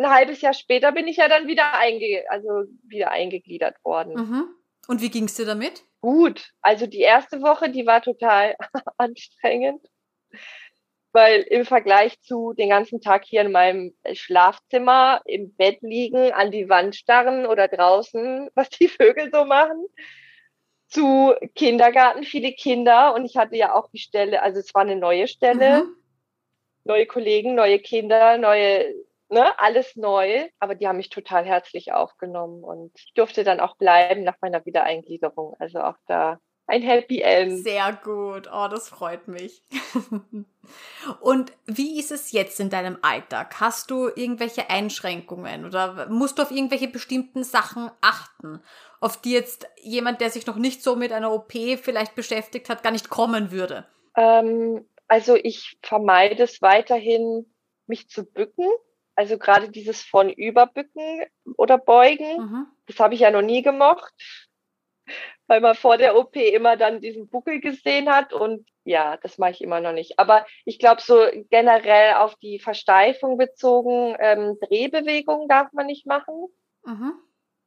Ein 0.06 0.14
halbes 0.14 0.41
Jahr 0.41 0.53
später 0.53 0.91
bin 0.91 1.08
ich 1.08 1.18
ja 1.18 1.30
dann 1.30 1.47
wieder 1.47 1.74
einge 1.78 2.26
also 2.30 2.64
wieder 2.84 3.12
eingegliedert 3.12 3.76
worden. 3.84 4.14
Mhm. 4.14 4.47
Und 4.88 5.01
wie 5.01 5.10
ging 5.10 5.26
es 5.26 5.36
dir 5.36 5.45
damit? 5.45 5.84
Gut. 6.01 6.51
Also 6.62 6.86
die 6.86 6.99
erste 6.99 7.41
Woche, 7.41 7.70
die 7.70 7.86
war 7.86 8.01
total 8.01 8.56
anstrengend 8.97 9.82
weil 11.16 11.43
im 11.43 11.66
Vergleich 11.66 12.20
zu 12.20 12.51
den 12.51 12.68
ganzen 12.68 12.99
Tag 12.99 13.24
hier 13.24 13.39
in 13.39 13.53
meinem 13.53 13.95
Schlafzimmer 14.11 15.22
im 15.24 15.55
Bett 15.55 15.78
liegen, 15.80 16.34
an 16.34 16.51
die 16.51 16.68
Wand 16.68 16.93
starren 16.97 17.45
oder 17.45 17.70
draußen, 17.70 18.49
was 18.55 18.70
die 18.70 18.89
Vögel 18.89 19.32
so 19.34 19.45
machen, 19.45 19.88
zu 20.88 21.34
Kindergarten, 21.55 22.24
viele 22.24 22.51
Kinder. 22.51 23.16
Und 23.16 23.24
ich 23.24 23.38
hatte 23.38 23.55
ja 23.55 23.74
auch 23.74 23.89
die 23.91 23.97
Stelle, 23.97 24.43
also 24.43 24.59
es 24.59 24.76
war 24.76 24.82
eine 24.82 24.97
neue 24.97 25.30
Stelle, 25.30 25.86
mhm. 25.86 25.95
neue 26.84 27.05
Kollegen, 27.05 27.55
neue 27.55 27.80
Kinder, 27.80 28.38
neue, 28.38 28.93
ne, 29.30 29.57
alles 29.57 29.95
neu, 29.95 30.49
aber 30.59 30.76
die 30.76 30.86
haben 30.86 30.97
mich 30.97 31.09
total 31.09 31.45
herzlich 31.45 31.93
aufgenommen. 31.93 32.61
Und 32.61 32.91
ich 32.97 33.13
durfte 33.13 33.45
dann 33.45 33.61
auch 33.61 33.78
bleiben 33.78 34.26
nach 34.26 34.36
meiner 34.41 34.66
Wiedereingliederung, 34.66 35.55
also 35.59 35.80
auch 35.80 35.97
da 36.07 36.41
ein 36.68 36.82
Happy 36.82 37.22
End. 37.22 37.63
Sehr 37.63 37.93
gut. 38.03 38.49
Oh, 38.51 38.68
das 38.70 38.89
freut 38.89 39.28
mich. 39.28 39.61
Und 41.22 41.53
wie 41.66 41.99
ist 41.99 42.11
es 42.11 42.32
jetzt 42.32 42.59
in 42.59 42.70
deinem 42.70 42.97
Alltag? 43.01 43.59
Hast 43.59 43.91
du 43.91 44.07
irgendwelche 44.07 44.70
Einschränkungen 44.70 45.66
oder 45.66 46.09
musst 46.09 46.39
du 46.39 46.43
auf 46.43 46.51
irgendwelche 46.51 46.88
bestimmten 46.88 47.43
Sachen 47.43 47.91
achten, 48.01 48.61
auf 48.99 49.22
die 49.22 49.32
jetzt 49.32 49.68
jemand, 49.82 50.22
der 50.22 50.32
sich 50.32 50.47
noch 50.47 50.55
nicht 50.55 50.82
so 50.82 50.95
mit 50.95 51.11
einer 51.11 51.32
OP 51.32 51.51
vielleicht 51.51 52.16
beschäftigt 52.16 52.70
hat, 52.70 52.82
gar 52.82 52.91
nicht 52.91 53.09
kommen 53.09 53.51
würde? 53.51 53.86
Ähm, 54.18 54.88
also 55.07 55.36
ich 55.36 55.78
vermeide 55.84 56.43
es 56.43 56.61
weiterhin, 56.61 57.45
mich 57.86 58.09
zu 58.09 58.26
bücken. 58.26 58.68
Also 59.18 59.38
gerade 59.38 59.70
dieses 59.70 60.01
von 60.01 60.30
überbücken 60.30 61.26
oder 61.55 61.78
beugen, 61.78 62.38
mhm. 62.38 62.68
das 62.88 62.99
habe 62.99 63.13
ich 63.13 63.22
ja 63.22 63.32
noch 63.32 63.43
nie 63.43 63.61
gemocht 63.61 64.13
weil 65.47 65.62
man 65.62 65.76
vor 65.76 65.97
der 65.97 66.18
OP 66.18 66.36
immer 66.36 66.78
dann 66.78 67.01
diesen 67.01 67.28
Buckel 67.28 67.60
gesehen 67.60 68.10
hat 68.10 68.34
und 68.34 68.68
ja, 68.84 69.18
das 69.18 69.38
mache 69.38 69.51
ich 69.51 69.62
immer 69.62 69.82
noch 69.82 69.93
nicht. 69.93 70.20
Aber 70.20 70.45
ich 70.64 70.80
glaube, 70.80 71.01
so 71.01 71.26
generell 71.49 72.16
auf 72.16 72.36
die 72.36 72.60
Versteifung 72.60 73.38
bezogen, 73.38 74.16
ähm, 74.20 74.58
Drehbewegungen 74.62 75.47
darf 75.47 75.72
man 75.74 75.88
nicht 75.88 76.06
machen. 76.06 76.47
Mhm. 76.86 77.14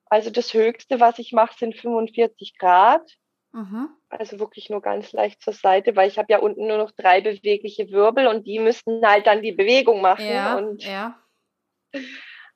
Also 0.06 0.30
das 0.30 0.54
Höchste, 0.54 1.00
was 1.00 1.18
ich 1.18 1.32
mache, 1.32 1.56
sind 1.58 1.76
45 1.76 2.56
Grad. 2.56 3.10
Mhm. 3.52 3.88
Also 4.08 4.38
wirklich 4.38 4.70
nur 4.70 4.80
ganz 4.80 5.12
leicht 5.12 5.42
zur 5.42 5.52
Seite, 5.52 5.96
weil 5.96 6.08
ich 6.08 6.18
habe 6.18 6.32
ja 6.32 6.38
unten 6.38 6.66
nur 6.66 6.78
noch 6.78 6.92
drei 6.92 7.20
bewegliche 7.20 7.90
Wirbel 7.90 8.26
und 8.26 8.46
die 8.46 8.58
müssen 8.58 9.04
halt 9.04 9.26
dann 9.26 9.42
die 9.42 9.52
Bewegung 9.52 10.00
machen. 10.00 10.30
Ja, 10.30 10.56
und 10.56 10.84
ja. 10.84 11.20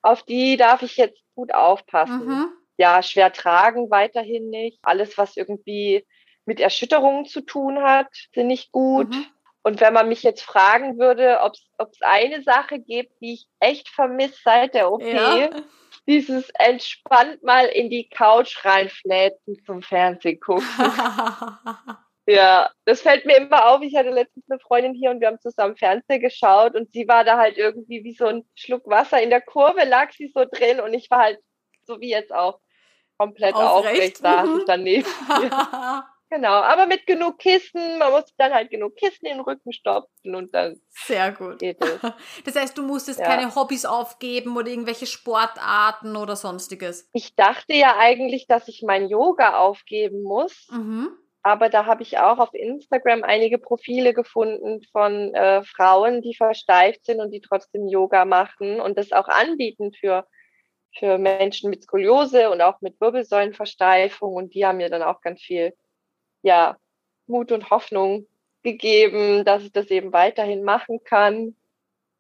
auf 0.03 0.23
die 0.23 0.57
darf 0.57 0.83
ich 0.83 0.97
jetzt 0.97 1.21
gut 1.35 1.53
aufpassen. 1.53 2.27
Mhm 2.27 2.62
ja, 2.83 3.01
schwer 3.01 3.33
tragen 3.33 3.93
weiterhin 3.93 4.51
nicht. 4.51 4.81
Alles, 4.83 5.17
was 5.17 5.37
irgendwie 5.37 6.05
mit 6.45 6.59
Erschütterungen 6.59 7.27
zu 7.27 7.43
tun 7.43 7.81
hat, 7.81 8.09
sind 8.35 8.49
nicht 8.49 8.73
gut. 8.73 9.09
Mhm. 9.09 9.27
Und 9.63 9.81
wenn 9.81 9.93
man 9.93 10.09
mich 10.09 10.25
jetzt 10.25 10.43
fragen 10.43 10.99
würde, 10.99 11.39
ob 11.43 11.53
es 11.79 12.03
eine 12.03 12.43
Sache 12.43 12.81
gibt, 12.81 13.13
die 13.21 13.35
ich 13.35 13.47
echt 13.61 13.89
vermisse 13.89 14.41
seit 14.43 14.75
der 14.75 14.91
OP, 14.91 15.05
ja. 15.05 15.51
dieses 16.09 16.51
entspannt 16.59 17.45
mal 17.45 17.67
in 17.67 17.89
die 17.89 18.09
Couch 18.09 18.65
reinfläten 18.65 19.63
zum 19.65 19.83
Fernsehen 19.83 20.41
gucken. 20.41 20.67
ja, 22.27 22.69
das 22.85 23.03
fällt 23.03 23.27
mir 23.27 23.37
immer 23.37 23.69
auf. 23.69 23.83
Ich 23.83 23.95
hatte 23.95 24.11
letztens 24.11 24.45
eine 24.51 24.59
Freundin 24.59 24.95
hier 24.95 25.13
und 25.13 25.21
wir 25.21 25.29
haben 25.29 25.39
zusammen 25.39 25.77
Fernsehen 25.77 26.21
geschaut 26.21 26.75
und 26.75 26.93
sie 26.93 27.07
war 27.07 27.23
da 27.23 27.39
halt 27.39 27.59
irgendwie 27.59 28.03
wie 28.03 28.15
so 28.15 28.27
ein 28.27 28.45
Schluck 28.57 28.85
Wasser 28.89 29.23
in 29.23 29.31
der 29.31 29.41
Kurve, 29.41 29.85
lag 29.85 30.11
sie 30.11 30.33
so 30.35 30.45
drin 30.45 30.81
und 30.81 30.93
ich 30.93 31.09
war 31.09 31.21
halt 31.21 31.39
so 31.87 32.01
wie 32.01 32.11
jetzt 32.11 32.33
auch 32.33 32.61
komplett 33.23 33.55
aufrecht, 33.55 33.95
aufrecht 33.95 34.17
saß 34.19 34.49
ich 34.59 34.65
daneben. 34.67 35.09
Genau, 36.33 36.49
aber 36.49 36.87
mit 36.87 37.07
genug 37.07 37.37
Kissen, 37.37 37.99
man 37.99 38.11
muss 38.11 38.25
dann 38.39 38.55
halt 38.55 38.71
genug 38.71 38.97
Kissen 38.97 39.27
in 39.27 39.37
den 39.37 39.41
Rücken 39.43 39.71
stopfen 39.71 40.35
und 40.35 40.55
dann. 40.55 40.81
Sehr 40.89 41.31
gut. 41.31 41.59
Geht 41.59 41.85
es. 41.85 42.01
Das 42.47 42.57
heißt, 42.57 42.79
du 42.79 42.83
musstest 42.83 43.21
ja. 43.21 43.27
keine 43.27 43.55
Hobbys 43.55 43.85
aufgeben 43.85 44.57
oder 44.57 44.69
irgendwelche 44.69 45.05
Sportarten 45.05 46.17
oder 46.17 46.35
sonstiges. 46.35 47.07
Ich 47.13 47.37
dachte 47.37 47.75
ja 47.75 47.97
eigentlich, 47.99 48.47
dass 48.47 48.67
ich 48.69 48.83
mein 48.83 49.09
Yoga 49.09 49.59
aufgeben 49.59 50.23
muss. 50.23 50.69
Mhm. 50.71 51.11
Aber 51.43 51.69
da 51.69 51.85
habe 51.85 52.03
ich 52.03 52.17
auch 52.19 52.39
auf 52.39 52.55
Instagram 52.55 53.25
einige 53.25 53.59
Profile 53.59 54.15
gefunden 54.15 54.81
von 54.91 55.35
äh, 55.35 55.63
Frauen, 55.65 56.23
die 56.23 56.35
versteift 56.35 57.05
sind 57.05 57.21
und 57.21 57.31
die 57.31 57.43
trotzdem 57.43 57.89
Yoga 57.89 58.25
machen 58.25 58.81
und 58.81 58.97
das 58.97 59.13
auch 59.13 59.29
anbieten 59.29 59.93
für, 59.93 60.27
für 60.99 61.19
Menschen 61.19 61.71
mit 61.71 61.83
Skoliose 61.85 62.51
und 62.51 62.61
auch 62.61 62.81
mit 62.81 63.01
Wirbelsäulenversteifung. 63.01 64.35
Und 64.35 64.55
die 64.55 64.67
haben 64.67 64.79
mir 64.79 64.91
dann 64.91 65.03
auch 65.03 65.21
ganz 65.21 65.41
viel 65.41 65.75
ja, 66.43 66.77
Mut 67.27 67.53
und 67.53 67.71
Hoffnung 67.71 68.27
gegeben, 68.63 69.45
dass 69.45 69.63
ich 69.63 69.73
das 69.73 69.87
eben 69.87 70.13
weiterhin 70.13 70.63
machen 70.63 71.01
kann. 71.05 71.57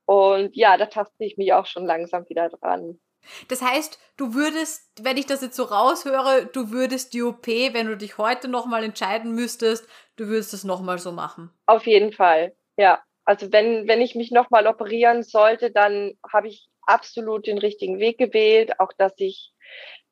Und 0.04 0.56
ja, 0.56 0.76
da 0.76 0.86
taste 0.86 1.24
ich 1.24 1.36
mich 1.36 1.52
auch 1.52 1.66
schon 1.66 1.86
langsam 1.86 2.28
wieder 2.28 2.48
dran. 2.48 3.00
Das 3.48 3.62
heißt, 3.62 4.00
du 4.16 4.34
würdest, 4.34 4.90
wenn 5.00 5.16
ich 5.16 5.26
das 5.26 5.42
jetzt 5.42 5.56
so 5.56 5.64
raushöre, 5.64 6.46
du 6.52 6.70
würdest 6.70 7.14
die 7.14 7.22
OP, 7.22 7.46
wenn 7.46 7.86
du 7.86 7.96
dich 7.96 8.18
heute 8.18 8.48
nochmal 8.48 8.82
entscheiden 8.82 9.34
müsstest, 9.34 9.88
du 10.16 10.26
würdest 10.26 10.52
es 10.54 10.64
nochmal 10.64 10.98
so 10.98 11.12
machen. 11.12 11.50
Auf 11.66 11.86
jeden 11.86 12.12
Fall, 12.12 12.56
ja. 12.76 13.00
Also 13.24 13.52
wenn, 13.52 13.86
wenn 13.86 14.00
ich 14.00 14.16
mich 14.16 14.32
nochmal 14.32 14.66
operieren 14.66 15.22
sollte, 15.22 15.70
dann 15.70 16.14
habe 16.28 16.48
ich 16.48 16.68
absolut 16.86 17.46
den 17.46 17.58
richtigen 17.58 17.98
Weg 17.98 18.18
gewählt, 18.18 18.78
auch 18.80 18.92
dass 18.92 19.12
ich 19.16 19.52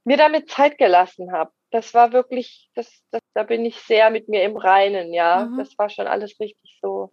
mir 0.04 0.16
damit 0.16 0.50
Zeit 0.50 0.78
gelassen 0.78 1.32
habe 1.32 1.52
das 1.70 1.94
war 1.94 2.12
wirklich, 2.12 2.70
das, 2.74 2.88
das, 3.10 3.22
da 3.34 3.44
bin 3.44 3.64
ich 3.64 3.80
sehr 3.80 4.10
mit 4.10 4.28
mir 4.28 4.42
im 4.42 4.56
Reinen, 4.56 5.12
ja. 5.12 5.46
Mhm. 5.46 5.58
Das 5.58 5.78
war 5.78 5.88
schon 5.88 6.06
alles 6.06 6.38
richtig 6.40 6.78
so. 6.82 7.12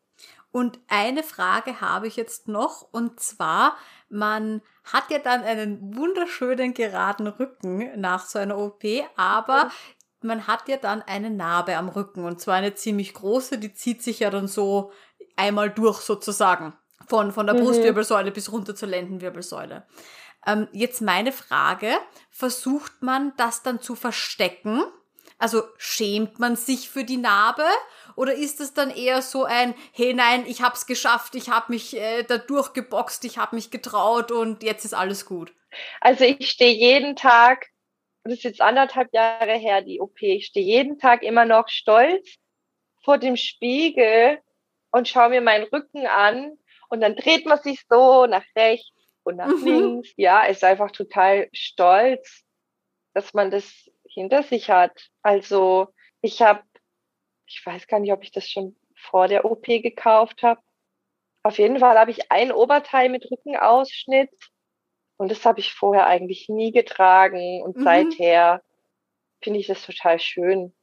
Und 0.51 0.79
eine 0.87 1.23
Frage 1.23 1.81
habe 1.81 2.07
ich 2.07 2.15
jetzt 2.15 2.47
noch, 2.47 2.87
und 2.91 3.19
zwar, 3.19 3.77
man 4.09 4.61
hat 4.83 5.11
ja 5.11 5.19
dann 5.19 5.43
einen 5.43 5.95
wunderschönen 5.95 6.73
geraden 6.73 7.27
Rücken 7.27 7.99
nach 7.99 8.25
so 8.25 8.39
einer 8.39 8.57
OP, 8.57 8.83
aber 9.15 9.69
man 10.21 10.47
hat 10.47 10.67
ja 10.67 10.77
dann 10.77 11.03
eine 11.03 11.29
Narbe 11.29 11.77
am 11.77 11.89
Rücken, 11.89 12.25
und 12.25 12.41
zwar 12.41 12.55
eine 12.55 12.73
ziemlich 12.73 13.13
große, 13.13 13.59
die 13.59 13.73
zieht 13.73 14.01
sich 14.01 14.19
ja 14.19 14.31
dann 14.31 14.47
so 14.47 14.91
einmal 15.35 15.69
durch 15.69 15.99
sozusagen. 15.99 16.73
Von, 17.07 17.31
von 17.31 17.47
der 17.47 17.55
mhm. 17.55 17.63
Brustwirbelsäule 17.63 18.31
bis 18.31 18.51
runter 18.51 18.75
zur 18.75 18.89
Lendenwirbelsäule. 18.89 19.85
Ähm, 20.45 20.67
jetzt 20.71 21.01
meine 21.01 21.31
Frage, 21.31 21.91
versucht 22.29 23.01
man 23.01 23.33
das 23.37 23.63
dann 23.63 23.81
zu 23.81 23.95
verstecken? 23.95 24.83
Also 25.39 25.63
schämt 25.77 26.39
man 26.39 26.55
sich 26.55 26.89
für 26.89 27.03
die 27.03 27.17
Narbe 27.17 27.65
oder 28.15 28.33
ist 28.33 28.59
es 28.59 28.73
dann 28.73 28.89
eher 28.89 29.21
so 29.21 29.43
ein 29.43 29.75
hey 29.93 30.13
nein, 30.13 30.45
ich 30.47 30.61
hab's 30.63 30.87
geschafft, 30.87 31.35
ich 31.35 31.49
hab 31.49 31.69
mich 31.69 31.95
äh, 31.95 32.23
da 32.23 32.39
durchgeboxt, 32.39 33.23
ich 33.25 33.37
hab 33.37 33.53
mich 33.53 33.69
getraut 33.69 34.31
und 34.31 34.63
jetzt 34.63 34.83
ist 34.83 34.95
alles 34.95 35.25
gut? 35.25 35.53
Also 36.01 36.23
ich 36.23 36.49
stehe 36.49 36.73
jeden 36.73 37.15
Tag, 37.15 37.67
das 38.23 38.33
ist 38.35 38.43
jetzt 38.43 38.61
anderthalb 38.61 39.13
Jahre 39.13 39.53
her 39.53 39.83
die 39.83 40.01
OP, 40.01 40.21
ich 40.21 40.47
stehe 40.47 40.65
jeden 40.65 40.97
Tag 40.97 41.21
immer 41.21 41.45
noch 41.45 41.67
stolz 41.67 42.37
vor 43.03 43.19
dem 43.19 43.35
Spiegel 43.35 44.39
und 44.91 45.07
schaue 45.07 45.29
mir 45.29 45.41
meinen 45.41 45.65
Rücken 45.65 46.07
an 46.07 46.57
und 46.89 47.01
dann 47.01 47.15
dreht 47.15 47.45
man 47.45 47.61
sich 47.61 47.83
so 47.89 48.25
nach 48.25 48.45
rechts 48.55 48.91
und 49.23 49.37
nach 49.37 49.47
mhm. 49.47 49.65
links. 49.65 50.13
Ja, 50.15 50.43
ist 50.43 50.63
einfach 50.63 50.91
total 50.91 51.49
stolz, 51.53 52.43
dass 53.13 53.33
man 53.33 53.51
das 53.51 53.89
hinter 54.07 54.43
sich 54.43 54.69
hat. 54.69 55.09
Also 55.21 55.89
ich 56.21 56.41
habe, 56.41 56.63
ich 57.45 57.61
weiß 57.65 57.87
gar 57.87 57.99
nicht, 57.99 58.13
ob 58.13 58.23
ich 58.23 58.31
das 58.31 58.49
schon 58.49 58.75
vor 58.95 59.27
der 59.27 59.45
OP 59.45 59.65
gekauft 59.65 60.43
habe. 60.43 60.61
Auf 61.43 61.59
jeden 61.59 61.79
Fall 61.79 61.97
habe 61.97 62.11
ich 62.11 62.31
ein 62.31 62.51
Oberteil 62.51 63.09
mit 63.09 63.29
Rückenausschnitt 63.29 64.31
und 65.17 65.31
das 65.31 65.45
habe 65.45 65.59
ich 65.59 65.73
vorher 65.73 66.07
eigentlich 66.07 66.49
nie 66.49 66.71
getragen 66.71 67.61
und 67.63 67.77
mhm. 67.77 67.83
seither 67.83 68.63
finde 69.41 69.59
ich 69.59 69.67
das 69.67 69.85
total 69.85 70.19
schön. 70.19 70.73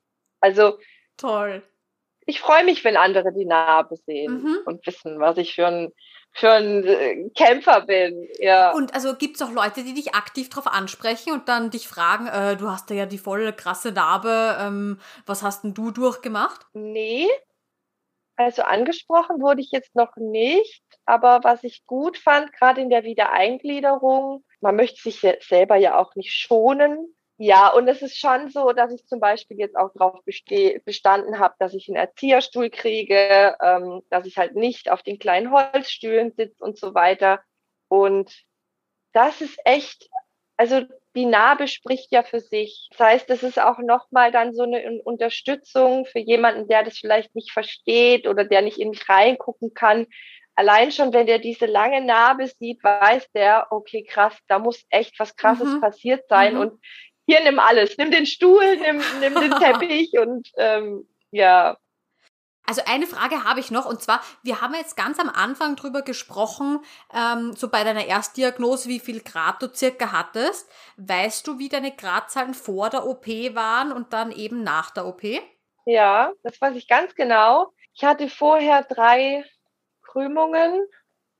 Also 0.40 0.78
toll. 1.16 1.62
Ich 2.26 2.40
freue 2.40 2.64
mich, 2.64 2.84
wenn 2.84 2.96
andere 2.96 3.32
die 3.32 3.44
Narbe 3.44 3.96
sehen 4.06 4.42
mhm. 4.42 4.58
und 4.66 4.86
wissen, 4.86 5.20
was 5.20 5.36
ich 5.36 5.54
für 5.54 5.66
ein 5.66 5.92
für 6.36 6.50
ein 6.50 6.84
äh, 6.84 7.30
Kämpfer 7.30 7.82
bin. 7.82 8.28
Ja. 8.40 8.72
Und 8.72 8.92
also 8.92 9.14
gibt's 9.14 9.40
auch 9.40 9.52
Leute, 9.52 9.84
die 9.84 9.94
dich 9.94 10.14
aktiv 10.14 10.48
darauf 10.48 10.66
ansprechen 10.66 11.32
und 11.32 11.48
dann 11.48 11.70
dich 11.70 11.86
fragen, 11.86 12.26
äh, 12.26 12.56
du 12.56 12.68
hast 12.68 12.90
ja 12.90 13.06
die 13.06 13.18
voll 13.18 13.52
krasse 13.52 13.92
Narbe, 13.92 14.56
ähm, 14.60 15.00
was 15.26 15.44
hast 15.44 15.62
denn 15.62 15.74
du 15.74 15.92
durchgemacht? 15.92 16.66
Nee. 16.72 17.28
Also 18.36 18.62
angesprochen 18.62 19.40
wurde 19.40 19.60
ich 19.60 19.70
jetzt 19.70 19.94
noch 19.94 20.16
nicht, 20.16 20.82
aber 21.06 21.44
was 21.44 21.62
ich 21.62 21.86
gut 21.86 22.18
fand, 22.18 22.52
gerade 22.52 22.80
in 22.80 22.90
der 22.90 23.04
Wiedereingliederung, 23.04 24.44
man 24.60 24.74
möchte 24.74 25.00
sich 25.02 25.20
selber 25.46 25.76
ja 25.76 25.96
auch 25.96 26.16
nicht 26.16 26.32
schonen. 26.32 27.14
Ja, 27.36 27.68
und 27.68 27.88
es 27.88 28.00
ist 28.00 28.16
schon 28.16 28.48
so, 28.48 28.72
dass 28.72 28.92
ich 28.92 29.06
zum 29.06 29.18
Beispiel 29.18 29.58
jetzt 29.58 29.76
auch 29.76 29.90
darauf 29.94 30.20
bestanden 30.84 31.40
habe, 31.40 31.54
dass 31.58 31.74
ich 31.74 31.88
einen 31.88 31.96
Erzieherstuhl 31.96 32.70
kriege, 32.70 33.56
ähm, 33.60 34.02
dass 34.10 34.24
ich 34.24 34.36
halt 34.36 34.54
nicht 34.54 34.88
auf 34.90 35.02
den 35.02 35.18
kleinen 35.18 35.50
Holzstühlen 35.50 36.32
sitze 36.36 36.62
und 36.62 36.78
so 36.78 36.94
weiter. 36.94 37.42
Und 37.88 38.32
das 39.12 39.40
ist 39.40 39.58
echt, 39.64 40.08
also 40.56 40.82
die 41.16 41.26
Narbe 41.26 41.66
spricht 41.66 42.12
ja 42.12 42.22
für 42.22 42.40
sich. 42.40 42.88
Das 42.90 43.00
heißt, 43.00 43.30
das 43.30 43.42
ist 43.42 43.60
auch 43.60 43.78
nochmal 43.78 44.30
dann 44.30 44.54
so 44.54 44.62
eine 44.62 45.00
Unterstützung 45.02 46.06
für 46.06 46.20
jemanden, 46.20 46.68
der 46.68 46.84
das 46.84 46.98
vielleicht 46.98 47.34
nicht 47.34 47.50
versteht 47.50 48.28
oder 48.28 48.44
der 48.44 48.62
nicht 48.62 48.78
in 48.78 48.90
mich 48.90 49.08
reingucken 49.08 49.74
kann. 49.74 50.06
Allein 50.56 50.92
schon, 50.92 51.12
wenn 51.12 51.26
der 51.26 51.40
diese 51.40 51.66
lange 51.66 52.00
Narbe 52.00 52.46
sieht, 52.46 52.82
weiß 52.84 53.30
der, 53.32 53.68
okay, 53.70 54.04
krass, 54.04 54.36
da 54.46 54.60
muss 54.60 54.84
echt 54.90 55.18
was 55.18 55.34
Krasses 55.34 55.74
mhm. 55.74 55.80
passiert 55.80 56.28
sein. 56.28 56.54
Mhm. 56.54 56.60
Und 56.60 56.80
hier 57.26 57.42
nimm 57.42 57.58
alles, 57.58 57.96
nimm 57.96 58.10
den 58.10 58.26
Stuhl, 58.26 58.76
nimm, 58.76 59.02
nimm 59.20 59.34
den 59.34 59.50
Teppich 59.60 60.18
und 60.18 60.50
ähm, 60.56 61.06
ja. 61.30 61.76
Also 62.66 62.82
eine 62.86 63.06
Frage 63.06 63.44
habe 63.44 63.60
ich 63.60 63.70
noch 63.70 63.84
und 63.84 64.00
zwar, 64.00 64.22
wir 64.42 64.62
haben 64.62 64.74
jetzt 64.74 64.96
ganz 64.96 65.18
am 65.18 65.28
Anfang 65.28 65.76
drüber 65.76 66.02
gesprochen, 66.02 66.80
ähm, 67.12 67.54
so 67.54 67.68
bei 67.68 67.84
deiner 67.84 68.06
Erstdiagnose, 68.06 68.88
wie 68.88 69.00
viel 69.00 69.20
Grad 69.20 69.62
du 69.62 69.68
circa 69.72 70.12
hattest. 70.12 70.70
Weißt 70.96 71.46
du, 71.46 71.58
wie 71.58 71.68
deine 71.68 71.92
Gradzahlen 71.92 72.54
vor 72.54 72.88
der 72.88 73.06
OP 73.06 73.26
waren 73.26 73.92
und 73.92 74.14
dann 74.14 74.32
eben 74.32 74.62
nach 74.62 74.90
der 74.90 75.06
OP? 75.06 75.22
Ja, 75.84 76.32
das 76.42 76.58
weiß 76.58 76.74
ich 76.76 76.88
ganz 76.88 77.14
genau. 77.14 77.72
Ich 77.92 78.02
hatte 78.02 78.28
vorher 78.28 78.82
drei 78.82 79.44
Krümmungen. 80.02 80.86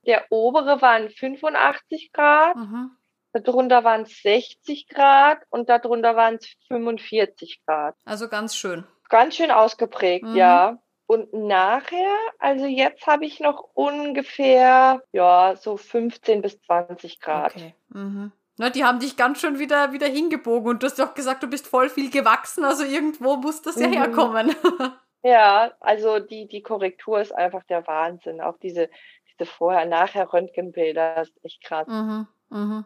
Der 0.05 0.25
obere 0.29 0.81
waren 0.83 1.09
85 1.09 2.11
Grad. 2.13 2.55
Mhm. 2.55 2.95
Darunter 3.43 3.83
waren 3.83 4.03
es 4.03 4.21
60 4.21 4.87
Grad 4.87 5.39
und 5.49 5.69
darunter 5.69 6.15
waren 6.15 6.35
es 6.35 6.47
45 6.67 7.61
Grad. 7.65 7.95
Also 8.05 8.29
ganz 8.29 8.55
schön. 8.55 8.85
Ganz 9.09 9.35
schön 9.35 9.51
ausgeprägt, 9.51 10.25
mhm. 10.25 10.35
ja. 10.35 10.79
Und 11.07 11.31
nachher, 11.33 12.17
also 12.39 12.65
jetzt 12.65 13.05
habe 13.05 13.25
ich 13.25 13.39
noch 13.39 13.69
ungefähr, 13.73 15.03
ja, 15.11 15.55
so 15.55 15.77
15 15.77 16.41
bis 16.41 16.59
20 16.61 17.19
Grad. 17.19 17.55
Okay. 17.55 17.75
Mhm. 17.89 18.31
Na, 18.57 18.69
die 18.69 18.85
haben 18.85 18.99
dich 18.99 19.17
ganz 19.17 19.41
schön 19.41 19.59
wieder, 19.59 19.91
wieder 19.91 20.07
hingebogen 20.07 20.69
und 20.69 20.81
du 20.81 20.87
hast 20.87 20.97
ja 20.97 21.05
auch 21.05 21.13
gesagt, 21.13 21.43
du 21.43 21.47
bist 21.47 21.67
voll 21.67 21.89
viel 21.89 22.09
gewachsen, 22.09 22.63
also 22.63 22.85
irgendwo 22.85 23.35
muss 23.35 23.61
das 23.61 23.79
ja 23.79 23.87
mhm. 23.87 23.93
herkommen. 23.93 24.55
ja, 25.23 25.73
also 25.81 26.19
die, 26.19 26.47
die 26.47 26.61
Korrektur 26.61 27.19
ist 27.19 27.33
einfach 27.33 27.63
der 27.65 27.85
Wahnsinn. 27.85 28.39
Auch 28.41 28.57
diese, 28.57 28.89
diese 29.33 29.49
Vorher-Nachher-Röntgenbilder 29.49 31.21
ist 31.21 31.33
echt 31.43 31.63
krass. 31.63 31.87
Mhm. 31.87 32.27
Mhm. 32.49 32.85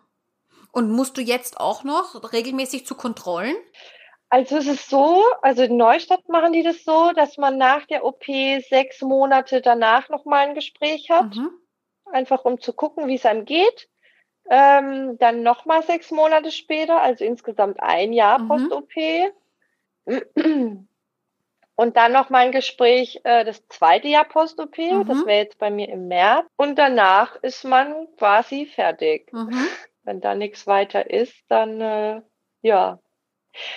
Und 0.71 0.91
musst 0.91 1.17
du 1.17 1.21
jetzt 1.21 1.59
auch 1.59 1.83
noch 1.83 2.31
regelmäßig 2.31 2.85
zu 2.85 2.95
Kontrollen? 2.95 3.55
Also 4.29 4.57
es 4.57 4.67
ist 4.67 4.89
so, 4.89 5.23
also 5.41 5.63
in 5.63 5.77
Neustadt 5.77 6.29
machen 6.29 6.53
die 6.53 6.61
das 6.61 6.83
so, 6.83 7.11
dass 7.13 7.37
man 7.37 7.57
nach 7.57 7.87
der 7.87 8.05
OP 8.05 8.25
sechs 8.69 9.01
Monate 9.01 9.61
danach 9.61 10.09
nochmal 10.09 10.47
ein 10.47 10.53
Gespräch 10.53 11.09
hat. 11.09 11.35
Mhm. 11.35 11.49
Einfach 12.11 12.45
um 12.45 12.61
zu 12.61 12.73
gucken, 12.73 13.07
wie 13.07 13.15
es 13.15 13.25
einem 13.25 13.45
geht. 13.45 13.89
Ähm, 14.49 15.17
dann 15.19 15.41
nochmal 15.43 15.83
sechs 15.83 16.11
Monate 16.11 16.51
später, 16.51 17.01
also 17.01 17.23
insgesamt 17.23 17.79
ein 17.79 18.13
Jahr 18.13 18.39
mhm. 18.39 18.47
Post-OP. 18.47 18.93
Und 21.75 21.95
dann 21.95 22.11
noch 22.11 22.29
mal 22.29 22.39
ein 22.39 22.51
Gespräch, 22.51 23.21
äh, 23.23 23.45
das 23.45 23.65
zweite 23.69 24.09
Jahr 24.09 24.25
Post-OP, 24.25 24.77
mhm. 24.77 25.07
das 25.07 25.25
wäre 25.25 25.39
jetzt 25.39 25.59
bei 25.59 25.71
mir 25.71 25.87
im 25.89 26.07
März. 26.07 26.45
Und 26.57 26.77
danach 26.77 27.35
ist 27.37 27.63
man 27.63 28.07
quasi 28.17 28.65
fertig. 28.65 29.31
Mhm. 29.31 29.65
Wenn 30.09 30.21
da 30.21 30.33
nichts 30.33 30.65
weiter 30.65 31.07
ist, 31.07 31.35
dann 31.49 31.79
äh, 31.81 32.21
ja. 32.63 32.99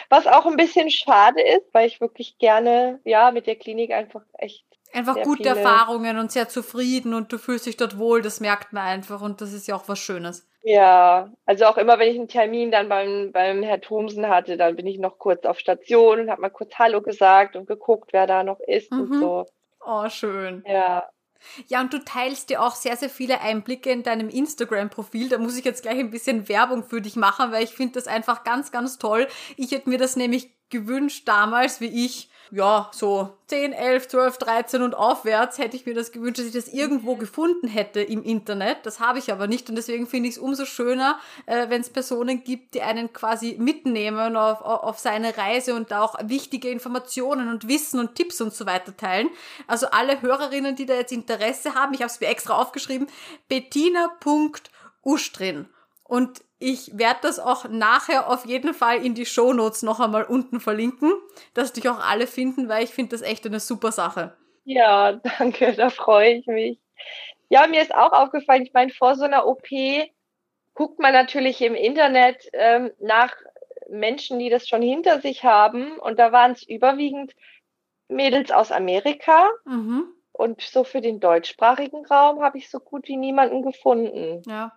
Was 0.09 0.27
auch 0.27 0.47
ein 0.47 0.57
bisschen 0.57 0.91
schade 0.91 1.43
ist, 1.43 1.67
weil 1.75 1.87
ich 1.87 2.01
wirklich 2.01 2.39
gerne 2.39 3.01
ja 3.05 3.33
mit 3.33 3.47
der 3.47 3.57
Klinik 3.57 3.93
einfach 3.93 4.23
echt 4.39 4.65
einfach 4.95 5.23
gute 5.23 5.51
Erfahrungen 5.51 6.17
und 6.17 6.33
sehr 6.33 6.49
zufrieden 6.49 7.13
und 7.13 7.31
du 7.35 7.37
fühlst 7.37 7.67
dich 7.67 7.77
dort 7.77 7.99
wohl, 7.99 8.23
das 8.23 8.41
merkt 8.41 8.73
man 8.73 8.85
einfach 8.85 9.21
und 9.21 9.43
das 9.43 9.53
ist 9.53 9.69
ja 9.69 9.77
auch 9.77 9.89
was 9.89 9.99
Schönes. 9.99 10.49
Ja, 10.63 11.31
also 11.45 11.67
auch 11.67 11.77
immer, 11.77 11.99
wenn 11.99 12.09
ich 12.09 12.19
einen 12.19 12.29
Termin 12.29 12.71
dann 12.71 12.89
beim, 12.89 13.31
beim 13.31 13.63
Herr 13.63 13.83
Thomsen 13.83 14.27
hatte, 14.29 14.57
dann 14.57 14.75
bin 14.75 14.87
ich 14.87 14.99
noch 14.99 15.19
kurz 15.19 15.45
auf 15.45 15.59
Station 15.59 16.21
und 16.21 16.31
habe 16.31 16.41
mal 16.41 16.51
kurz 16.51 16.75
Hallo 16.79 17.03
gesagt 17.03 17.57
und 17.57 17.67
geguckt, 17.67 18.15
wer 18.15 18.27
da 18.27 18.43
noch 18.43 18.61
ist 18.61 18.91
mhm. 18.91 19.01
und 19.01 19.21
so. 19.21 19.47
Oh, 19.85 20.09
schön. 20.09 20.65
Ja. 20.67 21.11
Ja, 21.69 21.81
und 21.81 21.93
du 21.93 22.05
teilst 22.05 22.51
dir 22.51 22.63
auch 22.63 22.75
sehr, 22.75 22.97
sehr 22.97 23.11
viele 23.11 23.41
Einblicke 23.41 23.91
in 23.91 24.03
deinem 24.03 24.29
Instagram-Profil. 24.29 25.29
Da 25.29 25.39
muss 25.39 25.57
ich 25.57 25.65
jetzt 25.65 25.83
gleich 25.83 25.99
ein 25.99 26.11
bisschen 26.11 26.49
Werbung 26.49 26.85
für 26.85 27.01
dich 27.01 27.17
machen, 27.17 27.53
weil 27.53 27.65
ich 27.65 27.71
finde 27.71 27.95
das 27.95 28.07
einfach 28.07 28.45
ganz, 28.45 28.73
ganz 28.73 28.99
toll. 28.99 29.29
Ich 29.57 29.71
hätte 29.71 29.89
mir 29.89 29.99
das 29.99 30.17
nämlich 30.17 30.51
gewünscht 30.73 31.29
damals, 31.29 31.81
wie 31.81 32.05
ich 32.05 32.29
ja, 32.55 32.91
so 32.93 33.33
10, 33.47 33.73
11, 33.73 34.09
12, 34.09 34.37
13 34.37 34.83
und 34.83 34.95
aufwärts 34.95 35.57
hätte 35.57 35.75
ich 35.75 35.87
mir 35.87 35.95
das 35.95 36.13
gewünscht, 36.13 36.39
dass 36.39 36.45
ich 36.45 36.53
das 36.53 36.69
irgendwo 36.69 37.17
gefunden 37.17 37.67
hätte 37.67 38.03
im 38.03 38.23
Internet. 38.23 38.85
Das 38.85 39.01
habe 39.01 39.19
ich 39.19 39.33
aber 39.33 39.47
nicht 39.47 39.71
und 39.71 39.77
deswegen 39.77 40.07
finde 40.07 40.29
ich 40.29 40.37
es 40.37 40.41
umso 40.41 40.67
schöner, 40.67 41.19
äh, 41.47 41.71
wenn 41.71 41.81
es 41.81 41.89
Personen 41.89 42.45
gibt, 42.45 42.75
die 42.75 42.83
einen 42.83 43.11
quasi 43.15 43.57
mitnehmen 43.59 44.37
auf, 44.37 44.61
auf 44.61 44.99
seine 44.99 45.39
Reise 45.39 45.75
und 45.75 45.93
da 45.93 46.03
auch 46.03 46.15
wichtige 46.25 46.69
Informationen 46.69 47.49
und 47.49 47.69
Wissen 47.69 47.99
und 47.99 48.17
Tipps 48.17 48.43
und 48.43 48.53
so 48.53 48.67
weiter 48.67 48.95
teilen. 48.95 49.31
Also 49.67 49.87
alle 49.87 50.21
Hörerinnen, 50.21 50.77
die 50.77 50.85
da 50.85 50.93
jetzt 50.93 51.13
Interesse 51.13 51.75
haben, 51.75 51.95
ich 51.95 52.03
habe 52.03 52.11
es 52.11 52.21
mir 52.21 52.29
extra 52.29 52.61
aufgeschrieben, 52.61 53.07
bettina.ustrin. 53.49 55.69
Und 56.13 56.45
ich 56.59 56.99
werde 56.99 57.21
das 57.23 57.39
auch 57.39 57.71
nachher 57.71 58.29
auf 58.29 58.45
jeden 58.45 58.75
Fall 58.75 59.03
in 59.03 59.15
die 59.15 59.25
Shownotes 59.25 59.83
noch 59.83 59.99
einmal 59.99 60.25
unten 60.25 60.61
verlinken, 60.61 61.11
dass 61.55 61.73
dich 61.73 61.89
auch 61.89 62.07
alle 62.07 62.27
finden, 62.27 62.69
weil 62.69 62.85
ich 62.85 62.91
finde 62.91 63.13
das 63.13 63.23
echt 63.23 63.47
eine 63.47 63.61
super 63.61 63.93
Sache. 63.93 64.37
Ja, 64.65 65.13
danke, 65.39 65.73
da 65.73 65.89
freue 65.89 66.35
ich 66.35 66.47
mich. 66.47 66.79
Ja, 67.49 67.67
mir 67.67 67.81
ist 67.81 67.95
auch 67.95 68.13
aufgefallen, 68.13 68.63
ich 68.63 68.75
meine, 68.75 68.93
vor 68.93 69.15
so 69.15 69.25
einer 69.25 69.47
OP 69.47 69.67
guckt 70.75 70.99
man 70.99 71.15
natürlich 71.15 71.63
im 71.63 71.75
Internet 71.75 72.47
ähm, 72.53 72.91
nach 73.01 73.35
Menschen, 73.89 74.39
die 74.39 74.51
das 74.51 74.69
schon 74.69 74.83
hinter 74.83 75.19
sich 75.23 75.45
haben. 75.45 75.99
Und 75.99 76.19
da 76.19 76.31
waren 76.31 76.53
es 76.53 76.63
überwiegend 76.63 77.33
Mädels 78.09 78.51
aus 78.51 78.71
Amerika. 78.71 79.49
Mhm. 79.65 80.13
Und 80.33 80.61
so 80.61 80.85
für 80.85 81.01
den 81.01 81.21
deutschsprachigen 81.21 82.05
Raum 82.05 82.43
habe 82.43 82.59
ich 82.59 82.69
so 82.69 82.81
gut 82.81 83.09
wie 83.09 83.17
niemanden 83.17 83.63
gefunden. 83.63 84.43
Ja 84.47 84.73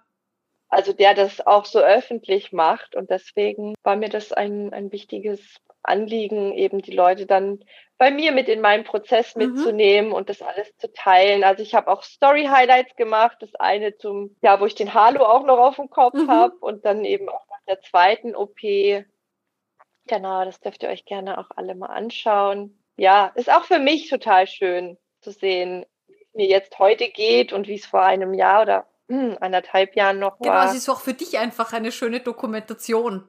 also 0.76 0.91
der 0.91 1.13
das 1.13 1.45
auch 1.47 1.63
so 1.63 1.80
öffentlich 1.80 2.51
macht. 2.51 2.95
Und 2.95 3.09
deswegen 3.09 3.76
war 3.84 3.95
mir 3.95 4.09
das 4.09 4.34
ein, 4.34 4.73
ein 4.73 4.91
wichtiges 4.91 5.61
Anliegen, 5.84 6.53
eben 6.53 6.82
die 6.82 6.91
Leute 6.93 7.26
dann 7.26 7.63
bei 7.97 8.11
mir 8.11 8.34
mit 8.34 8.49
in 8.49 8.59
meinen 8.59 8.84
Prozess 8.84 9.36
mhm. 9.36 9.53
mitzunehmen 9.53 10.11
und 10.11 10.28
das 10.28 10.41
alles 10.41 10.76
zu 10.76 10.91
teilen. 10.91 11.45
Also 11.45 11.63
ich 11.63 11.76
habe 11.76 11.89
auch 11.89 12.03
Story-Highlights 12.03 12.97
gemacht. 12.97 13.38
Das 13.39 13.55
eine 13.55 13.95
zum, 13.95 14.36
ja, 14.41 14.59
wo 14.59 14.65
ich 14.65 14.76
den 14.76 14.93
Halo 14.93 15.23
auch 15.23 15.45
noch 15.45 15.59
auf 15.59 15.78
dem 15.78 15.89
Kopf 15.89 16.15
mhm. 16.15 16.30
habe 16.30 16.55
und 16.59 16.84
dann 16.84 17.05
eben 17.05 17.30
auch 17.30 17.47
nach 17.47 17.63
der 17.69 17.80
zweiten 17.80 18.36
OP. 18.36 18.59
Genau, 18.59 20.43
das 20.43 20.59
dürft 20.59 20.84
ihr 20.84 20.89
euch 20.89 21.05
gerne 21.05 21.38
auch 21.38 21.51
alle 21.55 21.73
mal 21.73 21.88
anschauen. 21.88 22.78
Ja, 22.97 23.32
ist 23.36 23.49
auch 23.49 23.63
für 23.63 23.80
mich 23.80 24.09
total 24.09 24.45
schön 24.45 24.97
zu 25.21 25.32
sehen, 25.32 25.86
wie 26.07 26.15
es 26.21 26.34
mir 26.34 26.47
jetzt 26.47 26.80
heute 26.80 27.07
geht 27.07 27.53
und 27.53 27.69
wie 27.69 27.76
es 27.76 27.86
vor 27.86 28.01
einem 28.01 28.34
Jahr 28.34 28.63
oder 28.63 28.88
hm, 29.10 29.38
anderthalb 29.39 29.95
Jahren 29.95 30.20
noch 30.20 30.39
war. 30.39 30.62
Genau, 30.62 30.72
es 30.72 30.76
ist 30.76 30.89
auch 30.89 31.01
für 31.01 31.14
dich 31.14 31.38
einfach 31.38 31.74
eine 31.74 31.91
schöne 31.91 32.20
Dokumentation 32.20 33.28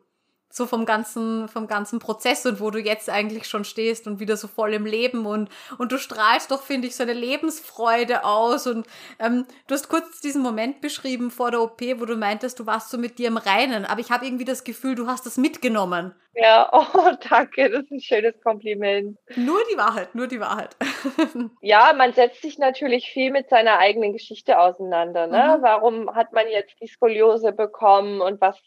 so 0.48 0.66
vom 0.66 0.86
ganzen, 0.86 1.48
vom 1.48 1.66
ganzen 1.66 1.98
Prozess 1.98 2.46
und 2.46 2.60
wo 2.60 2.70
du 2.70 2.78
jetzt 2.78 3.10
eigentlich 3.10 3.46
schon 3.46 3.64
stehst 3.64 4.06
und 4.06 4.20
wieder 4.20 4.36
so 4.36 4.48
voll 4.48 4.74
im 4.74 4.86
Leben 4.86 5.26
und, 5.26 5.50
und 5.78 5.92
du 5.92 5.98
strahlst 5.98 6.50
doch, 6.50 6.62
finde 6.62 6.88
ich, 6.88 6.96
so 6.96 7.02
eine 7.02 7.12
Lebensfreude 7.12 8.24
aus 8.24 8.66
und 8.66 8.86
ähm, 9.18 9.46
du 9.66 9.74
hast 9.74 9.88
kurz 9.88 10.20
diesen 10.20 10.42
Moment 10.42 10.80
beschrieben 10.80 11.30
vor 11.30 11.50
der 11.50 11.62
OP, 11.62 11.80
wo 11.96 12.04
du 12.04 12.16
meintest, 12.16 12.58
du 12.58 12.66
warst 12.66 12.90
so 12.90 12.98
mit 12.98 13.18
dir 13.18 13.28
im 13.28 13.36
Reinen, 13.36 13.84
aber 13.84 14.00
ich 14.00 14.10
habe 14.10 14.24
irgendwie 14.24 14.44
das 14.44 14.64
Gefühl, 14.64 14.94
du 14.94 15.06
hast 15.06 15.26
das 15.26 15.36
mitgenommen. 15.36 16.14
Ja, 16.36 16.68
oh, 16.72 17.12
danke, 17.28 17.70
das 17.70 17.84
ist 17.84 17.90
ein 17.90 18.00
schönes 18.00 18.40
Kompliment. 18.42 19.18
Nur 19.36 19.58
die 19.72 19.78
Wahrheit, 19.78 20.14
nur 20.14 20.26
die 20.26 20.40
Wahrheit. 20.40 20.76
ja, 21.62 21.92
man 21.96 22.12
setzt 22.12 22.42
sich 22.42 22.58
natürlich 22.58 23.08
viel 23.10 23.30
mit 23.30 23.48
seiner 23.48 23.78
eigenen 23.78 24.12
Geschichte 24.12 24.58
auseinander. 24.58 25.26
Ne? 25.26 25.56
Mhm. 25.56 25.62
Warum 25.62 26.14
hat 26.14 26.32
man 26.32 26.46
jetzt 26.48 26.78
die 26.80 26.88
Skoliose 26.88 27.52
bekommen 27.52 28.20
und 28.20 28.40
was 28.40 28.60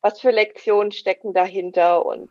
was 0.00 0.20
für 0.20 0.30
Lektionen 0.30 0.92
stecken 0.92 1.32
dahinter 1.32 2.04
und 2.04 2.28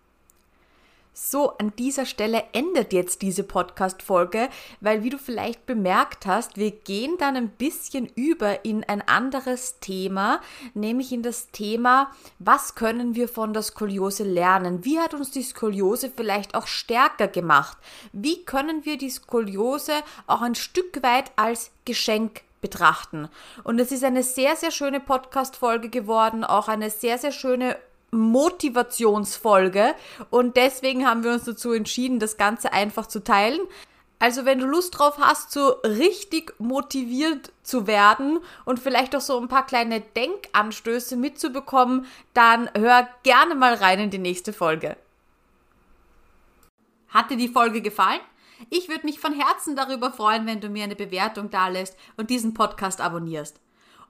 so, 1.20 1.50
an 1.58 1.74
dieser 1.80 2.06
Stelle 2.06 2.44
endet 2.54 2.94
jetzt 2.94 3.24
diese 3.24 3.44
Podcast-Folge, 3.44 4.50
weil 4.82 5.02
wie 5.02 5.10
du 5.10 5.18
vielleicht 5.18 5.66
bemerkt 5.66 6.28
hast, 6.28 6.58
wir 6.58 6.70
gehen 6.70 7.16
dann 7.18 7.36
ein 7.36 7.50
bisschen 7.50 8.06
über 8.14 8.64
in 8.64 8.84
ein 8.84 9.02
anderes 9.02 9.80
Thema, 9.80 10.42
nämlich 10.76 11.12
in 11.12 11.24
das 11.24 11.50
Thema, 11.50 12.12
was 12.38 12.76
können 12.76 13.16
wir 13.16 13.28
von 13.28 13.52
der 13.52 13.64
Skoliose 13.64 14.26
lernen? 14.26 14.86
Wie 14.86 15.00
hat 15.00 15.16
uns 15.16 15.32
die 15.32 15.42
Skoliose 15.42 16.12
vielleicht 16.16 16.54
auch 16.54 16.68
stärker 16.68 17.28
gemacht? 17.28 17.80
Wie 18.14 18.46
können 18.46 18.86
wir 18.86 19.00
die 19.00 19.10
Skoliose 19.10 19.94
auch 20.28 20.44
ein 20.44 20.54
Stück 20.54 21.02
weit 21.02 21.32
als 21.36 21.72
Geschenk 21.86 22.42
betrachten. 22.62 23.30
Und 23.64 23.80
es 23.80 23.92
ist 23.92 24.04
eine 24.04 24.24
sehr, 24.24 24.56
sehr 24.56 24.72
schöne 24.72 25.00
Podcast-Folge 25.00 25.90
geworden, 25.90 26.44
auch 26.44 26.68
eine 26.68 26.90
sehr, 26.90 27.18
sehr 27.18 27.32
schöne 27.32 27.78
Motivationsfolge. 28.12 29.94
Und 30.30 30.58
deswegen 30.58 31.08
haben 31.08 31.24
wir 31.24 31.32
uns 31.32 31.44
dazu 31.44 31.74
entschieden, 31.74 32.20
das 32.20 32.38
Ganze 32.38 32.74
einfach 32.74 33.08
zu 33.08 33.24
teilen. 33.24 33.60
Also 34.20 34.46
wenn 34.46 34.60
du 34.60 34.66
Lust 34.66 34.98
drauf 34.98 35.20
hast, 35.20 35.52
so 35.52 35.68
richtig 35.84 36.54
motiviert 36.60 37.52
zu 37.62 37.86
werden 37.86 38.40
und 38.66 38.80
vielleicht 38.80 39.16
auch 39.16 39.22
so 39.22 39.40
ein 39.40 39.48
paar 39.48 39.66
kleine 39.66 40.02
Denkanstöße 40.02 41.16
mitzubekommen, 41.16 42.08
dann 42.34 42.70
hör 42.76 43.08
gerne 43.22 43.54
mal 43.54 43.76
rein 43.76 44.00
in 44.00 44.10
die 44.10 44.18
nächste 44.18 44.54
Folge. 44.54 44.98
Hat 47.10 47.30
dir 47.30 47.38
die 47.38 47.48
Folge 47.48 47.82
gefallen? 47.82 48.22
Ich 48.70 48.90
würde 48.90 49.06
mich 49.06 49.20
von 49.20 49.34
Herzen 49.34 49.76
darüber 49.76 50.12
freuen, 50.12 50.46
wenn 50.46 50.62
du 50.62 50.70
mir 50.70 50.84
eine 50.84 50.96
Bewertung 50.96 51.50
dalässt 51.50 51.98
und 52.18 52.30
diesen 52.30 52.54
Podcast 52.54 53.02
abonnierst. 53.02 53.60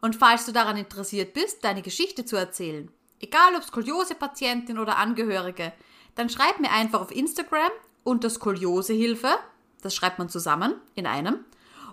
Und 0.01 0.15
falls 0.15 0.45
du 0.45 0.51
daran 0.51 0.77
interessiert 0.77 1.33
bist, 1.33 1.63
deine 1.63 1.81
Geschichte 1.81 2.25
zu 2.25 2.35
erzählen, 2.35 2.91
egal 3.19 3.55
ob 3.55 3.63
Skoliose-Patientin 3.63 4.77
oder 4.77 4.97
Angehörige, 4.97 5.73
dann 6.15 6.29
schreib 6.29 6.59
mir 6.59 6.71
einfach 6.71 7.01
auf 7.01 7.09
Instagram 7.11 7.71
unter 8.03 8.29
Skoliosehilfe, 8.29 9.39
das 9.81 9.95
schreibt 9.95 10.19
man 10.19 10.29
zusammen 10.29 10.75
in 10.95 11.07
einem, 11.07 11.45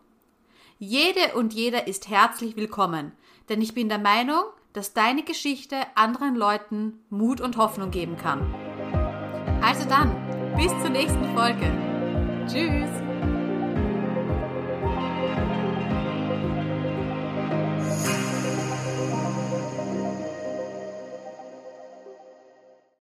Jede 0.79 1.35
und 1.35 1.53
jeder 1.53 1.87
ist 1.87 2.07
herzlich 2.09 2.55
willkommen, 2.55 3.11
denn 3.49 3.61
ich 3.61 3.73
bin 3.73 3.89
der 3.89 3.99
Meinung, 3.99 4.43
dass 4.73 4.93
deine 4.93 5.23
Geschichte 5.23 5.75
anderen 5.95 6.35
Leuten 6.35 6.99
Mut 7.09 7.41
und 7.41 7.57
Hoffnung 7.57 7.91
geben 7.91 8.17
kann. 8.17 8.53
Also 9.61 9.87
dann, 9.87 10.15
bis 10.55 10.69
zur 10.81 10.89
nächsten 10.89 11.35
Folge. 11.35 11.71
Tschüss! 12.47 13.10